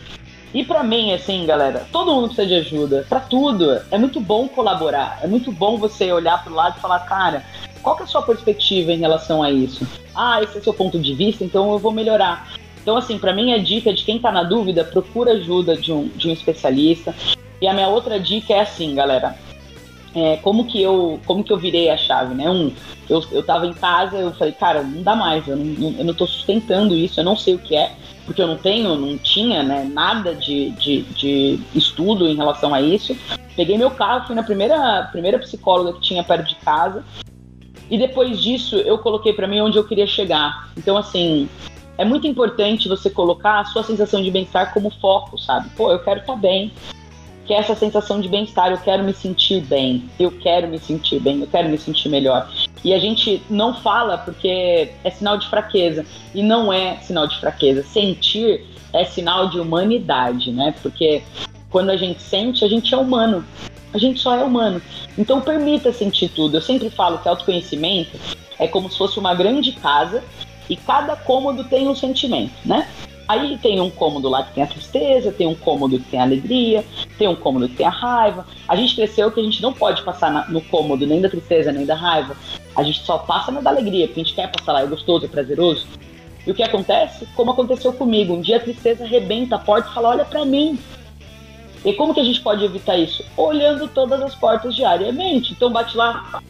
E 0.51 0.63
para 0.63 0.83
mim, 0.83 1.13
assim, 1.13 1.45
galera, 1.45 1.87
todo 1.91 2.11
mundo 2.11 2.27
precisa 2.27 2.47
de 2.47 2.55
ajuda, 2.55 3.05
para 3.07 3.19
tudo. 3.19 3.79
É 3.91 3.97
muito 3.97 4.19
bom 4.19 4.47
colaborar, 4.47 5.19
é 5.21 5.27
muito 5.27 5.51
bom 5.51 5.77
você 5.77 6.11
olhar 6.11 6.43
pro 6.43 6.55
lado 6.55 6.77
e 6.77 6.81
falar, 6.81 6.99
cara, 7.01 7.43
qual 7.83 7.95
que 7.95 8.01
é 8.01 8.05
a 8.05 8.07
sua 8.07 8.23
perspectiva 8.23 8.91
em 8.91 8.97
relação 8.97 9.43
a 9.43 9.51
isso? 9.51 9.87
Ah, 10.15 10.41
esse 10.41 10.57
é 10.57 10.59
o 10.59 10.63
seu 10.63 10.73
ponto 10.73 10.97
de 10.97 11.13
vista, 11.13 11.43
então 11.43 11.71
eu 11.71 11.77
vou 11.77 11.91
melhorar. 11.91 12.51
Então, 12.81 12.97
assim, 12.97 13.17
para 13.17 13.33
mim 13.33 13.53
a 13.53 13.57
dica 13.57 13.93
de 13.93 14.03
quem 14.03 14.19
tá 14.19 14.31
na 14.31 14.43
dúvida, 14.43 14.83
procura 14.83 15.33
ajuda 15.33 15.75
de 15.75 15.91
um, 15.91 16.07
de 16.09 16.27
um 16.29 16.33
especialista. 16.33 17.13
E 17.61 17.67
a 17.67 17.73
minha 17.73 17.89
outra 17.89 18.19
dica 18.19 18.53
é 18.53 18.61
assim, 18.61 18.95
galera, 18.95 19.35
é, 20.15 20.37
como 20.37 20.65
que 20.65 20.81
eu 20.81 21.19
como 21.25 21.43
que 21.43 21.51
eu 21.51 21.57
virei 21.57 21.89
a 21.89 21.97
chave, 21.97 22.33
né? 22.33 22.49
Um, 22.49 22.71
eu, 23.09 23.23
eu 23.31 23.43
tava 23.43 23.67
em 23.67 23.73
casa, 23.73 24.17
eu 24.17 24.31
falei, 24.33 24.53
cara, 24.53 24.81
não 24.81 25.03
dá 25.03 25.15
mais, 25.15 25.47
eu 25.47 25.57
não, 25.57 25.95
eu 25.97 26.05
não 26.05 26.13
tô 26.13 26.25
sustentando 26.25 26.95
isso, 26.95 27.19
eu 27.19 27.23
não 27.23 27.35
sei 27.35 27.55
o 27.55 27.59
que 27.59 27.75
é, 27.75 27.91
porque 28.25 28.41
eu 28.41 28.47
não 28.47 28.57
tenho, 28.57 28.95
não 28.95 29.17
tinha 29.17 29.63
né, 29.63 29.89
nada 29.91 30.33
de, 30.33 30.69
de, 30.71 31.01
de 31.01 31.59
estudo 31.75 32.27
em 32.27 32.35
relação 32.35 32.73
a 32.73 32.81
isso. 32.81 33.15
Peguei 33.55 33.77
meu 33.77 33.91
carro, 33.91 34.27
fui 34.27 34.35
na 34.35 34.43
primeira, 34.43 35.09
primeira 35.11 35.37
psicóloga 35.39 35.93
que 35.93 36.01
tinha 36.01 36.23
perto 36.23 36.47
de 36.47 36.55
casa, 36.55 37.03
e 37.89 37.97
depois 37.97 38.39
disso 38.39 38.77
eu 38.77 38.99
coloquei 38.99 39.33
para 39.33 39.47
mim 39.47 39.59
onde 39.61 39.77
eu 39.77 39.83
queria 39.83 40.07
chegar. 40.07 40.69
Então, 40.77 40.95
assim, 40.95 41.49
é 41.99 42.05
muito 42.05 42.25
importante 42.25 42.87
você 42.87 43.09
colocar 43.09 43.59
a 43.59 43.65
sua 43.65 43.83
sensação 43.83 44.23
de 44.23 44.31
bem-estar 44.31 44.73
como 44.73 44.89
foco, 44.89 45.37
sabe? 45.37 45.69
Pô, 45.75 45.91
eu 45.91 45.99
quero 45.99 46.21
estar 46.21 46.31
tá 46.31 46.39
bem, 46.39 46.71
que 47.45 47.53
essa 47.53 47.75
sensação 47.75 48.21
de 48.21 48.29
bem-estar, 48.29 48.71
eu 48.71 48.77
quero 48.77 49.03
me 49.03 49.13
sentir 49.13 49.59
bem, 49.65 50.09
eu 50.17 50.31
quero 50.31 50.69
me 50.69 50.79
sentir 50.79 51.19
bem, 51.19 51.41
eu 51.41 51.47
quero 51.47 51.67
me 51.67 51.77
sentir 51.77 52.07
melhor. 52.07 52.49
E 52.85 52.93
a 52.93 52.99
gente 52.99 53.43
não 53.49 53.73
fala 53.73 54.17
porque 54.17 54.91
é 55.03 55.11
sinal 55.11 55.37
de 55.37 55.49
fraqueza, 55.49 56.05
e 56.33 56.41
não 56.41 56.71
é 56.71 56.95
sinal 57.01 57.27
de 57.27 57.37
fraqueza. 57.37 57.83
Sentir 57.83 58.65
é 58.93 59.03
sinal 59.03 59.49
de 59.49 59.59
humanidade, 59.59 60.53
né? 60.53 60.73
Porque 60.81 61.21
quando 61.69 61.89
a 61.89 61.97
gente 61.97 62.21
sente, 62.21 62.63
a 62.63 62.69
gente 62.69 62.93
é 62.93 62.97
humano. 62.97 63.45
A 63.93 63.97
gente 63.97 64.21
só 64.21 64.37
é 64.37 64.43
humano. 64.43 64.81
Então 65.17 65.41
permita 65.41 65.91
sentir 65.91 66.29
tudo. 66.29 66.55
Eu 66.55 66.61
sempre 66.61 66.89
falo 66.89 67.17
que 67.17 67.27
autoconhecimento 67.27 68.17
é 68.57 68.69
como 68.69 68.89
se 68.89 68.97
fosse 68.97 69.19
uma 69.19 69.35
grande 69.35 69.73
casa 69.73 70.23
e 70.69 70.75
cada 70.75 71.15
cômodo 71.15 71.63
tem 71.63 71.87
um 71.87 71.95
sentimento, 71.95 72.53
né? 72.63 72.87
Aí 73.27 73.59
tem 73.59 73.79
um 73.79 73.91
cômodo 73.91 74.27
lá 74.27 74.41
que 74.41 74.55
tem 74.55 74.63
a 74.63 74.67
tristeza, 74.67 75.31
tem 75.31 75.45
um 75.45 75.53
cômodo 75.53 75.99
que 75.99 76.09
tem 76.09 76.19
a 76.19 76.23
alegria, 76.23 76.83
tem 77.15 77.27
um 77.27 77.35
cômodo 77.35 77.69
que 77.69 77.75
tem 77.75 77.85
a 77.85 77.91
raiva. 77.91 78.43
A 78.67 78.75
gente 78.75 78.95
cresceu 78.95 79.31
que 79.31 79.39
a 79.39 79.43
gente 79.43 79.61
não 79.61 79.71
pode 79.71 80.01
passar 80.01 80.31
na, 80.31 80.47
no 80.49 80.61
cômodo 80.61 81.05
nem 81.05 81.21
da 81.21 81.29
tristeza 81.29 81.71
nem 81.71 81.85
da 81.85 81.93
raiva. 81.93 82.35
A 82.75 82.81
gente 82.81 83.01
só 83.01 83.19
passa 83.19 83.51
na 83.51 83.61
da 83.61 83.69
alegria, 83.69 84.07
porque 84.07 84.21
a 84.21 84.23
gente 84.23 84.33
quer 84.33 84.51
passar 84.51 84.73
lá, 84.73 84.81
é 84.81 84.87
gostoso, 84.87 85.25
é 85.25 85.27
prazeroso. 85.27 85.85
E 86.47 86.49
o 86.49 86.55
que 86.55 86.63
acontece? 86.63 87.27
Como 87.35 87.51
aconteceu 87.51 87.93
comigo, 87.93 88.33
um 88.33 88.41
dia 88.41 88.57
a 88.57 88.59
tristeza 88.59 89.03
arrebenta 89.03 89.57
a 89.57 89.59
porta 89.59 89.89
e 89.91 89.93
fala: 89.93 90.09
Olha 90.09 90.25
para 90.25 90.43
mim. 90.43 90.79
E 91.85 91.93
como 91.93 92.13
que 92.13 92.19
a 92.19 92.23
gente 92.23 92.41
pode 92.41 92.65
evitar 92.65 92.97
isso? 92.97 93.23
Olhando 93.37 93.87
todas 93.87 94.21
as 94.21 94.33
portas 94.33 94.75
diariamente. 94.75 95.53
Então 95.53 95.71
bate 95.71 95.95
lá. 95.95 96.41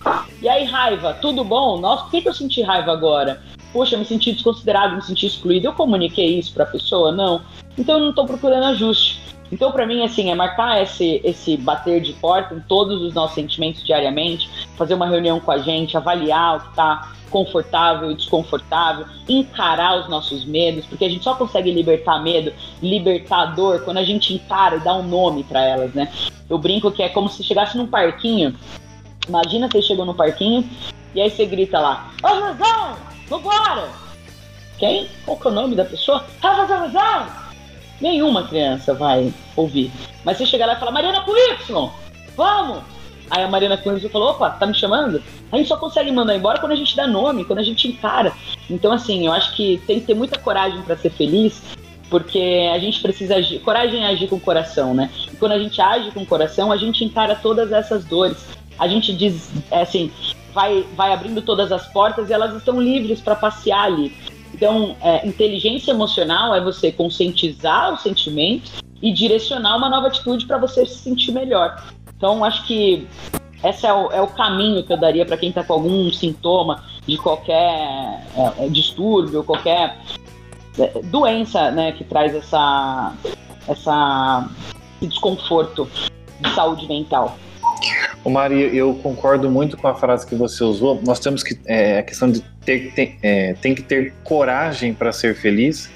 E 0.41 0.47
aí, 0.47 0.63
raiva, 0.63 1.13
tudo 1.21 1.43
bom? 1.43 1.77
Nossa, 1.77 2.03
por 2.03 2.11
que, 2.11 2.21
que 2.21 2.29
eu 2.29 2.33
senti 2.33 2.61
raiva 2.61 2.91
agora? 2.93 3.41
Poxa, 3.71 3.97
me 3.97 4.05
senti 4.05 4.31
desconsiderado, 4.31 4.95
me 4.95 5.01
senti 5.01 5.25
excluído. 5.25 5.67
Eu 5.67 5.73
comuniquei 5.73 6.37
isso 6.37 6.53
para 6.53 6.63
a 6.63 6.67
pessoa? 6.67 7.11
Não. 7.11 7.41
Então 7.77 7.95
eu 7.95 8.01
não 8.01 8.09
estou 8.09 8.25
procurando 8.25 8.65
ajuste. 8.65 9.19
Então, 9.51 9.71
para 9.71 9.85
mim, 9.85 10.03
assim, 10.03 10.29
é 10.29 10.35
marcar 10.35 10.81
esse, 10.81 11.21
esse 11.23 11.57
bater 11.57 12.01
de 12.01 12.13
porta 12.13 12.53
em 12.53 12.59
todos 12.59 13.01
os 13.01 13.13
nossos 13.13 13.33
sentimentos 13.33 13.83
diariamente, 13.83 14.49
fazer 14.77 14.93
uma 14.93 15.07
reunião 15.07 15.39
com 15.39 15.51
a 15.51 15.57
gente, 15.57 15.97
avaliar 15.97 16.57
o 16.57 16.59
que 16.59 16.69
está 16.69 17.11
confortável 17.29 18.11
e 18.11 18.15
desconfortável, 18.15 19.05
encarar 19.27 19.99
os 19.99 20.09
nossos 20.09 20.45
medos, 20.45 20.85
porque 20.85 21.05
a 21.05 21.09
gente 21.09 21.23
só 21.23 21.35
consegue 21.35 21.71
libertar 21.71 22.19
medo, 22.21 22.51
libertar 22.81 23.55
dor, 23.55 23.83
quando 23.83 23.97
a 23.97 24.03
gente 24.03 24.33
encara 24.33 24.77
e 24.77 24.79
dá 24.79 24.95
um 24.95 25.03
nome 25.03 25.43
para 25.43 25.63
elas, 25.63 25.93
né? 25.93 26.11
Eu 26.49 26.57
brinco 26.57 26.91
que 26.91 27.03
é 27.03 27.09
como 27.09 27.29
se 27.29 27.43
chegasse 27.43 27.77
num 27.77 27.87
parquinho. 27.87 28.55
Imagina 29.27 29.69
você 29.69 29.81
chegou 29.81 30.05
no 30.05 30.15
parquinho 30.15 30.67
e 31.13 31.21
aí 31.21 31.29
você 31.29 31.45
grita 31.45 31.79
lá: 31.79 32.11
Ô, 32.23 32.29
Josão, 32.29 32.97
Vambora! 33.29 33.89
Quem? 34.77 35.07
Qual 35.25 35.37
que 35.37 35.47
é 35.47 35.51
o 35.51 35.53
nome 35.53 35.75
da 35.75 35.85
pessoa? 35.85 36.25
Nenhuma 38.01 38.47
criança 38.47 38.93
vai 38.93 39.31
ouvir. 39.55 39.91
Mas 40.23 40.37
você 40.37 40.45
chegar 40.45 40.65
lá 40.65 40.73
e 40.73 40.79
falar, 40.79 40.91
Mariana 40.91 41.21
com 41.21 41.35
Y, 41.35 41.91
vamos! 42.35 42.83
Aí 43.29 43.43
a 43.43 43.47
Mariana 43.47 43.77
com 43.77 43.95
Y 43.95 44.09
falou, 44.09 44.31
opa, 44.31 44.49
tá 44.49 44.65
me 44.65 44.73
chamando? 44.73 45.21
A 45.51 45.57
gente 45.57 45.67
só 45.67 45.77
consegue 45.77 46.11
mandar 46.11 46.35
embora 46.35 46.59
quando 46.59 46.71
a 46.71 46.75
gente 46.75 46.95
dá 46.95 47.05
nome, 47.05 47.45
quando 47.45 47.59
a 47.59 47.63
gente 47.63 47.87
encara. 47.87 48.33
Então, 48.69 48.91
assim, 48.91 49.27
eu 49.27 49.33
acho 49.33 49.55
que 49.55 49.79
tem 49.85 49.99
que 49.99 50.07
ter 50.07 50.15
muita 50.15 50.39
coragem 50.39 50.81
para 50.81 50.95
ser 50.95 51.11
feliz, 51.11 51.61
porque 52.09 52.69
a 52.73 52.79
gente 52.79 53.01
precisa 53.01 53.35
agir. 53.35 53.59
Coragem 53.59 54.03
é 54.03 54.07
agir 54.07 54.27
com 54.27 54.37
o 54.37 54.39
coração, 54.39 54.93
né? 54.93 55.11
E 55.31 55.35
quando 55.35 55.51
a 55.51 55.59
gente 55.59 55.79
age 55.79 56.09
com 56.11 56.21
o 56.21 56.25
coração, 56.25 56.71
a 56.71 56.77
gente 56.77 57.03
encara 57.03 57.35
todas 57.35 57.71
essas 57.71 58.05
dores. 58.05 58.37
A 58.79 58.87
gente 58.87 59.13
diz, 59.13 59.51
é 59.69 59.81
assim, 59.81 60.11
vai, 60.53 60.85
vai 60.95 61.13
abrindo 61.13 61.41
todas 61.41 61.71
as 61.71 61.87
portas 61.87 62.29
e 62.29 62.33
elas 62.33 62.55
estão 62.55 62.81
livres 62.81 63.21
para 63.21 63.35
passear 63.35 63.85
ali. 63.85 64.15
Então, 64.53 64.95
é, 65.01 65.25
inteligência 65.27 65.91
emocional 65.91 66.53
é 66.53 66.61
você 66.61 66.91
conscientizar 66.91 67.93
os 67.93 68.01
sentimentos 68.01 68.73
e 69.01 69.13
direcionar 69.13 69.77
uma 69.77 69.89
nova 69.89 70.07
atitude 70.07 70.45
para 70.45 70.57
você 70.57 70.85
se 70.85 70.95
sentir 70.95 71.31
melhor. 71.31 71.81
Então, 72.15 72.43
acho 72.43 72.65
que 72.67 73.07
esse 73.63 73.85
é 73.85 73.93
o, 73.93 74.11
é 74.11 74.21
o 74.21 74.27
caminho 74.27 74.83
que 74.83 74.91
eu 74.91 74.97
daria 74.97 75.25
para 75.25 75.37
quem 75.37 75.49
está 75.49 75.63
com 75.63 75.73
algum 75.73 76.11
sintoma 76.11 76.83
de 77.05 77.17
qualquer 77.17 78.25
é, 78.35 78.65
é 78.65 78.69
distúrbio, 78.69 79.43
qualquer 79.43 79.97
é, 80.77 81.01
doença 81.03 81.71
né, 81.71 81.91
que 81.91 82.03
traz 82.03 82.33
essa, 82.35 83.13
essa, 83.67 84.49
esse 84.97 85.07
desconforto 85.07 85.89
de 86.39 86.55
saúde 86.55 86.87
mental. 86.87 87.37
O 88.23 88.29
Mari, 88.29 88.75
eu 88.75 88.93
concordo 88.95 89.49
muito 89.49 89.77
com 89.77 89.87
a 89.87 89.95
frase 89.95 90.25
que 90.25 90.35
você 90.35 90.63
usou. 90.63 91.01
Nós 91.05 91.19
temos 91.19 91.41
que. 91.41 91.57
É, 91.65 91.99
a 91.99 92.03
questão 92.03 92.29
de 92.29 92.41
ter, 92.65 92.91
ter 92.93 93.17
é, 93.23 93.53
tem 93.53 93.73
que 93.73 93.81
ter 93.81 94.13
coragem 94.23 94.93
para 94.93 95.11
ser 95.11 95.35
feliz 95.35 95.89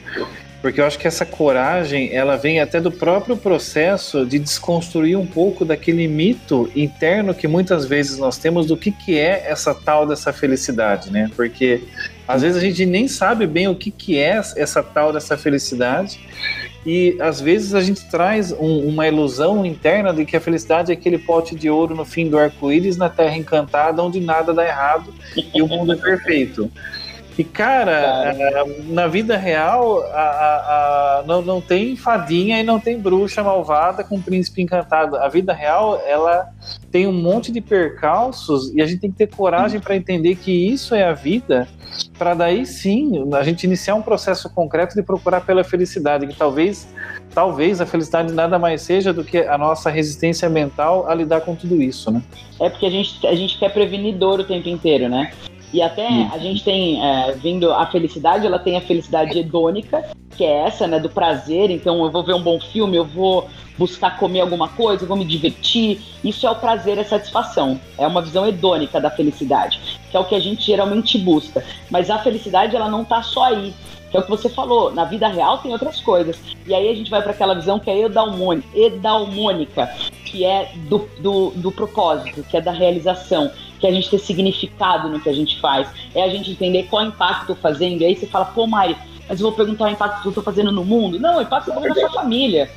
porque 0.64 0.80
eu 0.80 0.86
acho 0.86 0.98
que 0.98 1.06
essa 1.06 1.26
coragem 1.26 2.16
ela 2.16 2.38
vem 2.38 2.62
até 2.62 2.80
do 2.80 2.90
próprio 2.90 3.36
processo 3.36 4.26
de 4.26 4.40
desconstruir 4.40 5.18
um 5.18 5.26
pouco 5.26 5.66
daquele 5.66 6.08
mito 6.08 6.72
interno 6.74 7.36
que 7.36 7.50
muitas 7.50 7.86
vezes 7.86 8.18
nós 8.18 8.38
temos 8.38 8.66
do 8.68 8.78
que, 8.78 8.90
que 8.90 9.20
é 9.20 9.44
essa 9.46 9.76
tal 9.76 10.08
dessa 10.08 10.32
felicidade, 10.32 11.12
né? 11.12 11.30
Porque 11.36 11.84
às 12.26 12.44
vezes 12.44 12.56
a 12.56 12.62
gente 12.62 12.86
nem 12.86 13.10
sabe 13.10 13.46
bem 13.46 13.68
o 13.68 13.76
que, 13.76 13.92
que 13.92 14.18
é 14.18 14.42
essa 14.56 14.82
tal 14.82 15.12
dessa 15.12 15.38
felicidade 15.38 16.18
e 16.86 17.18
às 17.20 17.42
vezes 17.42 17.76
a 17.76 17.82
gente 17.82 18.10
traz 18.10 18.54
um, 18.54 18.88
uma 18.88 19.06
ilusão 19.06 19.66
interna 19.66 20.14
de 20.14 20.24
que 20.24 20.38
a 20.38 20.40
felicidade 20.40 20.92
é 20.92 20.96
aquele 20.96 21.18
pote 21.18 21.56
de 21.56 21.70
ouro 21.70 21.94
no 21.94 22.06
fim 22.06 22.30
do 22.30 22.40
arco-íris 22.40 22.96
na 22.96 23.10
terra 23.10 23.36
encantada 23.36 24.02
onde 24.02 24.22
nada 24.22 24.54
dá 24.54 24.66
errado 24.66 25.14
e 25.54 25.62
o 25.62 25.68
mundo 25.68 25.92
é 25.92 25.98
perfeito. 25.98 26.72
E, 27.38 27.44
cara, 27.44 28.36
cara. 28.38 28.66
na 28.86 29.08
vida 29.08 29.36
real, 29.36 30.04
a, 30.04 30.22
a, 30.22 31.20
a, 31.20 31.24
não, 31.24 31.42
não 31.42 31.60
tem 31.60 31.96
fadinha 31.96 32.60
e 32.60 32.64
não 32.64 32.80
tem 32.80 33.00
bruxa 33.00 33.44
malvada 33.44 34.04
com 34.04 34.22
príncipe 34.22 34.62
encantado. 34.62 35.18
A 35.18 35.28
vida 35.28 35.52
real, 35.52 36.00
ela 36.06 36.50
tem 36.92 37.08
um 37.08 37.14
monte 37.14 37.52
de 37.52 37.60
percalços 37.60 38.72
e 38.76 38.82
a 38.82 38.86
gente 38.86 39.00
tem 39.00 39.12
que 39.12 39.18
ter 39.18 39.28
coragem 39.28 39.80
para 39.80 39.96
entender 39.96 40.36
que 40.36 40.52
isso 40.52 40.94
é 40.94 41.04
a 41.04 41.14
vida, 41.14 41.68
para 42.18 42.36
daí 42.36 42.66
sim 42.66 43.28
a 43.34 43.44
gente 43.44 43.64
iniciar 43.64 43.96
um 43.96 44.02
processo 44.02 44.50
concreto 44.54 44.94
de 44.94 45.02
procurar 45.02 45.42
pela 45.42 45.64
felicidade, 45.64 46.28
que 46.28 46.36
talvez 46.36 46.88
talvez 47.34 47.82
a 47.82 47.86
felicidade 47.86 48.32
nada 48.32 48.60
mais 48.60 48.82
seja 48.82 49.12
do 49.12 49.24
que 49.24 49.40
a 49.40 49.58
nossa 49.58 49.90
resistência 49.90 50.48
mental 50.50 51.10
a 51.10 51.16
lidar 51.16 51.42
com 51.42 51.56
tudo 51.56 51.82
isso, 51.82 52.12
né? 52.12 52.22
É 52.60 52.70
porque 52.70 52.86
a 52.86 52.90
gente, 52.90 53.26
a 53.26 53.36
gente 53.36 53.58
quer 53.58 53.74
prevenir 53.74 54.16
dor 54.16 54.40
o 54.40 54.44
tempo 54.44 54.70
inteiro, 54.70 55.10
né? 55.10 55.32
E 55.74 55.82
até 55.82 56.08
hum. 56.08 56.30
a 56.32 56.38
gente 56.38 56.64
tem 56.64 57.04
é, 57.04 57.32
vindo 57.32 57.74
a 57.74 57.88
felicidade, 57.88 58.46
ela 58.46 58.60
tem 58.60 58.78
a 58.78 58.82
felicidade 58.82 59.40
hedônica, 59.40 60.04
que 60.38 60.46
é 60.46 60.68
essa, 60.68 60.86
né, 60.86 61.00
do 61.00 61.10
prazer. 61.10 61.72
Então 61.72 62.04
eu 62.04 62.12
vou 62.12 62.24
ver 62.24 62.36
um 62.36 62.42
bom 62.42 62.60
filme, 62.60 62.96
eu 62.96 63.04
vou 63.04 63.50
buscar 63.76 64.18
comer 64.20 64.42
alguma 64.42 64.68
coisa, 64.68 65.04
eu 65.04 65.08
vou 65.08 65.18
me 65.18 65.26
divertir. 65.26 66.00
Isso 66.24 66.46
é 66.46 66.52
o 66.52 66.56
prazer, 66.56 67.00
a 67.00 67.04
satisfação. 67.04 67.80
É 67.98 68.06
uma 68.06 68.22
visão 68.22 68.48
hedônica 68.48 69.02
da 69.02 69.10
felicidade, 69.10 69.80
que 70.12 70.16
é 70.16 70.20
o 70.20 70.26
que 70.26 70.36
a 70.36 70.40
gente 70.40 70.64
geralmente 70.64 71.18
busca. 71.18 71.64
Mas 71.90 72.12
a 72.12 72.20
felicidade, 72.20 72.76
ela 72.76 72.88
não 72.88 73.04
tá 73.04 73.24
só 73.24 73.46
aí. 73.46 73.74
Que 74.12 74.18
é 74.18 74.20
o 74.20 74.24
que 74.24 74.30
você 74.30 74.48
falou, 74.48 74.94
na 74.94 75.06
vida 75.06 75.28
real 75.28 75.58
tem 75.58 75.72
outras 75.72 76.00
coisas. 76.00 76.40
E 76.68 76.76
aí 76.76 76.88
a 76.88 76.94
gente 76.94 77.10
vai 77.10 77.24
para 77.24 77.32
aquela 77.32 77.56
visão 77.56 77.80
que 77.80 77.90
é 77.90 78.00
edalmônica, 78.76 79.90
que 80.24 80.46
é 80.46 80.72
do, 80.88 81.10
do, 81.20 81.50
do 81.56 81.72
propósito, 81.72 82.44
que 82.44 82.56
é 82.56 82.62
da 82.62 82.72
realização 82.72 83.52
que 83.84 83.88
a 83.88 83.92
gente 83.92 84.10
ter 84.10 84.18
significado 84.18 85.10
no 85.10 85.20
que 85.20 85.28
a 85.28 85.34
gente 85.34 85.60
faz, 85.60 85.90
é 86.16 86.24
a 86.24 86.30
gente 86.30 86.52
entender 86.52 86.84
qual 86.84 87.06
impacto 87.06 87.54
fazendo. 87.54 88.02
E 88.02 88.06
aí 88.06 88.16
você 88.16 88.26
fala, 88.26 88.46
pô, 88.46 88.66
Mari, 88.66 88.96
mas 89.28 89.42
eu 89.42 89.48
vou 89.48 89.52
perguntar 89.52 89.86
o 89.86 89.90
impacto 89.90 90.22
que 90.22 90.28
eu 90.30 90.32
tô 90.32 90.42
fazendo 90.42 90.72
no 90.72 90.86
mundo. 90.86 91.20
Não, 91.20 91.40
o 91.40 91.42
impacto 91.42 91.70
é 91.70 91.90
na 91.90 91.94
sua 91.94 92.10
família. 92.12 92.72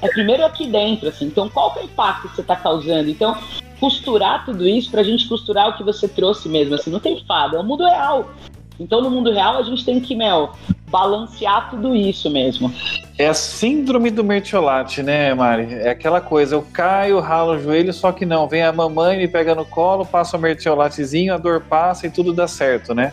É 0.00 0.06
primeiro 0.06 0.44
aqui 0.44 0.68
dentro, 0.68 1.08
assim. 1.08 1.26
Então, 1.26 1.48
qual 1.48 1.72
que 1.72 1.80
é 1.80 1.82
o 1.82 1.84
impacto 1.86 2.28
que 2.28 2.36
você 2.36 2.42
está 2.42 2.54
causando? 2.54 3.10
Então, 3.10 3.36
costurar 3.80 4.44
tudo 4.44 4.64
isso 4.64 4.92
pra 4.92 5.02
gente 5.02 5.26
costurar 5.28 5.70
o 5.70 5.76
que 5.76 5.82
você 5.82 6.06
trouxe 6.06 6.48
mesmo, 6.48 6.76
assim, 6.76 6.88
não 6.88 7.00
tem 7.00 7.20
fada, 7.24 7.56
é 7.56 7.60
o 7.60 7.64
mundo 7.64 7.84
real. 7.84 8.30
Então, 8.78 9.00
no 9.00 9.10
mundo 9.10 9.32
real, 9.32 9.58
a 9.58 9.62
gente 9.62 9.84
tem 9.84 10.00
que, 10.00 10.16
Mel, 10.16 10.52
balancear 10.90 11.70
tudo 11.70 11.94
isso 11.94 12.28
mesmo. 12.30 12.72
É 13.18 13.26
a 13.26 13.34
síndrome 13.34 14.10
do 14.10 14.24
mertiolate, 14.24 15.02
né, 15.02 15.32
Mari? 15.34 15.72
É 15.72 15.90
aquela 15.90 16.20
coisa, 16.20 16.56
eu 16.56 16.66
caio, 16.72 17.20
ralo 17.20 17.52
o 17.52 17.58
joelho, 17.58 17.92
só 17.92 18.10
que 18.10 18.26
não, 18.26 18.48
vem 18.48 18.62
a 18.62 18.72
mamãe, 18.72 19.16
me 19.16 19.28
pega 19.28 19.54
no 19.54 19.64
colo, 19.64 20.04
passa 20.04 20.36
o 20.36 20.40
mertiolatezinho, 20.40 21.32
a 21.32 21.38
dor 21.38 21.60
passa 21.60 22.06
e 22.06 22.10
tudo 22.10 22.32
dá 22.32 22.48
certo, 22.48 22.94
né? 22.94 23.12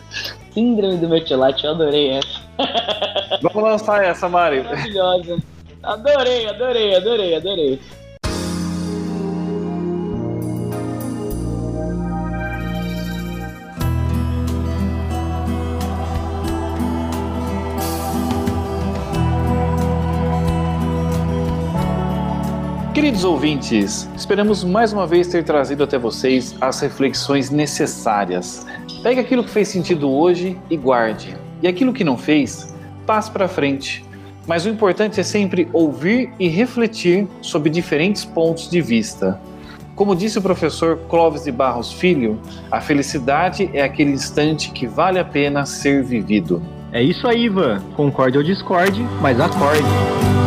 Síndrome 0.52 0.96
do 0.96 1.08
mertiolate, 1.08 1.64
eu 1.64 1.70
adorei 1.70 2.10
essa. 2.10 2.42
Vamos 3.42 3.62
lançar 3.62 4.04
essa, 4.04 4.28
Mari. 4.28 4.62
Maravilhosa. 4.62 5.38
Adorei, 5.82 6.48
adorei, 6.48 6.96
adorei, 6.96 7.34
adorei. 7.36 7.80
Queridos 23.12 23.30
ouvintes, 23.30 24.08
esperamos 24.16 24.64
mais 24.64 24.90
uma 24.90 25.06
vez 25.06 25.26
ter 25.26 25.44
trazido 25.44 25.84
até 25.84 25.98
vocês 25.98 26.56
as 26.58 26.80
reflexões 26.80 27.50
necessárias. 27.50 28.66
Pegue 29.02 29.20
aquilo 29.20 29.44
que 29.44 29.50
fez 29.50 29.68
sentido 29.68 30.10
hoje 30.10 30.58
e 30.70 30.78
guarde, 30.78 31.36
e 31.60 31.68
aquilo 31.68 31.92
que 31.92 32.04
não 32.04 32.16
fez, 32.16 32.74
passe 33.04 33.30
para 33.30 33.48
frente. 33.48 34.02
Mas 34.46 34.64
o 34.64 34.70
importante 34.70 35.20
é 35.20 35.22
sempre 35.22 35.68
ouvir 35.74 36.32
e 36.38 36.48
refletir 36.48 37.28
sobre 37.42 37.68
diferentes 37.68 38.24
pontos 38.24 38.70
de 38.70 38.80
vista. 38.80 39.38
Como 39.94 40.16
disse 40.16 40.38
o 40.38 40.42
professor 40.42 40.96
Clóvis 41.10 41.44
de 41.44 41.52
Barros 41.52 41.92
Filho, 41.92 42.40
a 42.70 42.80
felicidade 42.80 43.68
é 43.74 43.82
aquele 43.82 44.12
instante 44.12 44.70
que 44.70 44.86
vale 44.86 45.18
a 45.18 45.24
pena 45.24 45.66
ser 45.66 46.02
vivido. 46.02 46.62
É 46.90 47.02
isso 47.02 47.28
aí, 47.28 47.44
Ivan. 47.44 47.82
Concorde 47.94 48.38
ou 48.38 48.42
discorde, 48.42 49.02
mas 49.20 49.38
acorde. 49.38 50.41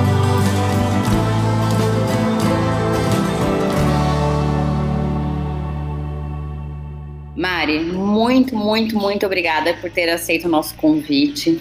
Muito, 8.16 8.56
muito, 8.56 8.98
muito 8.98 9.26
obrigada 9.26 9.74
por 9.74 9.92
ter 9.92 10.10
aceito 10.10 10.46
o 10.46 10.50
nosso 10.50 10.74
convite. 10.76 11.60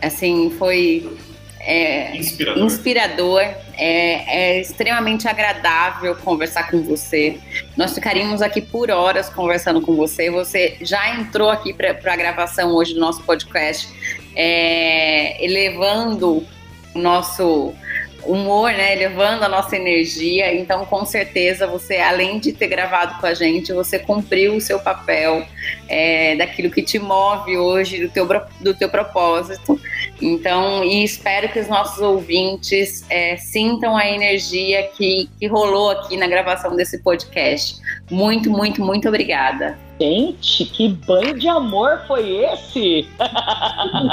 Assim, 0.00 0.50
foi 0.56 1.10
é, 1.58 2.16
inspirador. 2.16 2.64
inspirador 2.64 3.42
é, 3.42 4.54
é, 4.56 4.60
extremamente 4.60 5.26
agradável 5.26 6.14
conversar 6.16 6.70
com 6.70 6.80
você. 6.82 7.38
Nós 7.76 7.92
ficaríamos 7.92 8.40
aqui 8.40 8.60
por 8.60 8.90
horas 8.90 9.28
conversando 9.28 9.80
com 9.80 9.96
você. 9.96 10.30
Você 10.30 10.76
já 10.80 11.14
entrou 11.16 11.50
aqui 11.50 11.72
para 11.72 11.90
a 11.90 12.16
gravação 12.16 12.72
hoje 12.72 12.94
do 12.94 13.00
nosso 13.00 13.22
podcast, 13.24 13.88
é, 14.36 15.44
elevando 15.44 16.46
o 16.94 16.98
nosso 16.98 17.74
humor, 18.24 18.72
né, 18.72 18.92
elevando 18.92 19.44
a 19.44 19.48
nossa 19.48 19.76
energia. 19.76 20.54
Então, 20.54 20.84
com 20.84 21.04
certeza, 21.04 21.66
você, 21.66 21.96
além 21.96 22.38
de 22.38 22.52
ter 22.52 22.68
gravado 22.68 23.20
com 23.20 23.26
a 23.26 23.34
gente, 23.34 23.72
você 23.72 23.98
cumpriu 23.98 24.56
o 24.56 24.60
seu 24.60 24.78
papel 24.78 25.46
é, 25.88 26.36
daquilo 26.36 26.70
que 26.70 26.82
te 26.82 26.98
move 26.98 27.56
hoje, 27.56 28.00
do 28.00 28.08
teu, 28.08 28.26
do 28.60 28.74
teu 28.74 28.88
propósito. 28.88 29.80
Então, 30.20 30.84
e 30.84 31.02
espero 31.02 31.48
que 31.48 31.58
os 31.58 31.68
nossos 31.68 31.98
ouvintes 32.00 33.04
é, 33.08 33.36
sintam 33.36 33.96
a 33.96 34.06
energia 34.06 34.88
que, 34.96 35.28
que 35.38 35.46
rolou 35.46 35.90
aqui 35.90 36.16
na 36.16 36.26
gravação 36.26 36.76
desse 36.76 37.02
podcast. 37.02 37.80
Muito, 38.10 38.50
muito, 38.50 38.84
muito 38.84 39.08
obrigada. 39.08 39.78
Gente, 40.00 40.64
que 40.64 40.88
banho 40.88 41.38
de 41.38 41.46
amor 41.46 42.02
foi 42.06 42.44
esse? 42.44 43.06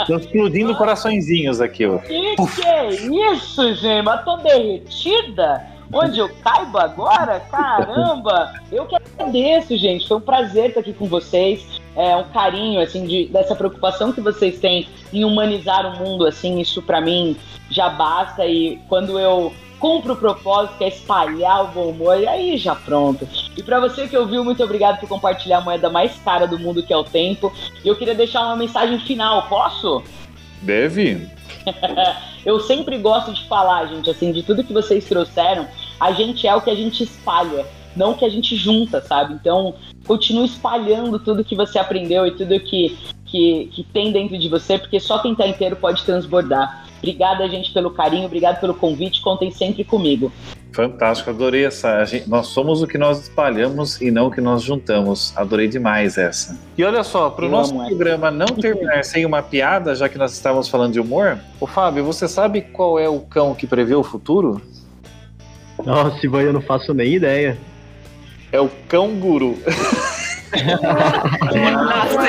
Estão 0.02 0.18
explodindo 0.18 0.76
coraçõezinhos 0.78 1.62
aqui, 1.62 1.86
ó. 1.86 1.98
Que 2.00 2.36
que 2.36 2.68
é 2.68 2.90
isso, 2.90 3.74
gente? 3.76 4.04
Mas 4.04 4.24
tô 4.26 4.36
derretida? 4.38 5.77
Onde 5.92 6.20
eu 6.20 6.30
caibo 6.44 6.78
agora? 6.78 7.40
Caramba! 7.52 8.54
Eu 8.72 8.86
que 8.86 8.96
agradeço, 8.96 9.78
gente. 9.78 10.08
Foi 10.08 10.18
um 10.18 10.22
prazer 10.22 10.70
estar 10.70 10.82
aqui 10.82 10.94
com 10.94 11.06
vocês. 11.08 11.66
É 11.96 12.16
um 12.16 12.26
carinho, 12.26 12.82
assim, 12.82 13.06
de, 13.06 13.28
dessa 13.28 13.56
preocupação 13.56 14.12
que 14.12 14.22
vocês 14.22 14.60
têm 14.60 14.88
em 15.12 15.24
humanizar 15.24 15.86
o 15.86 16.04
mundo, 16.04 16.26
assim, 16.26 16.60
isso 16.60 16.82
para 16.82 17.02
mim 17.02 17.36
já 17.70 17.90
basta. 17.90 18.46
E 18.46 18.80
quando 18.88 19.18
eu 19.18 19.54
cumpre 19.80 20.12
o 20.12 20.16
propósito, 20.16 20.78
que 20.78 20.84
é 20.84 20.88
espalhar 20.90 21.66
o 21.66 21.68
bom 21.68 21.90
humor, 21.90 22.20
e 22.20 22.28
aí 22.28 22.58
já 22.58 22.76
pronto. 22.76 23.28
E 23.56 23.64
para 23.64 23.80
você 23.80 24.08
que 24.08 24.18
ouviu, 24.18 24.44
muito 24.44 24.64
obrigado 24.64 25.00
por 25.00 25.08
compartilhar 25.08 25.60
a 25.60 25.62
moeda 25.62 25.90
mais 25.90 26.16
cara 26.20 26.46
do 26.48 26.60
mundo, 26.60 26.84
que 26.84 26.94
é 26.94 26.98
o 26.98 27.04
tempo. 27.04 27.54
E 27.84 27.88
eu 27.88 27.96
queria 27.96 28.16
deixar 28.16 28.42
uma 28.42 28.56
mensagem 28.56 29.00
final, 29.00 29.48
posso? 29.48 30.04
Deve. 30.62 31.28
eu 32.48 32.62
sempre 32.62 32.98
gosto 32.98 33.34
de 33.34 33.46
falar, 33.46 33.88
gente, 33.88 34.10
assim, 34.10 34.32
de 34.32 34.42
tudo 34.42 34.64
que 34.64 34.72
vocês 34.72 35.04
trouxeram, 35.04 35.68
a 36.00 36.14
gente 36.14 36.48
é 36.48 36.56
o 36.56 36.62
que 36.62 36.70
a 36.70 36.76
gente 36.76 37.04
espalha, 37.04 37.66
não 37.94 38.12
o 38.12 38.16
que 38.16 38.24
a 38.24 38.30
gente 38.30 38.56
junta, 38.56 39.02
sabe? 39.02 39.34
Então, 39.34 39.76
continue 40.06 40.46
espalhando 40.46 41.20
tudo 41.20 41.44
que 41.44 41.58
você 41.58 41.78
aprendeu 41.78 42.26
e 42.26 42.32
tudo 42.32 42.58
que, 42.58 42.98
que, 43.26 43.66
que 43.74 43.84
tem 43.84 44.14
dentro 44.14 44.38
de 44.38 44.48
você, 44.48 44.78
porque 44.78 44.98
só 44.98 45.20
quem 45.20 45.36
tá 45.36 45.46
inteiro 45.46 45.76
pode 45.76 46.06
transbordar. 46.06 46.88
Obrigada, 47.00 47.50
gente, 47.50 47.74
pelo 47.74 47.92
carinho, 47.92 48.28
obrigado 48.28 48.62
pelo 48.62 48.74
convite. 48.74 49.22
Contem 49.22 49.52
sempre 49.52 49.84
comigo. 49.84 50.32
Fantástico, 50.72 51.30
adorei 51.30 51.66
essa. 51.66 52.06
Gente, 52.06 52.30
nós 52.30 52.48
somos 52.48 52.84
o 52.84 52.88
que 52.88 52.98
nós 52.98 53.22
espalhamos 53.22 54.00
e 54.02 54.12
não 54.12 54.28
o 54.28 54.32
que 54.32 54.40
nós 54.40 54.62
juntamos. 54.62 55.34
Adorei 55.36 55.68
demais 55.68 56.18
essa. 56.18 56.58
E 56.78 56.84
olha 56.84 57.04
só, 57.04 57.30
para 57.30 57.46
o 57.46 57.50
nosso 57.50 57.76
programa 57.76 58.30
não 58.30 58.48
terminar 58.48 59.04
sem 59.04 59.26
uma 59.26 59.42
piada, 59.42 59.96
já 59.96 60.08
que 60.08 60.18
nós 60.18 60.34
estávamos 60.34 60.70
falando 60.70 60.94
de 60.94 61.00
humor, 61.00 61.40
o 61.60 61.66
Fábio, 61.66 62.04
você 62.04 62.28
sabe 62.28 62.62
qual 62.62 63.00
é 63.00 63.10
o 63.10 63.22
cão 63.22 63.56
que 63.56 63.66
prevê 63.66 63.96
o 63.96 64.04
futuro? 64.04 64.62
Nossa, 65.84 66.26
Ivan, 66.26 66.42
eu 66.42 66.54
não 66.54 66.62
faço 66.62 66.94
nem 66.94 67.14
ideia. 67.14 67.58
É 68.52 68.60
o 68.60 68.70
cão 68.88 69.16
guru. 69.16 69.58
Nossa, 71.54 72.20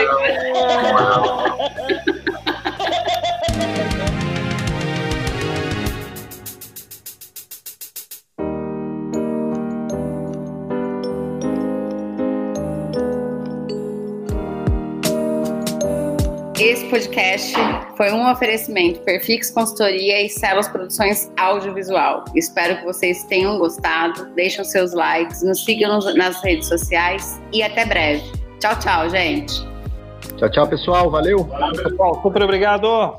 Esse 16.68 16.84
podcast 16.90 17.54
foi 17.96 18.12
um 18.12 18.30
oferecimento 18.30 19.00
Perfix 19.00 19.50
Consultoria 19.50 20.20
e 20.20 20.28
Celos 20.28 20.68
Produções 20.68 21.32
Audiovisual. 21.38 22.26
Espero 22.34 22.76
que 22.76 22.84
vocês 22.84 23.24
tenham 23.24 23.58
gostado. 23.58 24.26
Deixem 24.34 24.62
seus 24.62 24.92
likes, 24.92 25.42
nos 25.42 25.64
sigam 25.64 25.98
nas 26.14 26.44
redes 26.44 26.68
sociais 26.68 27.40
e 27.54 27.62
até 27.62 27.86
breve. 27.86 28.22
Tchau, 28.60 28.78
tchau, 28.80 29.08
gente. 29.08 29.66
Tchau, 30.36 30.50
tchau, 30.50 30.68
pessoal. 30.68 31.10
Valeu. 31.10 31.48
Pessoal, 31.82 32.20
super 32.20 32.42
obrigado. 32.42 33.18